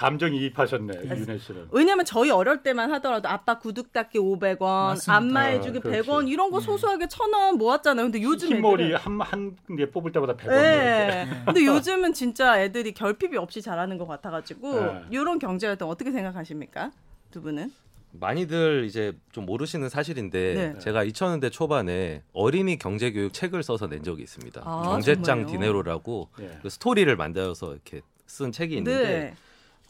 감정 0.00 0.34
이입하셨네 0.34 0.94
윤혜 1.04 1.36
씨는. 1.36 1.68
왜냐면 1.72 2.06
저희 2.06 2.30
어릴 2.30 2.62
때만 2.62 2.90
하더라도 2.94 3.28
아빠 3.28 3.58
구두 3.58 3.82
닦기 3.82 4.18
500원, 4.18 4.58
맞습니다. 4.60 5.14
안마해주기 5.14 5.78
아, 5.78 5.80
그렇지. 5.82 6.08
100원 6.08 6.26
이런 6.26 6.50
거 6.50 6.58
소소하게 6.58 7.06
천 7.08 7.30
원 7.34 7.58
모았잖아요. 7.58 8.06
근데 8.06 8.22
요즘 8.22 8.48
흰머리 8.48 8.84
애들은 8.84 8.96
한한 8.98 9.56
개 9.76 9.90
뽑을 9.90 10.10
때마다 10.10 10.34
100원. 10.36 10.48
네. 10.48 11.28
근데 11.44 11.66
요즘은 11.66 12.14
진짜 12.14 12.62
애들이 12.62 12.92
결핍이 12.92 13.36
없이 13.36 13.60
자라는 13.60 13.98
것 13.98 14.06
같아가지고 14.06 14.80
네. 14.80 15.02
이런 15.10 15.38
경제 15.38 15.66
활동 15.66 15.90
어떻게 15.90 16.10
생각하십니까? 16.12 16.92
두 17.30 17.42
분은? 17.42 17.70
많이들 18.12 18.86
이제 18.86 19.12
좀 19.32 19.44
모르시는 19.44 19.90
사실인데 19.90 20.54
네. 20.54 20.78
제가 20.78 21.04
2000년대 21.04 21.52
초반에 21.52 22.22
어린이 22.32 22.78
경제 22.78 23.12
교육 23.12 23.34
책을 23.34 23.62
써서 23.62 23.86
낸 23.86 24.02
적이 24.02 24.22
있습니다. 24.22 24.62
아, 24.64 24.82
경제장 24.82 25.24
정말요? 25.24 25.46
디네로라고 25.46 26.30
예. 26.40 26.58
그 26.62 26.70
스토리를 26.70 27.14
만들어서 27.16 27.74
이렇게 27.74 28.00
쓴 28.26 28.50
책이 28.50 28.78
있는데 28.78 29.06
네. 29.06 29.34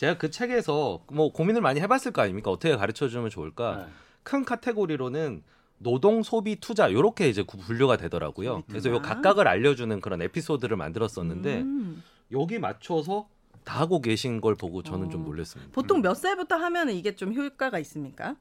제가 0.00 0.16
그 0.16 0.30
책에서 0.30 1.02
뭐 1.12 1.30
고민을 1.30 1.60
많이 1.60 1.78
해봤을 1.78 2.12
거 2.14 2.22
아닙니까? 2.22 2.50
어떻게 2.50 2.74
가르쳐 2.74 3.06
주면 3.08 3.28
좋을까? 3.28 3.84
네. 3.84 3.92
큰 4.22 4.46
카테고리로는 4.46 5.42
노동, 5.76 6.22
소비, 6.22 6.56
투자 6.56 6.88
이렇게 6.88 7.28
이제 7.28 7.42
구- 7.42 7.58
분류가 7.58 7.98
되더라고요. 7.98 8.62
그래서. 8.66 8.88
요 8.88 9.02
각각을 9.02 9.46
알려주는 9.46 10.00
그런 10.00 10.22
에피소드를 10.22 10.78
만들었었는데 10.78 11.60
음. 11.60 12.02
여기 12.32 12.58
맞춰서 12.58 13.28
다 13.62 13.78
하고 13.80 14.00
계신 14.00 14.40
걸 14.40 14.54
보고 14.54 14.82
저는 14.82 15.10
좀 15.10 15.20
어. 15.20 15.24
놀랐습니다. 15.26 15.70
보통 15.74 16.00
몇 16.00 16.14
살부터 16.14 16.54
하면 16.54 16.88
이게 16.88 17.14
좀 17.14 17.34
효과가 17.34 17.78
있습니까? 17.80 18.36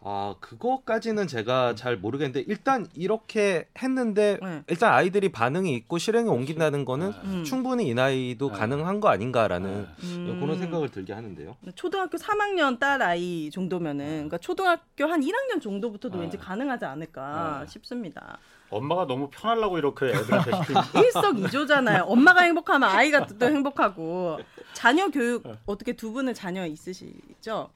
아 0.00 0.36
그거까지는 0.38 1.26
제가 1.26 1.74
잘 1.74 1.96
모르겠는데 1.96 2.44
일단 2.46 2.86
이렇게 2.94 3.68
했는데 3.82 4.38
네. 4.40 4.62
일단 4.68 4.92
아이들이 4.94 5.30
반응이 5.30 5.74
있고 5.74 5.98
실행에 5.98 6.28
옮긴다는 6.28 6.84
거는 6.84 7.12
음. 7.24 7.44
충분히 7.44 7.88
이 7.88 7.94
나이도 7.94 8.52
네. 8.52 8.58
가능한 8.58 9.00
거 9.00 9.08
아닌가라는 9.08 9.88
음. 10.04 10.38
그런 10.40 10.56
생각을 10.58 10.90
들게 10.90 11.12
하는데요. 11.12 11.56
초등학교 11.74 12.16
3학년 12.16 12.78
딸 12.78 13.02
아이 13.02 13.50
정도면은 13.50 14.06
그러니까 14.06 14.38
초등학교 14.38 15.06
한 15.06 15.20
1학년 15.20 15.60
정도부터도 15.60 16.16
네. 16.16 16.22
왠지 16.22 16.36
가능하지 16.36 16.84
않을까 16.84 17.64
네. 17.64 17.66
싶습니다. 17.72 18.38
엄마가 18.70 19.06
너무 19.06 19.28
편하려고 19.30 19.78
이렇게 19.78 20.06
애들한테 20.06 20.52
시키는 20.58 20.82
일석이조잖아요. 21.04 22.04
엄마가 22.04 22.42
행복하면 22.42 22.88
아이가 22.88 23.26
또 23.26 23.46
행복하고 23.46 24.38
자녀 24.74 25.08
교육 25.08 25.42
어떻게 25.66 25.94
두 25.94 26.12
분은 26.12 26.34
자녀 26.34 26.64
있으시죠? 26.66 27.70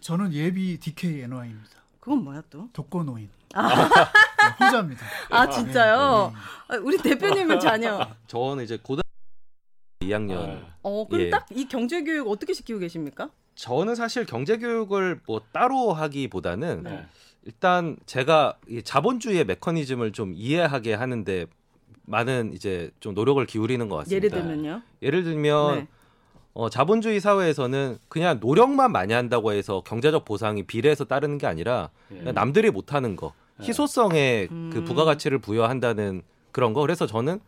저는 0.00 0.32
예비 0.32 0.78
DK 0.78 1.22
NY입니다. 1.22 1.80
그건 2.00 2.24
뭐야 2.24 2.42
또? 2.50 2.68
독거노인. 2.72 3.28
네, 3.54 3.60
혼자입니다. 4.64 5.04
아 5.30 5.48
진짜요? 5.48 6.32
아, 6.68 6.76
우리 6.82 6.96
대표님은 6.98 7.60
자녀. 7.60 8.08
저는 8.26 8.64
이제 8.64 8.78
고등 8.82 9.02
2학년 10.00 10.46
네. 10.46 10.64
어 10.82 11.06
그럼 11.06 11.20
예. 11.22 11.30
딱이 11.30 11.68
경제 11.68 12.02
교육 12.02 12.28
어떻게 12.28 12.54
시키고 12.54 12.78
계십니까? 12.78 13.30
저는 13.54 13.94
사실 13.94 14.24
경제 14.24 14.56
교육을 14.56 15.20
뭐 15.26 15.42
따로 15.52 15.92
하기보다는 15.92 16.84
네. 16.84 17.06
일단 17.44 17.96
제가 18.06 18.56
이 18.68 18.82
자본주의의 18.82 19.44
메커니즘을 19.44 20.12
좀 20.12 20.32
이해하게 20.34 20.94
하는데 20.94 21.46
많은 22.02 22.52
이제 22.54 22.90
좀 23.00 23.14
노력을 23.14 23.44
기울이는 23.44 23.88
것 23.88 23.96
같습니다. 23.96 24.16
예를 24.16 24.30
들면요. 24.30 24.82
예를 25.02 25.24
들면 25.24 25.74
네. 25.74 25.86
어, 26.52 26.68
자본주의 26.68 27.20
사회에서는 27.20 27.98
그냥 28.08 28.38
노력만 28.40 28.90
많이 28.92 29.12
한다고 29.12 29.52
해서 29.52 29.82
경제적 29.86 30.24
보상이 30.24 30.62
비례해서 30.64 31.04
따르는 31.04 31.38
게 31.38 31.46
아니라 31.46 31.90
예. 32.12 32.32
남들이 32.32 32.70
못하는 32.70 33.14
거 33.16 33.32
네. 33.58 33.66
희소성에 33.66 34.48
음. 34.50 34.70
그 34.72 34.82
부가가치를 34.84 35.38
부여한다는 35.38 36.22
그런 36.50 36.72
거 36.72 36.80
그래서 36.80 37.06
저는 37.06 37.40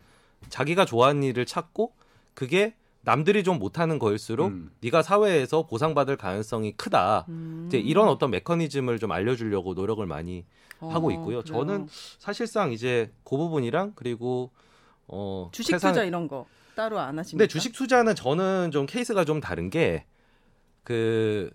자기가 0.49 0.85
좋아하는 0.85 1.23
일을 1.23 1.45
찾고 1.45 1.91
그게 2.33 2.75
남들이 3.01 3.43
좀 3.43 3.59
못하는 3.59 3.99
거일수록 3.99 4.47
음. 4.47 4.71
네가 4.79 5.01
사회에서 5.03 5.67
보상받을 5.67 6.15
가능성이 6.15 6.71
크다 6.71 7.25
음. 7.27 7.65
이제 7.67 7.77
이런 7.77 8.07
어떤 8.07 8.31
메커니즘을 8.31 8.99
좀 8.99 9.11
알려주려고 9.11 9.73
노력을 9.73 10.05
많이 10.05 10.45
하고 10.79 11.09
어, 11.09 11.11
있고요. 11.11 11.41
그래요. 11.41 11.43
저는 11.43 11.87
사실상 12.19 12.71
이제 12.71 13.11
그 13.25 13.35
부분이랑 13.35 13.91
그리고 13.95 14.51
어 15.07 15.49
주식 15.51 15.71
세상- 15.73 15.91
투자 15.91 16.05
이런 16.05 16.29
거 16.29 16.45
따로 16.75 16.99
안 16.99 17.17
하십니까? 17.19 17.43
근데 17.43 17.47
주식 17.47 17.73
투자는 17.73 18.15
저는 18.15 18.71
좀 18.71 18.85
케이스가 18.85 19.25
좀 19.25 19.39
다른 19.39 19.69
게 19.69 20.05
그 20.83 21.49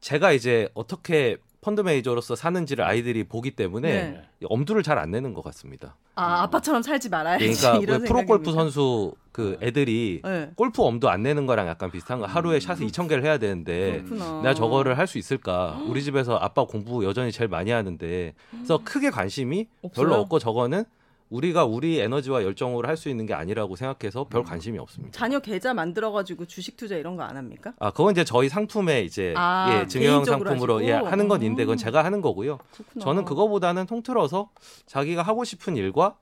제가 0.00 0.32
이제 0.32 0.68
어떻게 0.74 1.36
펀드 1.62 1.82
매니저로서 1.82 2.36
사는지를 2.36 2.84
아이들이 2.84 3.24
보기 3.24 3.50
때문에 3.50 3.88
네. 4.10 4.22
엄두를 4.44 4.82
잘 4.82 4.98
안 4.98 5.10
내는 5.10 5.34
것 5.34 5.42
같습니다. 5.44 5.96
아 6.14 6.42
아빠처럼 6.42 6.82
살지 6.82 7.10
말아야지. 7.10 7.44
그러니까 7.60 7.98
프로 8.06 8.24
골프 8.26 8.44
생각입니까? 8.50 8.52
선수 8.52 9.12
그 9.32 9.58
애들이 9.62 10.20
네. 10.24 10.50
골프 10.56 10.82
엄두 10.82 11.08
안 11.08 11.22
내는 11.22 11.46
거랑 11.46 11.66
약간 11.68 11.90
비슷한 11.90 12.18
거. 12.18 12.26
하루에 12.26 12.60
샷을 12.60 12.86
2천 12.86 13.08
개를 13.10 13.24
해야 13.24 13.36
되는데 13.38 14.02
그렇구나. 14.04 14.40
내가 14.42 14.54
저거를 14.54 14.96
할 14.98 15.06
수 15.06 15.18
있을까? 15.18 15.78
우리 15.86 16.02
집에서 16.02 16.36
아빠 16.36 16.64
공부 16.64 17.04
여전히 17.04 17.30
제일 17.32 17.48
많이 17.48 17.70
하는데 17.70 18.34
그래서 18.50 18.80
크게 18.82 19.10
관심이 19.10 19.68
별로 19.94 20.08
없어요? 20.10 20.20
없고 20.22 20.38
저거는 20.38 20.84
우리가 21.30 21.64
우리 21.64 21.98
에너지와 22.00 22.42
열정으로 22.42 22.86
할 22.88 22.96
수 22.96 23.08
있는 23.08 23.24
게 23.24 23.32
아니라고 23.34 23.76
생각해서 23.76 24.24
별 24.24 24.42
관심이 24.42 24.78
없습니다. 24.78 25.16
자녀 25.16 25.38
계좌 25.38 25.72
만들어 25.72 26.10
가지고 26.10 26.44
주식 26.44 26.76
투자 26.76 26.96
이런 26.96 27.16
거 27.16 27.22
안 27.22 27.36
합니까? 27.36 27.72
아, 27.78 27.90
그건 27.92 28.12
이제 28.12 28.24
저희 28.24 28.48
상품에 28.48 29.02
이제 29.02 29.32
아, 29.36 29.80
예, 29.82 29.86
증여형 29.86 30.24
상품으로 30.24 30.84
예, 30.84 30.92
하시고? 30.92 31.08
하는 31.08 31.28
건 31.28 31.42
있는데 31.42 31.64
그건 31.64 31.76
음. 31.76 31.78
제가 31.78 32.04
하는 32.04 32.20
거고요. 32.20 32.58
그렇구나. 32.72 33.04
저는 33.04 33.24
그거보다는 33.24 33.86
통틀어서 33.86 34.50
자기가 34.86 35.22
하고 35.22 35.44
싶은 35.44 35.76
일과 35.76 36.16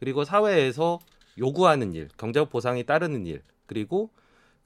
그리고 0.00 0.24
사회에서 0.24 0.98
요구하는 1.38 1.94
일, 1.94 2.08
경제적 2.18 2.50
보상이 2.50 2.84
따르는 2.84 3.26
일, 3.26 3.42
그리고 3.66 4.10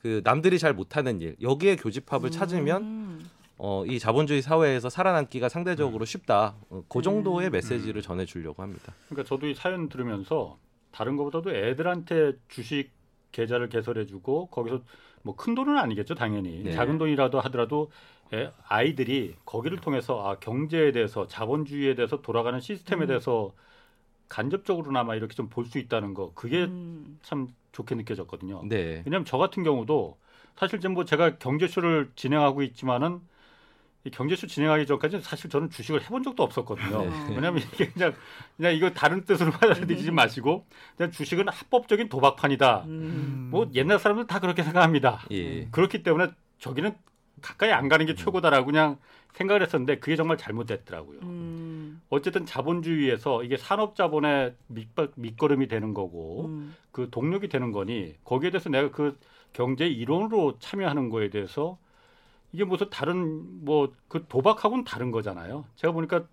그 0.01 0.21
남들이 0.25 0.59
잘 0.59 0.73
못하는 0.75 1.21
일 1.21 1.37
여기에 1.43 1.77
교집합을 1.77 2.31
찾으면 2.31 2.83
음. 2.83 3.31
어, 3.65 3.85
이 3.87 4.01
자본주의 4.01 4.43
사회에서 4.43 4.89
살아남기가 4.91 5.49
상대적으로 5.49 6.05
쉽다. 6.05 6.57
어, 6.69 6.83
그 6.89 7.01
정도의 7.01 7.49
음. 7.49 7.53
메시지를 7.53 8.03
전해주려고 8.03 8.61
합니다. 8.61 8.93
그러니까 9.09 9.29
저도 9.29 9.47
이 9.47 9.55
사연 9.55 9.89
들으면서 9.89 10.59
다른 10.91 11.17
것보다도 11.17 11.55
애들한테 11.55 12.33
주식 12.49 12.91
계좌를 13.31 13.69
개설해주고 13.69 14.49
거기서 14.49 14.83
뭐 15.23 15.37
큰 15.37 15.55
돈은 15.55 15.79
아니겠죠 15.79 16.17
당연히 16.17 16.65
네. 16.65 16.73
작은 16.73 16.99
돈이라도 16.99 17.41
하더라도 17.43 17.91
애, 18.35 18.51
아이들이 18.67 19.37
거기를 19.45 19.79
통해서 19.79 20.29
아 20.29 20.35
경제에 20.41 20.91
대해서 20.91 21.29
자본주의에 21.29 21.95
대해서 21.95 22.21
돌아가는 22.21 22.59
시스템에 22.61 23.05
음. 23.05 23.07
대해서 23.07 23.53
간접적으로나마 24.29 25.15
이렇게 25.15 25.35
좀 25.35 25.49
볼 25.49 25.67
수 25.67 25.79
있다는 25.79 26.15
거 26.15 26.33
그게 26.35 26.65
음. 26.65 27.19
참 27.23 27.49
좋게 27.73 27.95
느껴졌거든요. 27.95 28.63
네. 28.69 29.03
왜냐하면 29.07 29.25
저 29.25 29.39
같은 29.39 29.63
경우도 29.63 30.19
사실 30.57 30.81
지금 30.81 30.95
뭐 30.95 31.05
제가 31.05 31.39
경제쇼를 31.39 32.11
진행하고 32.17 32.63
있지만은 32.63 33.21
이 33.21 33.32
경제쇼 34.11 34.47
진행하기 34.49 34.87
전까지는 34.87 35.23
사실 35.23 35.49
저는 35.49 35.71
주식을 35.71 36.03
해본 36.03 36.23
적도 36.25 36.43
없었거든요. 36.43 37.05
네. 37.05 37.27
왜냐하면 37.31 37.63
이게 37.63 37.89
그냥 37.91 38.15
그냥 38.57 38.75
이거 38.75 38.91
다른 38.91 39.25
뜻으로 39.25 39.51
받아들이지 39.53 40.11
마시고 40.11 40.67
그냥 40.97 41.13
주식은 41.13 41.49
합법적인 41.49 42.09
도박판이다. 42.09 42.85
음. 42.87 43.49
뭐 43.51 43.71
옛날 43.75 43.99
사람들 43.99 44.27
다 44.27 44.41
그렇게 44.41 44.63
생각합니다. 44.63 45.25
예. 45.31 45.67
그렇기 45.67 46.03
때문에 46.03 46.33
저기는 46.59 46.95
가까이 47.41 47.73
안 47.73 47.89
가는 47.89 48.05
게 48.07 48.15
최고다라고 48.15 48.67
그냥 48.67 48.99
생각을 49.35 49.63
했었는데 49.63 49.99
그게 49.99 50.17
정말 50.17 50.37
잘못됐더라고요. 50.37 51.21
음. 51.23 52.03
어쨌든 52.11 52.45
자본주의에서 52.45 53.45
이게 53.45 53.57
산업 53.57 53.95
자본의 53.97 54.55
밑, 54.67 54.89
밑거름이 55.17 55.69
되는 55.69 55.95
거고 55.95 56.47
음. 56.47 56.75
그 56.91 57.09
동력이 57.11 57.49
되는 57.49 57.73
거니 57.73 58.15
거기에 58.25 58.51
대해서 58.51 58.69
내가 58.69 58.91
그 58.91 59.19
경제 59.53 59.87
이론으로 59.87 60.59
참여하는 60.59 61.09
거에 61.09 61.31
대해서 61.31 61.79
이게 62.53 62.65
무슨 62.65 62.89
다른 62.91 63.65
뭐 63.65 63.93
그 64.13 64.27
도박하고는 64.29 64.85
다른 64.85 65.11
거잖아요. 65.11 65.65
제가 65.77 65.93
보니까 65.95 66.25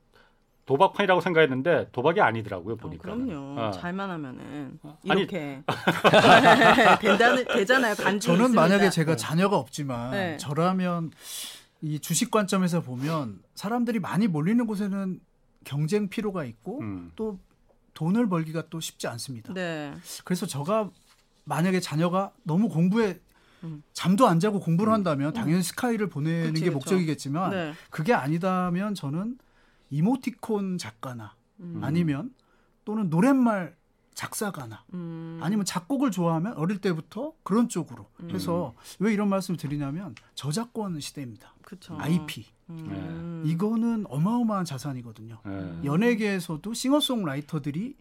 도박판이라고 0.65 1.21
생각했는데 1.21 1.87
도박이 1.93 2.19
아니더라고요 2.19 2.73
어, 2.73 2.77
보니까. 2.77 3.01
그럼요. 3.01 3.59
어. 3.59 3.71
잘만 3.71 4.09
하면은 4.11 4.77
이렇게 5.03 5.63
된다는 7.01 7.45
되잖아요. 7.47 7.95
간증 7.95 8.19
저는 8.33 8.39
있습니다. 8.41 8.61
만약에 8.61 8.89
제가 8.89 9.15
자녀가 9.15 9.57
없지만 9.57 10.11
네. 10.11 10.37
저라면 10.37 11.11
이 11.81 11.99
주식 11.99 12.29
관점에서 12.29 12.81
보면 12.81 13.41
사람들이 13.55 13.99
많이 13.99 14.27
몰리는 14.27 14.67
곳에는 14.67 15.21
경쟁 15.63 16.09
필요가 16.09 16.43
있고 16.43 16.81
음. 16.81 17.11
또 17.15 17.39
돈을 17.93 18.27
벌기가 18.27 18.63
또 18.69 18.81
쉽지 18.81 19.07
않습니다. 19.07 19.53
네. 19.53 19.93
그래서 20.25 20.45
저가 20.45 20.89
만약에 21.45 21.79
자녀가 21.79 22.31
너무 22.43 22.67
공부에 22.67 23.19
음. 23.63 23.83
잠도 23.93 24.27
안 24.27 24.39
자고 24.39 24.59
공부를 24.59 24.93
한다면 24.93 25.33
당연히 25.33 25.63
스카이를 25.63 26.07
보내는 26.09 26.53
그치, 26.53 26.65
게 26.65 26.65
그쵸. 26.67 26.73
목적이겠지만 26.75 27.51
네. 27.51 27.73
그게 27.89 28.13
아니다면 28.13 28.95
저는 28.95 29.37
이모티콘 29.89 30.77
작가나 30.77 31.35
음. 31.59 31.81
아니면 31.83 32.33
또는 32.85 33.09
노랫말 33.09 33.75
작사가나 34.13 34.83
음. 34.93 35.39
아니면 35.41 35.65
작곡을 35.65 36.11
좋아하면 36.11 36.53
어릴 36.53 36.79
때부터 36.79 37.33
그런 37.43 37.69
쪽으로 37.69 38.07
음. 38.21 38.31
해서 38.31 38.75
왜 38.99 39.13
이런 39.13 39.29
말씀을 39.29 39.57
드리냐면 39.57 40.15
저작권 40.35 40.99
시대입니다. 40.99 41.53
그쵸. 41.61 41.97
IP 41.99 42.45
음. 42.69 43.43
이거는 43.45 44.05
어마어마한 44.09 44.65
자산이거든요. 44.65 45.39
예. 45.47 45.85
연예계에서도 45.85 46.73
싱어송라이터들이 46.73 47.95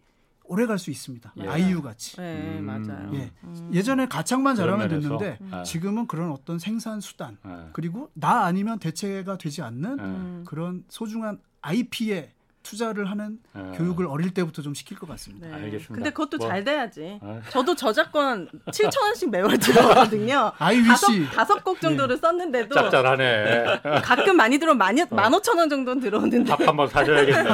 오래 0.49 0.65
갈 0.65 0.79
수 0.79 0.89
있습니다. 0.89 1.33
예. 1.37 1.47
아이유 1.47 1.81
같이. 1.81 2.15
네, 2.17 2.57
음. 2.59 2.65
맞아요. 2.65 3.11
예. 3.13 3.31
음. 3.43 3.69
예전에 3.71 4.07
가창만 4.07 4.55
잘하면. 4.55 4.89
됐는데 4.89 5.37
아. 5.51 5.63
지금은 5.63 6.07
그런 6.07 6.31
어떤 6.31 6.57
생산 6.57 6.99
수단 7.01 7.37
예. 7.45 7.69
그리고 7.73 8.09
나 8.15 8.45
아니면 8.45 8.79
대체가 8.79 9.37
되지 9.37 9.61
않는 9.61 9.97
예. 9.99 10.03
음. 10.03 10.43
그런 10.47 10.83
소중한 10.89 11.39
IP에 11.61 12.33
투자를 12.61 13.09
하는 13.09 13.39
예. 13.55 13.77
교육을 13.77 14.05
어릴 14.05 14.33
때부터 14.33 14.61
좀 14.61 14.73
시킬 14.73 14.97
것 14.99 15.07
같습니다. 15.09 15.47
네. 15.47 15.53
알겠습니다. 15.53 15.93
근데 15.95 16.09
그것도 16.11 16.37
뭐. 16.37 16.47
잘 16.49 16.63
돼야지. 16.63 17.17
아. 17.21 17.39
저도 17.49 17.73
저작권 17.75 18.49
7천 18.67 19.01
원씩 19.01 19.29
매월 19.31 19.57
들어거든요. 19.57 20.51
아이유 20.59 20.83
다섯 20.85 21.07
씨. 21.11 21.25
다섯 21.33 21.63
곡 21.63 21.79
정도를 21.79 22.17
썼는데도 22.17 22.75
짭짤하네. 22.75 23.81
가끔 24.03 24.35
많이 24.35 24.57
들어면 24.57 24.77
만, 24.77 24.95
만 25.09 25.33
오천 25.33 25.57
원 25.57 25.69
정도는 25.69 26.01
들어오는데 26.01 26.43
밥 26.51 26.59
한번 26.67 26.87
사줘야겠네. 26.87 27.49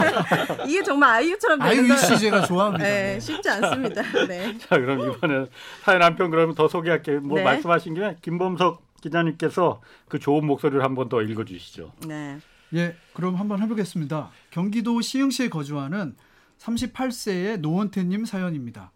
이게 0.67 0.81
정말 0.83 1.11
아이유처럼 1.11 1.59
되는 1.59 1.71
아이유 1.71 1.87
건씨 1.87 2.19
제가 2.19 2.41
좋아합니다. 2.41 2.83
네, 2.83 3.13
네. 3.13 3.19
쉽지 3.19 3.47
않습니다. 3.49 4.01
네. 4.27 4.57
자, 4.59 4.75
그럼 4.77 4.99
이번에 5.01 5.45
사연 5.83 6.01
한 6.01 6.15
편 6.15 6.31
그러면 6.31 6.55
더 6.55 6.67
소개할게요. 6.67 7.21
뭐 7.21 7.37
네. 7.37 7.43
말씀하신 7.43 7.93
김에 7.93 8.15
김범석 8.21 8.81
기자님께서 9.01 9.81
그 10.07 10.17
좋은 10.17 10.45
목소리를 10.45 10.83
한 10.83 10.95
번 10.95 11.09
더 11.09 11.21
읽어주시죠. 11.21 11.91
네. 12.07 12.39
예, 12.75 12.95
그럼 13.13 13.35
한번 13.35 13.61
해보겠습니다. 13.61 14.31
경기도 14.51 14.99
시흥시에 15.01 15.49
거주하는 15.49 16.15
38세의 16.57 17.59
노원태님 17.59 18.25
사연입니다. 18.25 18.91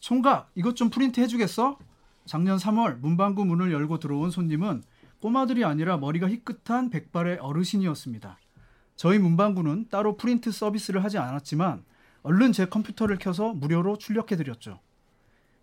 총각, 0.00 0.50
이것 0.54 0.76
좀 0.76 0.90
프린트 0.90 1.20
해주겠어? 1.20 1.78
작년 2.26 2.58
3월 2.58 2.98
문방구 2.98 3.44
문을 3.44 3.72
열고 3.72 3.98
들어온 3.98 4.30
손님은 4.30 4.82
꼬마들이 5.20 5.64
아니라 5.64 5.96
머리가 5.96 6.28
희끗한 6.28 6.90
백발의 6.90 7.38
어르신이었습니다. 7.38 8.38
저희 8.94 9.18
문방구는 9.18 9.88
따로 9.90 10.16
프린트 10.16 10.52
서비스를 10.52 11.02
하지 11.02 11.18
않았지만 11.18 11.84
얼른 12.22 12.52
제 12.52 12.66
컴퓨터를 12.66 13.18
켜서 13.18 13.52
무료로 13.52 13.98
출력해드렸죠. 13.98 14.78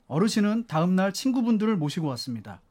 어르신은 0.07 0.67
다음날 0.67 1.13
친구분들을 1.13 1.77
모시고 1.77 2.07
왔습니다. 2.07 2.61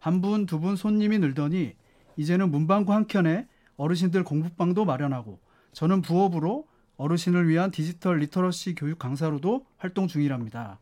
한 0.00 0.20
분, 0.20 0.46
두 0.46 0.58
분 0.58 0.74
손님이 0.74 1.18
늘더니 1.18 1.74
이제는 2.16 2.50
문방구 2.50 2.92
한켠에 2.92 3.46
어르신들 3.76 4.24
공부방도 4.24 4.84
마련하고 4.84 5.40
저는 5.72 6.02
부업으로 6.02 6.66
어르신을 6.96 7.48
위한 7.48 7.70
디지털 7.70 8.18
literacy 8.18 8.74
교육 8.74 8.98
강사로도 8.98 9.66
활동 9.78 10.06
중이랍니다. 10.06 10.78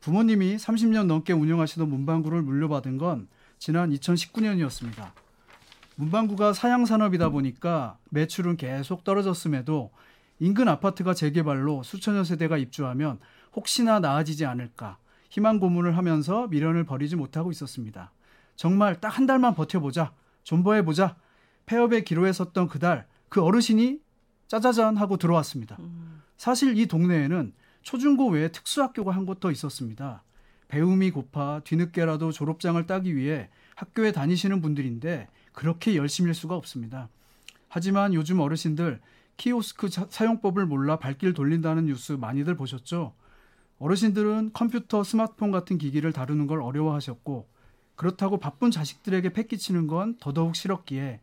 부모님이 0.00 0.56
30년 0.56 1.06
넘게 1.06 1.32
운영하시던 1.32 1.88
문방구를 1.88 2.42
물려받은 2.42 2.98
건 2.98 3.28
지난 3.58 3.90
2019년이었습니다. 3.90 5.12
문방구가 5.96 6.52
사양 6.52 6.84
산업이다 6.84 7.28
보니까 7.28 7.98
매출은 8.10 8.56
계속 8.56 9.04
떨어졌음에도 9.04 9.90
인근 10.40 10.66
아파트가 10.68 11.14
재개발로 11.14 11.84
수천여 11.84 12.24
세대가 12.24 12.58
입주하면 12.58 13.20
혹시나 13.54 14.00
나아지지 14.00 14.44
않을까 14.44 14.98
희망 15.28 15.60
고문을 15.60 15.96
하면서 15.96 16.48
미련을 16.48 16.84
버리지 16.84 17.16
못하고 17.16 17.50
있었습니다. 17.52 18.10
정말 18.56 19.00
딱 19.00 19.16
한 19.16 19.26
달만 19.26 19.54
버텨보자. 19.54 20.12
존버해보자. 20.42 21.16
폐업의 21.66 22.04
기로에 22.04 22.32
섰던 22.32 22.68
그달 22.68 23.06
그 23.28 23.42
어르신이 23.42 24.00
짜자잔 24.48 24.96
하고 24.96 25.16
들어왔습니다. 25.16 25.78
사실 26.36 26.76
이 26.78 26.86
동네에는 26.86 27.52
초중고 27.82 28.28
외에 28.30 28.48
특수학교가 28.48 29.12
한 29.12 29.24
곳 29.26 29.40
더 29.40 29.50
있었습니다. 29.50 30.22
배움이 30.68 31.10
고파 31.10 31.60
뒤늦게라도 31.64 32.32
졸업장을 32.32 32.84
따기 32.86 33.14
위해 33.16 33.48
학교에 33.74 34.12
다니시는 34.12 34.60
분들인데 34.62 35.28
그렇게 35.52 35.96
열심일 35.96 36.34
수가 36.34 36.54
없습니다. 36.56 37.08
하지만 37.68 38.14
요즘 38.14 38.40
어르신들 38.40 39.00
키오스크 39.36 39.88
자- 39.88 40.06
사용법을 40.10 40.66
몰라 40.66 40.98
발길 40.98 41.32
돌린다는 41.32 41.86
뉴스 41.86 42.12
많이들 42.12 42.54
보셨죠? 42.56 43.14
어르신들은 43.78 44.50
컴퓨터, 44.52 45.02
스마트폰 45.02 45.50
같은 45.50 45.78
기기를 45.78 46.12
다루는 46.12 46.46
걸 46.46 46.62
어려워하셨고 46.62 47.48
그렇다고 47.96 48.38
바쁜 48.38 48.70
자식들에게 48.70 49.32
패기치는 49.32 49.86
건 49.86 50.16
더더욱 50.20 50.54
싫었기에 50.56 51.20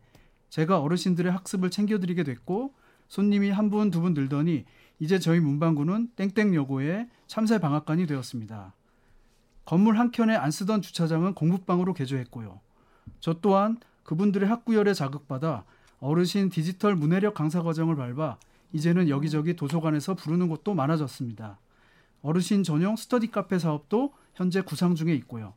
제가 0.50 0.80
어르신들의 0.80 1.32
학습을 1.32 1.70
챙겨드리게 1.70 2.24
됐고 2.24 2.74
손님이 3.08 3.50
한 3.50 3.70
분, 3.70 3.90
두분 3.90 4.14
늘더니 4.14 4.64
이제 4.98 5.18
저희 5.18 5.40
문방구는 5.40 6.10
땡땡여고의 6.16 7.08
참새 7.26 7.58
방앗간이 7.58 8.06
되었습니다. 8.06 8.74
건물 9.64 9.98
한 9.98 10.10
켠에 10.10 10.36
안 10.36 10.50
쓰던 10.50 10.82
주차장은 10.82 11.34
공부방으로 11.34 11.94
개조했고요. 11.94 12.60
저 13.20 13.34
또한 13.40 13.78
그분들의 14.02 14.48
학구열에 14.48 14.94
자극받아 14.94 15.64
어르신 16.00 16.50
디지털 16.50 16.96
문해력 16.96 17.34
강사 17.34 17.62
과정을 17.62 17.96
밟아 17.96 18.38
이제는 18.72 19.08
여기저기 19.08 19.54
도서관에서 19.54 20.14
부르는 20.14 20.48
곳도 20.48 20.74
많아졌습니다. 20.74 21.58
어르신 22.22 22.62
전용 22.62 22.96
스터디 22.96 23.30
카페 23.30 23.58
사업도 23.58 24.12
현재 24.34 24.60
구상 24.60 24.94
중에 24.94 25.14
있고요. 25.14 25.54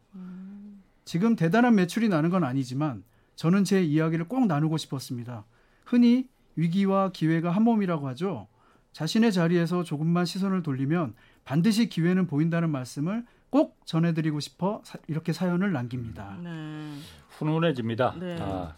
지금 1.06 1.36
대단한 1.36 1.76
매출이 1.76 2.10
나는 2.10 2.30
건 2.30 2.44
아니지만 2.44 3.04
저는 3.36 3.64
제 3.64 3.84
이야기를 3.84 4.28
꼭 4.28 4.46
나누고 4.48 4.78
싶었습니다. 4.78 5.46
흔히 5.86 6.28
위기와 6.56 7.10
기회가 7.12 7.52
한 7.52 7.64
몸이라고 7.64 8.08
하죠. 8.10 8.48
자신의 8.92 9.32
자리에서 9.32 9.84
조금만 9.84 10.26
시선을 10.26 10.62
돌리면 10.62 11.16
반드시 11.46 11.90
기회는 11.90 12.28
보인다는 12.28 12.70
말씀을 12.70 13.26
꼭 13.50 13.80
전해드리고 13.86 14.40
싶어 14.40 14.82
사- 14.84 15.00
이렇게 15.08 15.34
사연을 15.34 15.72
남깁니다. 15.72 16.38
네. 16.44 16.94
훈훈해집니다. 17.30 18.16
네. 18.20 18.38
아, 18.40 18.76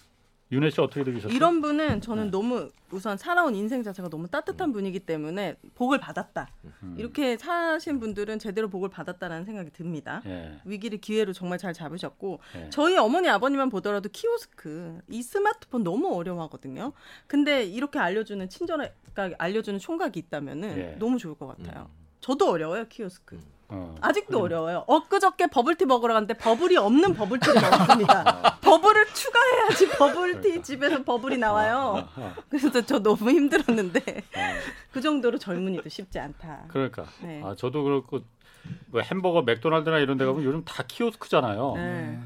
윤혜 0.51 0.69
씨 0.69 0.79
어떻게 0.79 1.03
들으셨어요? 1.03 1.35
이런 1.35 1.59
분은 1.59 1.87
네. 1.87 1.99
저는 1.99 2.29
너무 2.29 2.69
우선 2.91 3.17
살아온 3.17 3.55
인생 3.55 3.81
자체가 3.81 4.09
너무 4.09 4.27
따뜻한 4.27 4.71
분이기 4.71 4.99
때문에 4.99 5.55
복을 5.73 5.99
받았다. 5.99 6.47
음. 6.83 6.95
이렇게 6.99 7.35
사신 7.35 7.99
분들은 7.99 8.37
제대로 8.37 8.69
복을 8.69 8.89
받았다라는 8.89 9.45
생각이 9.45 9.71
듭니다. 9.71 10.21
예. 10.27 10.59
위기를 10.63 10.99
기회로 10.99 11.33
정말 11.33 11.57
잘 11.57 11.73
잡으셨고 11.73 12.39
예. 12.57 12.69
저희 12.69 12.95
어머니 12.95 13.27
아버님만 13.27 13.69
보더라도 13.69 14.07
키오스크 14.09 14.99
이 15.09 15.23
스마트폰 15.23 15.83
너무 15.83 16.13
어려워하거든요. 16.15 16.93
근데 17.25 17.63
이렇게 17.63 17.97
알려주는 17.97 18.47
친절하게 18.47 19.35
알려주는 19.37 19.79
총각이 19.79 20.19
있다면은 20.19 20.77
예. 20.77 20.95
너무 20.99 21.17
좋을 21.17 21.35
것 21.35 21.47
같아요. 21.47 21.89
저도 22.21 22.49
어려워요 22.51 22.87
키오스크. 22.87 23.39
어. 23.67 23.95
아직도 24.01 24.41
어려워요. 24.41 24.83
엊그저께 24.87 25.47
버블티 25.47 25.85
먹으러 25.85 26.13
갔는데 26.13 26.35
버블이 26.35 26.77
없는 26.77 27.13
버블티를 27.15 27.61
먹었습니다. 27.61 28.59
버블을 28.61 29.05
추가해야지 29.13 29.89
버블티 29.89 30.61
집에서 30.61 31.03
버블이 31.03 31.37
나와요. 31.37 32.07
어, 32.15 32.21
어. 32.21 32.33
그래서 32.49 32.69
저 32.85 32.99
너무 32.99 33.29
힘들었는데 33.31 33.99
어. 33.99 34.39
그 34.91 35.01
정도로 35.01 35.39
젊은이도 35.39 35.89
쉽지 35.89 36.19
않다. 36.19 36.65
그러니까. 36.67 37.05
네. 37.21 37.41
아, 37.43 37.55
저도 37.57 37.83
그렇고 37.83 38.21
뭐 38.87 39.01
햄버거 39.01 39.41
맥도날드나 39.41 39.99
이런 39.99 40.17
데 40.17 40.25
가면 40.25 40.43
요즘 40.43 40.63
다 40.63 40.83
키오스크잖아요. 40.87 41.73
네. 41.75 42.19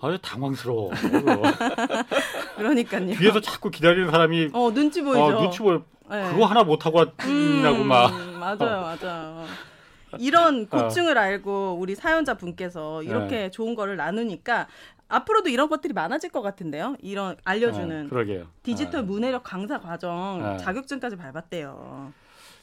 아주 0.00 0.18
당황스러워. 0.20 0.90
그러니까요. 2.56 3.14
뒤에서 3.14 3.40
자꾸 3.40 3.70
기다리는 3.70 4.10
사람이 4.10 4.50
어 4.52 4.70
눈치 4.72 5.02
보이죠. 5.02 5.24
어, 5.24 5.40
눈치 5.42 5.58
보여. 5.60 5.82
네. 6.10 6.30
그거 6.30 6.44
하나 6.44 6.62
못 6.62 6.84
하고 6.86 6.98
왔냐고 6.98 7.82
막. 7.82 8.08
음, 8.10 8.38
맞아요, 8.38 8.96
맞아요. 9.00 9.46
이런 10.20 10.66
고충을 10.66 11.18
알고 11.18 11.76
우리 11.80 11.94
사연자 11.94 12.34
분께서 12.34 13.02
이렇게 13.02 13.50
좋은 13.50 13.74
거를 13.74 13.96
나누니까 13.96 14.66
앞으로도 15.08 15.48
이런 15.48 15.68
것들이 15.68 15.92
많아질 15.92 16.30
것 16.30 16.42
같은데요. 16.42 16.96
이런 17.00 17.36
알려주는 17.44 18.02
네, 18.04 18.08
그러게요. 18.08 18.46
디지털 18.62 19.00
아, 19.00 19.02
문해력 19.04 19.42
강사 19.44 19.78
과정 19.78 20.40
아. 20.44 20.56
자격증까지 20.56 21.16
밟았대요. 21.16 22.12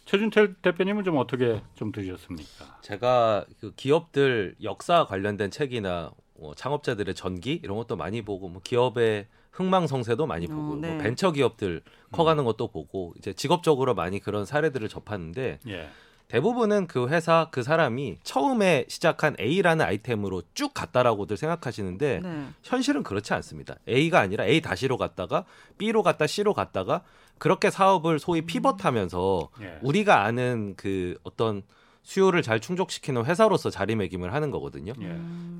최준철 0.05 0.55
대표님은 0.55 1.05
좀 1.05 1.17
어떻게 1.17 1.61
좀 1.75 1.93
들으셨습니까? 1.93 2.79
제가 2.81 3.45
그 3.61 3.71
기업들 3.75 4.55
역사 4.61 5.05
관련된 5.05 5.49
책이나 5.49 6.11
뭐 6.35 6.53
창업자들의 6.55 7.15
전기 7.15 7.59
이런 7.63 7.77
것도 7.77 7.95
많이 7.95 8.21
보고 8.21 8.49
뭐 8.49 8.61
기업의 8.61 9.27
흥망성쇠도 9.51 10.25
많이 10.25 10.47
어, 10.47 10.49
보고 10.49 10.75
네. 10.75 10.89
뭐 10.89 10.97
벤처 10.97 11.31
기업들 11.31 11.81
커가는 12.11 12.43
것도 12.43 12.67
보고 12.67 13.13
이제 13.17 13.31
직업적으로 13.33 13.95
많이 13.95 14.19
그런 14.19 14.45
사례들을 14.45 14.89
접하는데 14.89 15.59
예. 15.67 15.89
대부분은 16.33 16.87
그 16.87 17.09
회사 17.09 17.47
그 17.51 17.61
사람이 17.61 18.17
처음에 18.23 18.85
시작한 18.87 19.35
A라는 19.39 19.85
아이템으로 19.85 20.41
쭉 20.55 20.73
갔다라고들 20.73 21.37
생각하시는데 21.37 22.21
네. 22.23 22.47
현실은 22.63 23.03
그렇지 23.03 23.35
않습니다. 23.35 23.75
A가 23.87 24.19
아니라 24.19 24.43
A 24.43 24.59
다시로 24.59 24.97
갔다가 24.97 25.45
B로 25.77 26.01
갔다 26.01 26.25
C로 26.25 26.55
갔다가 26.55 27.03
그렇게 27.37 27.69
사업을 27.69 28.17
소위 28.17 28.41
피벗하면서 28.41 29.49
예. 29.61 29.77
우리가 29.83 30.23
아는 30.23 30.73
그 30.75 31.19
어떤 31.21 31.61
수요를 32.03 32.41
잘 32.41 32.59
충족시키는 32.59 33.25
회사로서 33.25 33.69
자리매김을 33.69 34.33
하는 34.33 34.51
거거든요. 34.51 34.93
예. 35.01 35.05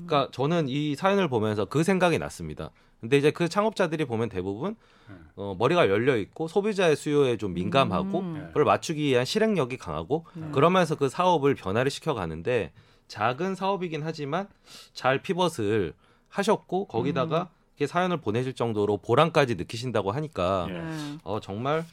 그러니까 0.06 0.28
저는 0.30 0.68
이 0.68 0.94
사연을 0.94 1.28
보면서 1.28 1.64
그 1.64 1.82
생각이 1.82 2.18
났습니다. 2.18 2.70
근데 3.00 3.18
이제 3.18 3.30
그 3.30 3.48
창업자들이 3.48 4.04
보면 4.04 4.28
대부분 4.28 4.76
음. 5.10 5.26
어, 5.36 5.54
머리가 5.58 5.88
열려 5.88 6.16
있고 6.16 6.48
소비자의 6.48 6.96
수요에 6.96 7.36
좀 7.36 7.52
민감하고 7.54 8.20
음. 8.20 8.36
예. 8.36 8.46
그걸 8.48 8.64
맞추기 8.64 9.02
위한 9.02 9.24
실행력이 9.24 9.78
강하고 9.78 10.24
네. 10.34 10.48
그러면서 10.52 10.94
그 10.94 11.08
사업을 11.08 11.54
변화를 11.54 11.90
시켜 11.90 12.14
가는데 12.14 12.72
작은 13.08 13.54
사업이긴 13.54 14.02
하지만 14.02 14.48
잘 14.92 15.20
피벗을 15.20 15.92
하셨고 16.28 16.86
거기다가 16.86 17.50
이렇게 17.76 17.86
사연을 17.86 18.18
보내실 18.18 18.54
정도로 18.54 18.98
보람까지 18.98 19.56
느끼신다고 19.56 20.12
하니까 20.12 20.66
예. 20.70 20.72
네. 20.72 21.18
어 21.24 21.40
정말 21.40 21.84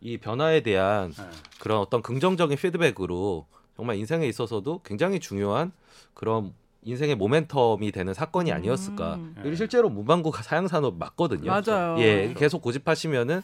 이 0.00 0.18
변화에 0.18 0.60
대한 0.60 1.12
예. 1.18 1.24
그런 1.58 1.78
어떤 1.78 2.02
긍정적인 2.02 2.56
피드백으로 2.56 3.46
정말 3.80 3.96
인생에 3.96 4.26
있어서도 4.28 4.82
굉장히 4.84 5.20
중요한 5.20 5.72
그런 6.12 6.52
인생의 6.82 7.16
모멘텀이 7.16 7.94
되는 7.94 8.12
사건이 8.12 8.52
아니었을까. 8.52 9.14
음. 9.14 9.34
그리고 9.40 9.56
실제로 9.56 9.88
문방구가 9.88 10.42
사양산업 10.42 10.98
맞거든요. 10.98 11.50
맞아요. 11.50 11.98
예, 11.98 12.34
계속 12.36 12.60
고집하시면은 12.60 13.40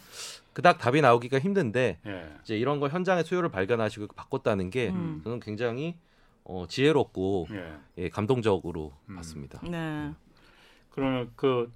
그닥 0.52 0.76
답이 0.76 1.00
나오기가 1.00 1.38
힘든데 1.38 2.00
예. 2.06 2.26
이제 2.42 2.58
이런 2.58 2.80
걸 2.80 2.90
현장의 2.90 3.24
수요를 3.24 3.48
발견하시고 3.48 4.08
바꿨다는 4.08 4.68
게 4.68 4.90
음. 4.90 5.22
저는 5.24 5.40
굉장히 5.40 5.96
어, 6.44 6.66
지혜롭고 6.68 7.48
예. 7.52 7.72
예, 7.96 8.08
감동적으로 8.10 8.92
음. 9.08 9.16
봤습니다. 9.16 9.58
네. 9.62 10.12
그러면 10.90 11.30
그 11.34 11.72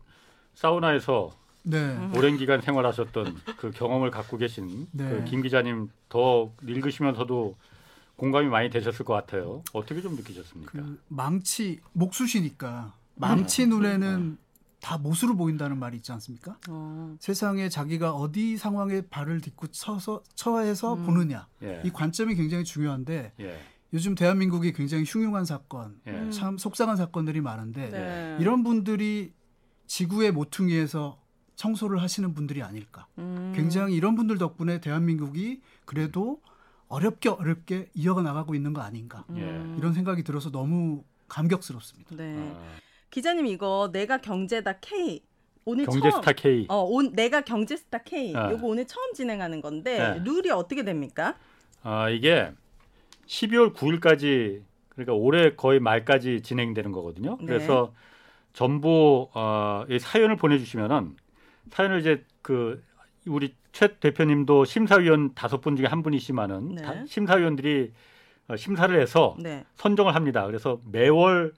사우나에서 0.52 1.30
네. 1.62 1.78
음. 1.78 2.12
오랜 2.14 2.36
기간 2.36 2.61
생활하셨던 2.61 3.36
그 3.56 3.70
경험을 3.70 4.11
갖고 4.11 4.36
계신 4.36 4.86
네. 4.92 5.08
그김 5.08 5.40
기자님 5.40 5.88
더 6.11 6.52
읽으시면서도 6.66 7.56
공감이 8.20 8.48
많이 8.48 8.68
되셨을 8.68 9.06
것 9.06 9.14
같아요. 9.14 9.62
어떻게 9.72 10.02
좀 10.02 10.14
느끼셨습니까? 10.14 10.72
그 10.72 11.02
망치 11.08 11.80
목수시니까 11.94 12.94
망치 13.14 13.66
눈에는 13.66 14.36
다 14.78 14.98
못으로 14.98 15.36
보인다는 15.36 15.78
말이 15.78 15.96
있지 15.96 16.12
않습니까? 16.12 16.58
어. 16.68 17.16
세상에 17.18 17.70
자기가 17.70 18.12
어디 18.12 18.58
상황에 18.58 19.00
발을 19.08 19.40
딛고 19.40 19.68
쳐서 19.68 20.22
처해서 20.34 20.96
음. 20.96 21.06
보느냐 21.06 21.48
예. 21.62 21.80
이 21.82 21.90
관점이 21.90 22.34
굉장히 22.34 22.64
중요한데 22.64 23.32
예. 23.40 23.58
요즘 23.94 24.14
대한민국이 24.14 24.74
굉장히 24.74 25.04
흉흉한 25.06 25.46
사건, 25.46 25.98
예. 26.06 26.10
음. 26.10 26.30
참 26.30 26.58
속상한 26.58 26.98
사건들이 26.98 27.40
많은데 27.40 27.88
네. 27.88 28.36
이런 28.38 28.62
분들이 28.62 29.32
지구의 29.86 30.32
모퉁이에서 30.32 31.18
청소를 31.56 32.02
하시는 32.02 32.34
분들이 32.34 32.62
아닐까. 32.62 33.06
음. 33.16 33.54
굉장히 33.56 33.94
이런 33.94 34.14
분들 34.14 34.36
덕분에 34.36 34.82
대한민국이 34.82 35.62
그래도 35.86 36.42
어렵게 36.91 37.28
어렵게 37.28 37.88
이어가 37.95 38.20
나가고 38.20 38.55
있는 38.55 38.72
거 38.72 38.82
아닌가. 38.82 39.24
음. 39.30 39.76
이런 39.78 39.95
생각이 39.95 40.24
들어서 40.24 40.51
너무 40.51 41.05
감격스럽습니다. 41.28 42.16
네. 42.16 42.36
아, 42.36 42.61
기자님 43.11 43.47
이거 43.47 43.91
내가 43.93 44.18
경제다 44.18 44.80
K 44.80 45.22
오늘 45.64 45.86
처음 45.86 46.01
경제스타 46.01 46.32
K. 46.32 46.66
어, 46.68 46.82
온, 46.82 47.12
내가 47.12 47.43
경제스타 47.43 47.99
K 47.99 48.34
아. 48.34 48.51
요거 48.51 48.66
오늘 48.66 48.86
처음 48.86 49.14
진행하는 49.14 49.61
건데 49.61 49.99
네. 49.99 50.22
룰이 50.24 50.51
어떻게 50.51 50.82
됩니까? 50.82 51.36
아, 51.84 52.11
이게 52.11 52.53
12월 53.26 53.72
9일까지 53.72 54.62
그러니까 54.88 55.14
올해 55.14 55.55
거의 55.55 55.78
말까지 55.78 56.43
진행되는 56.43 56.91
거거든요. 56.91 57.36
네. 57.38 57.47
그래서 57.47 57.95
전부 58.53 59.28
어, 59.34 59.84
이 59.88 60.01
사연을 60.01 60.34
보내주시면은 60.36 61.14
사연을 61.70 62.01
이제 62.01 62.24
그 62.43 62.82
우리 63.26 63.54
최 63.72 63.88
대표님도 63.98 64.64
심사위원 64.64 65.34
다섯 65.34 65.60
분 65.60 65.76
중에 65.76 65.86
한 65.86 66.02
분이시만은 66.02 66.74
네. 66.76 66.82
다- 66.82 67.04
심사위원들이 67.06 67.92
어, 68.48 68.56
심사를 68.56 68.98
해서 69.00 69.36
네. 69.38 69.64
선정을 69.76 70.14
합니다. 70.14 70.46
그래서 70.46 70.80
매월 70.90 71.52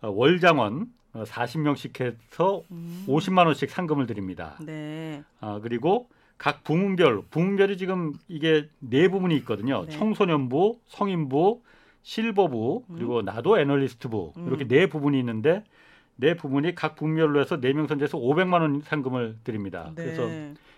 어, 0.00 0.08
월장원 0.10 0.86
어, 1.12 1.24
40명씩 1.24 2.00
해서 2.00 2.62
음. 2.70 3.04
50만 3.06 3.46
원씩 3.46 3.70
상금을 3.70 4.06
드립니다. 4.06 4.56
네. 4.60 5.22
아, 5.40 5.60
그리고 5.62 6.08
각 6.38 6.64
부문별, 6.64 7.22
부문별이 7.30 7.76
지금 7.76 8.14
이게 8.26 8.68
네 8.80 9.06
부문이 9.08 9.36
있거든요. 9.38 9.84
네. 9.86 9.92
청소년부, 9.96 10.80
성인부, 10.88 11.60
실버부, 12.02 12.84
그리고 12.92 13.22
나도 13.22 13.60
애널리스트부 13.60 14.32
음. 14.36 14.46
이렇게 14.48 14.66
네 14.66 14.88
부분이 14.88 15.16
있는데 15.20 15.62
네 16.16 16.34
부분이 16.34 16.74
각 16.74 16.96
부문별로 16.96 17.40
해서 17.40 17.60
네 17.60 17.72
명 17.72 17.86
선정해서 17.86 18.18
500만 18.18 18.60
원 18.60 18.80
상금을 18.80 19.36
드립니다. 19.44 19.92
네. 19.94 20.02
그래서 20.04 20.22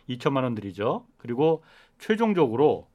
2천만 0.08 0.42
원 0.44 0.54
드리죠. 0.54 1.06
그리고 1.18 1.62
최종적으로 1.98 2.88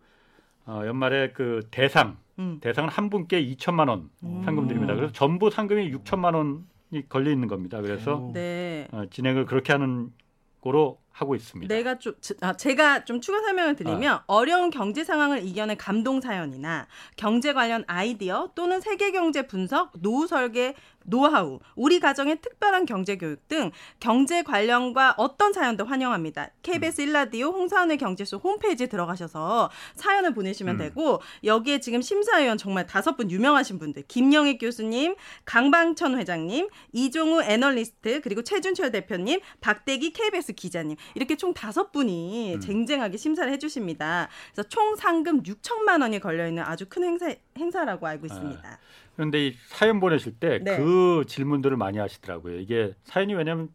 어, 0.66 0.84
연말에 0.86 1.32
그 1.32 1.68
대상 1.72 2.18
음. 2.38 2.60
대상은 2.62 2.90
한 2.90 3.10
분께 3.10 3.44
2천만 3.44 3.90
원 3.90 4.10
상금 4.46 4.68
드립니다. 4.68 4.96
그래서 4.96 5.12
전부 5.12 5.50
상금이 5.50 5.92
6천만 5.92 6.36
원이 6.36 7.10
걸려 7.10 7.32
있는 7.32 7.48
겁니다. 7.48 7.82
그래서 7.82 8.16
오. 8.16 8.32
네. 8.34 8.88
어, 8.92 9.04
진행을 9.10 9.46
그렇게 9.46 9.74
하는 9.74 10.14
거로 10.62 11.00
하고 11.12 11.36
있습니다. 11.36 11.74
내가 11.74 12.00
좀 12.00 12.14
제- 12.22 12.36
아, 12.42 12.54
제가 12.54 13.06
좀 13.06 13.20
추가 13.22 13.42
설명을 13.42 13.76
드리면 13.76 14.20
어려운 14.28 14.70
경제 14.70 15.04
상황을 15.04 15.46
이겨낸 15.46 15.78
감동 15.78 16.22
사연이나 16.22 16.88
경제 17.18 17.52
관련 17.54 17.84
아이디어 17.88 18.52
또는 18.56 18.80
세계 18.82 19.12
경제 19.12 19.48
분석, 19.48 19.92
노후 20.02 20.28
설계, 20.28 20.76
노하우, 21.10 21.60
우리 21.76 22.00
가정의 22.00 22.42
특별한 22.42 22.86
경제 22.86 23.18
교육 23.18 23.48
등 23.48 23.72
경제 24.00 24.44
관련과 24.44 25.16
어떤 25.18 25.54
사연도 25.54 25.86
환영합니다. 25.86 26.50
KBS 26.62 27.02
일라디오 27.02 27.50
홍사원의 27.50 27.98
경제쇼 27.98 28.38
홈페이지에 28.38 28.88
들어가셔서 28.88 29.70
사연을 29.96 30.34
보내시면 30.34 30.76
음. 30.76 30.78
되고 30.78 31.22
여기에 31.44 31.80
지금 31.80 32.02
심사위원 32.02 32.58
정말 32.58 32.86
다섯 32.86 33.16
분 33.16 33.32
유명하신 33.32 33.80
분들 33.80 34.04
김영익 34.08 34.60
교수님, 34.60 35.16
강방천 35.46 36.18
회장님, 36.18 36.70
이종우 36.94 37.44
애널리스트 37.44 38.22
그리고 38.22 38.44
최준철 38.44 38.92
대표님, 38.92 39.40
박대기 39.62 40.12
KBS 40.14 40.54
기자님 40.54 40.98
이렇게 41.16 41.36
총 41.36 41.54
다섯 41.54 41.92
분이 41.92 42.56
음. 42.56 42.60
쟁쟁하게 42.60 43.18
심사를 43.18 43.52
해주십니다. 43.54 44.30
그래서 44.54 44.68
총 44.70 44.96
상금 44.96 45.44
6천만 45.44 46.02
원이 46.02 46.20
걸려 46.20 46.48
있는 46.48 46.64
아주 46.64 46.86
큰 46.88 47.04
행사 47.04 47.34
행사라고 47.60 48.08
알고 48.08 48.26
있습니다. 48.26 48.80
그런데 49.16 49.48
이 49.48 49.56
사연 49.68 50.00
보내실 50.00 50.34
때 50.40 50.60
네. 50.64 50.78
그 50.78 51.24
질문들을 51.28 51.76
많이 51.78 51.98
하시더라고요. 51.98 52.60
이게 52.60 52.94
사연이 53.04 53.34
왜냐하면 53.34 53.70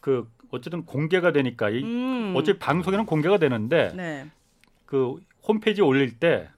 그 0.00 0.28
어쨌든 0.50 0.84
공개가 0.84 1.32
되니까 1.32 1.68
이 1.70 1.82
음. 1.84 2.34
어차피 2.36 2.58
방송에는 2.58 3.06
공개가 3.06 3.38
되는데 3.38 3.92
네. 3.94 4.26
그 4.86 5.16
홈페이지에 5.46 5.84
올릴 5.84 6.18
때 6.18 6.48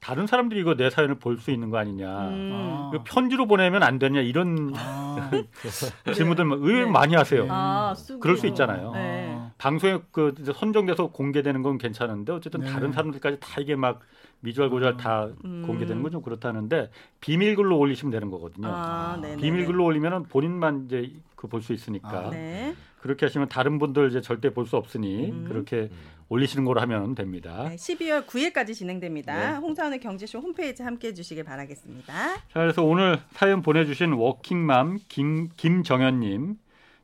다른 0.00 0.26
사람들이 0.26 0.60
이거 0.60 0.74
내 0.76 0.88
사연을 0.90 1.16
볼 1.16 1.38
수 1.38 1.50
있는 1.50 1.68
거 1.70 1.76
아니냐. 1.78 2.28
음. 2.28 2.50
아. 2.54 2.90
편지로 3.04 3.46
보내면 3.46 3.82
안 3.82 3.98
되냐 3.98 4.20
이런 4.20 4.72
아. 4.74 5.30
질문들 6.14 6.44
의외로 6.52 6.86
네. 6.86 6.90
많이 6.90 7.14
하세요. 7.14 7.46
아. 7.50 7.94
그럴 8.20 8.36
수 8.36 8.46
있잖아요. 8.48 8.92
네. 8.92 9.34
아. 9.36 9.52
방송에 9.58 10.00
그 10.10 10.34
선정돼서 10.54 11.08
공개되는 11.08 11.62
건 11.62 11.78
괜찮은데 11.78 12.32
어쨌든 12.32 12.60
네. 12.60 12.70
다른 12.70 12.92
사람들까지 12.92 13.38
다 13.40 13.60
이게 13.60 13.76
막 13.76 14.00
미주알 14.40 14.70
고주알 14.70 14.96
다 14.96 15.28
음. 15.44 15.62
공개되는 15.66 16.02
건 16.02 16.10
좀 16.10 16.22
그렇다는데 16.22 16.90
비밀글로 17.20 17.78
올리시면 17.78 18.10
되는 18.10 18.30
거거든요. 18.30 18.68
아. 18.70 19.20
비밀글로 19.40 19.84
올리면은 19.84 20.24
본인만 20.24 20.86
이제 20.86 21.12
그 21.36 21.46
볼 21.48 21.62
수 21.62 21.72
있으니까 21.72 22.26
아, 22.26 22.30
네. 22.30 22.74
그렇게 23.00 23.24
하시면 23.26 23.48
다른 23.48 23.78
분들 23.78 24.08
이제 24.10 24.20
절대 24.20 24.52
볼 24.52 24.66
수 24.66 24.76
없으니 24.76 25.30
음. 25.30 25.44
그렇게 25.48 25.82
음. 25.82 25.90
올리시는 26.28 26.64
거로 26.64 26.80
하면 26.82 27.14
됩니다. 27.14 27.68
네, 27.68 27.76
12월 27.76 28.24
9일까지 28.26 28.74
진행됩니다. 28.74 29.52
네. 29.52 29.56
홍사원의 29.58 30.00
경제쇼 30.00 30.38
홈페이지 30.38 30.82
함께 30.82 31.08
해 31.08 31.14
주시길 31.14 31.44
바라겠습니다. 31.44 32.12
자, 32.12 32.40
그래서 32.52 32.82
오늘 32.84 33.18
사연 33.32 33.62
보내주신 33.62 34.12
워킹맘 34.12 34.98
김 35.08 35.48
김정현님 35.56 36.56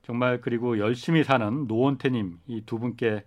정말 0.04 0.40
그리고 0.40 0.78
열심히 0.78 1.24
사는 1.24 1.66
노원태님 1.66 2.38
이 2.48 2.62
두 2.66 2.78
분께 2.78 3.24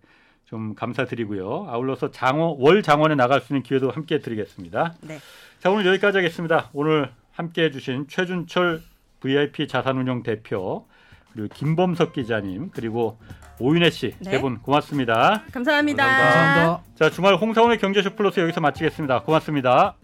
좀 0.49 0.73
감사드리고요. 0.73 1.67
아울러서 1.69 2.09
장원 2.09 2.55
월 2.57 2.81
장원에 2.81 3.13
나갈 3.13 3.39
수 3.39 3.53
있는 3.53 3.61
기회도 3.61 3.91
함께 3.91 4.17
드리겠습니다. 4.17 4.95
네. 5.01 5.19
자 5.59 5.69
오늘 5.69 5.85
여기까지 5.85 6.17
하겠습니다. 6.17 6.71
오늘 6.73 7.11
함께 7.31 7.65
해주신 7.65 8.07
최준철 8.07 8.81
VIP 9.19 9.67
자산운용 9.67 10.23
대표 10.23 10.87
그리고 11.33 11.49
김범석 11.53 12.13
기자님 12.13 12.71
그리고 12.71 13.19
오윤혜 13.59 13.91
씨세 13.91 14.17
네. 14.21 14.41
분 14.41 14.57
고맙습니다. 14.57 15.43
감사합니다. 15.51 16.03
감사합니다. 16.03 16.05
감사합니다. 16.05 16.83
자 16.95 17.09
주말 17.11 17.35
홍사원의 17.35 17.77
경제쇼 17.77 18.15
플러스 18.15 18.39
여기서 18.39 18.59
마치겠습니다. 18.59 19.21
고맙습니다. 19.21 19.98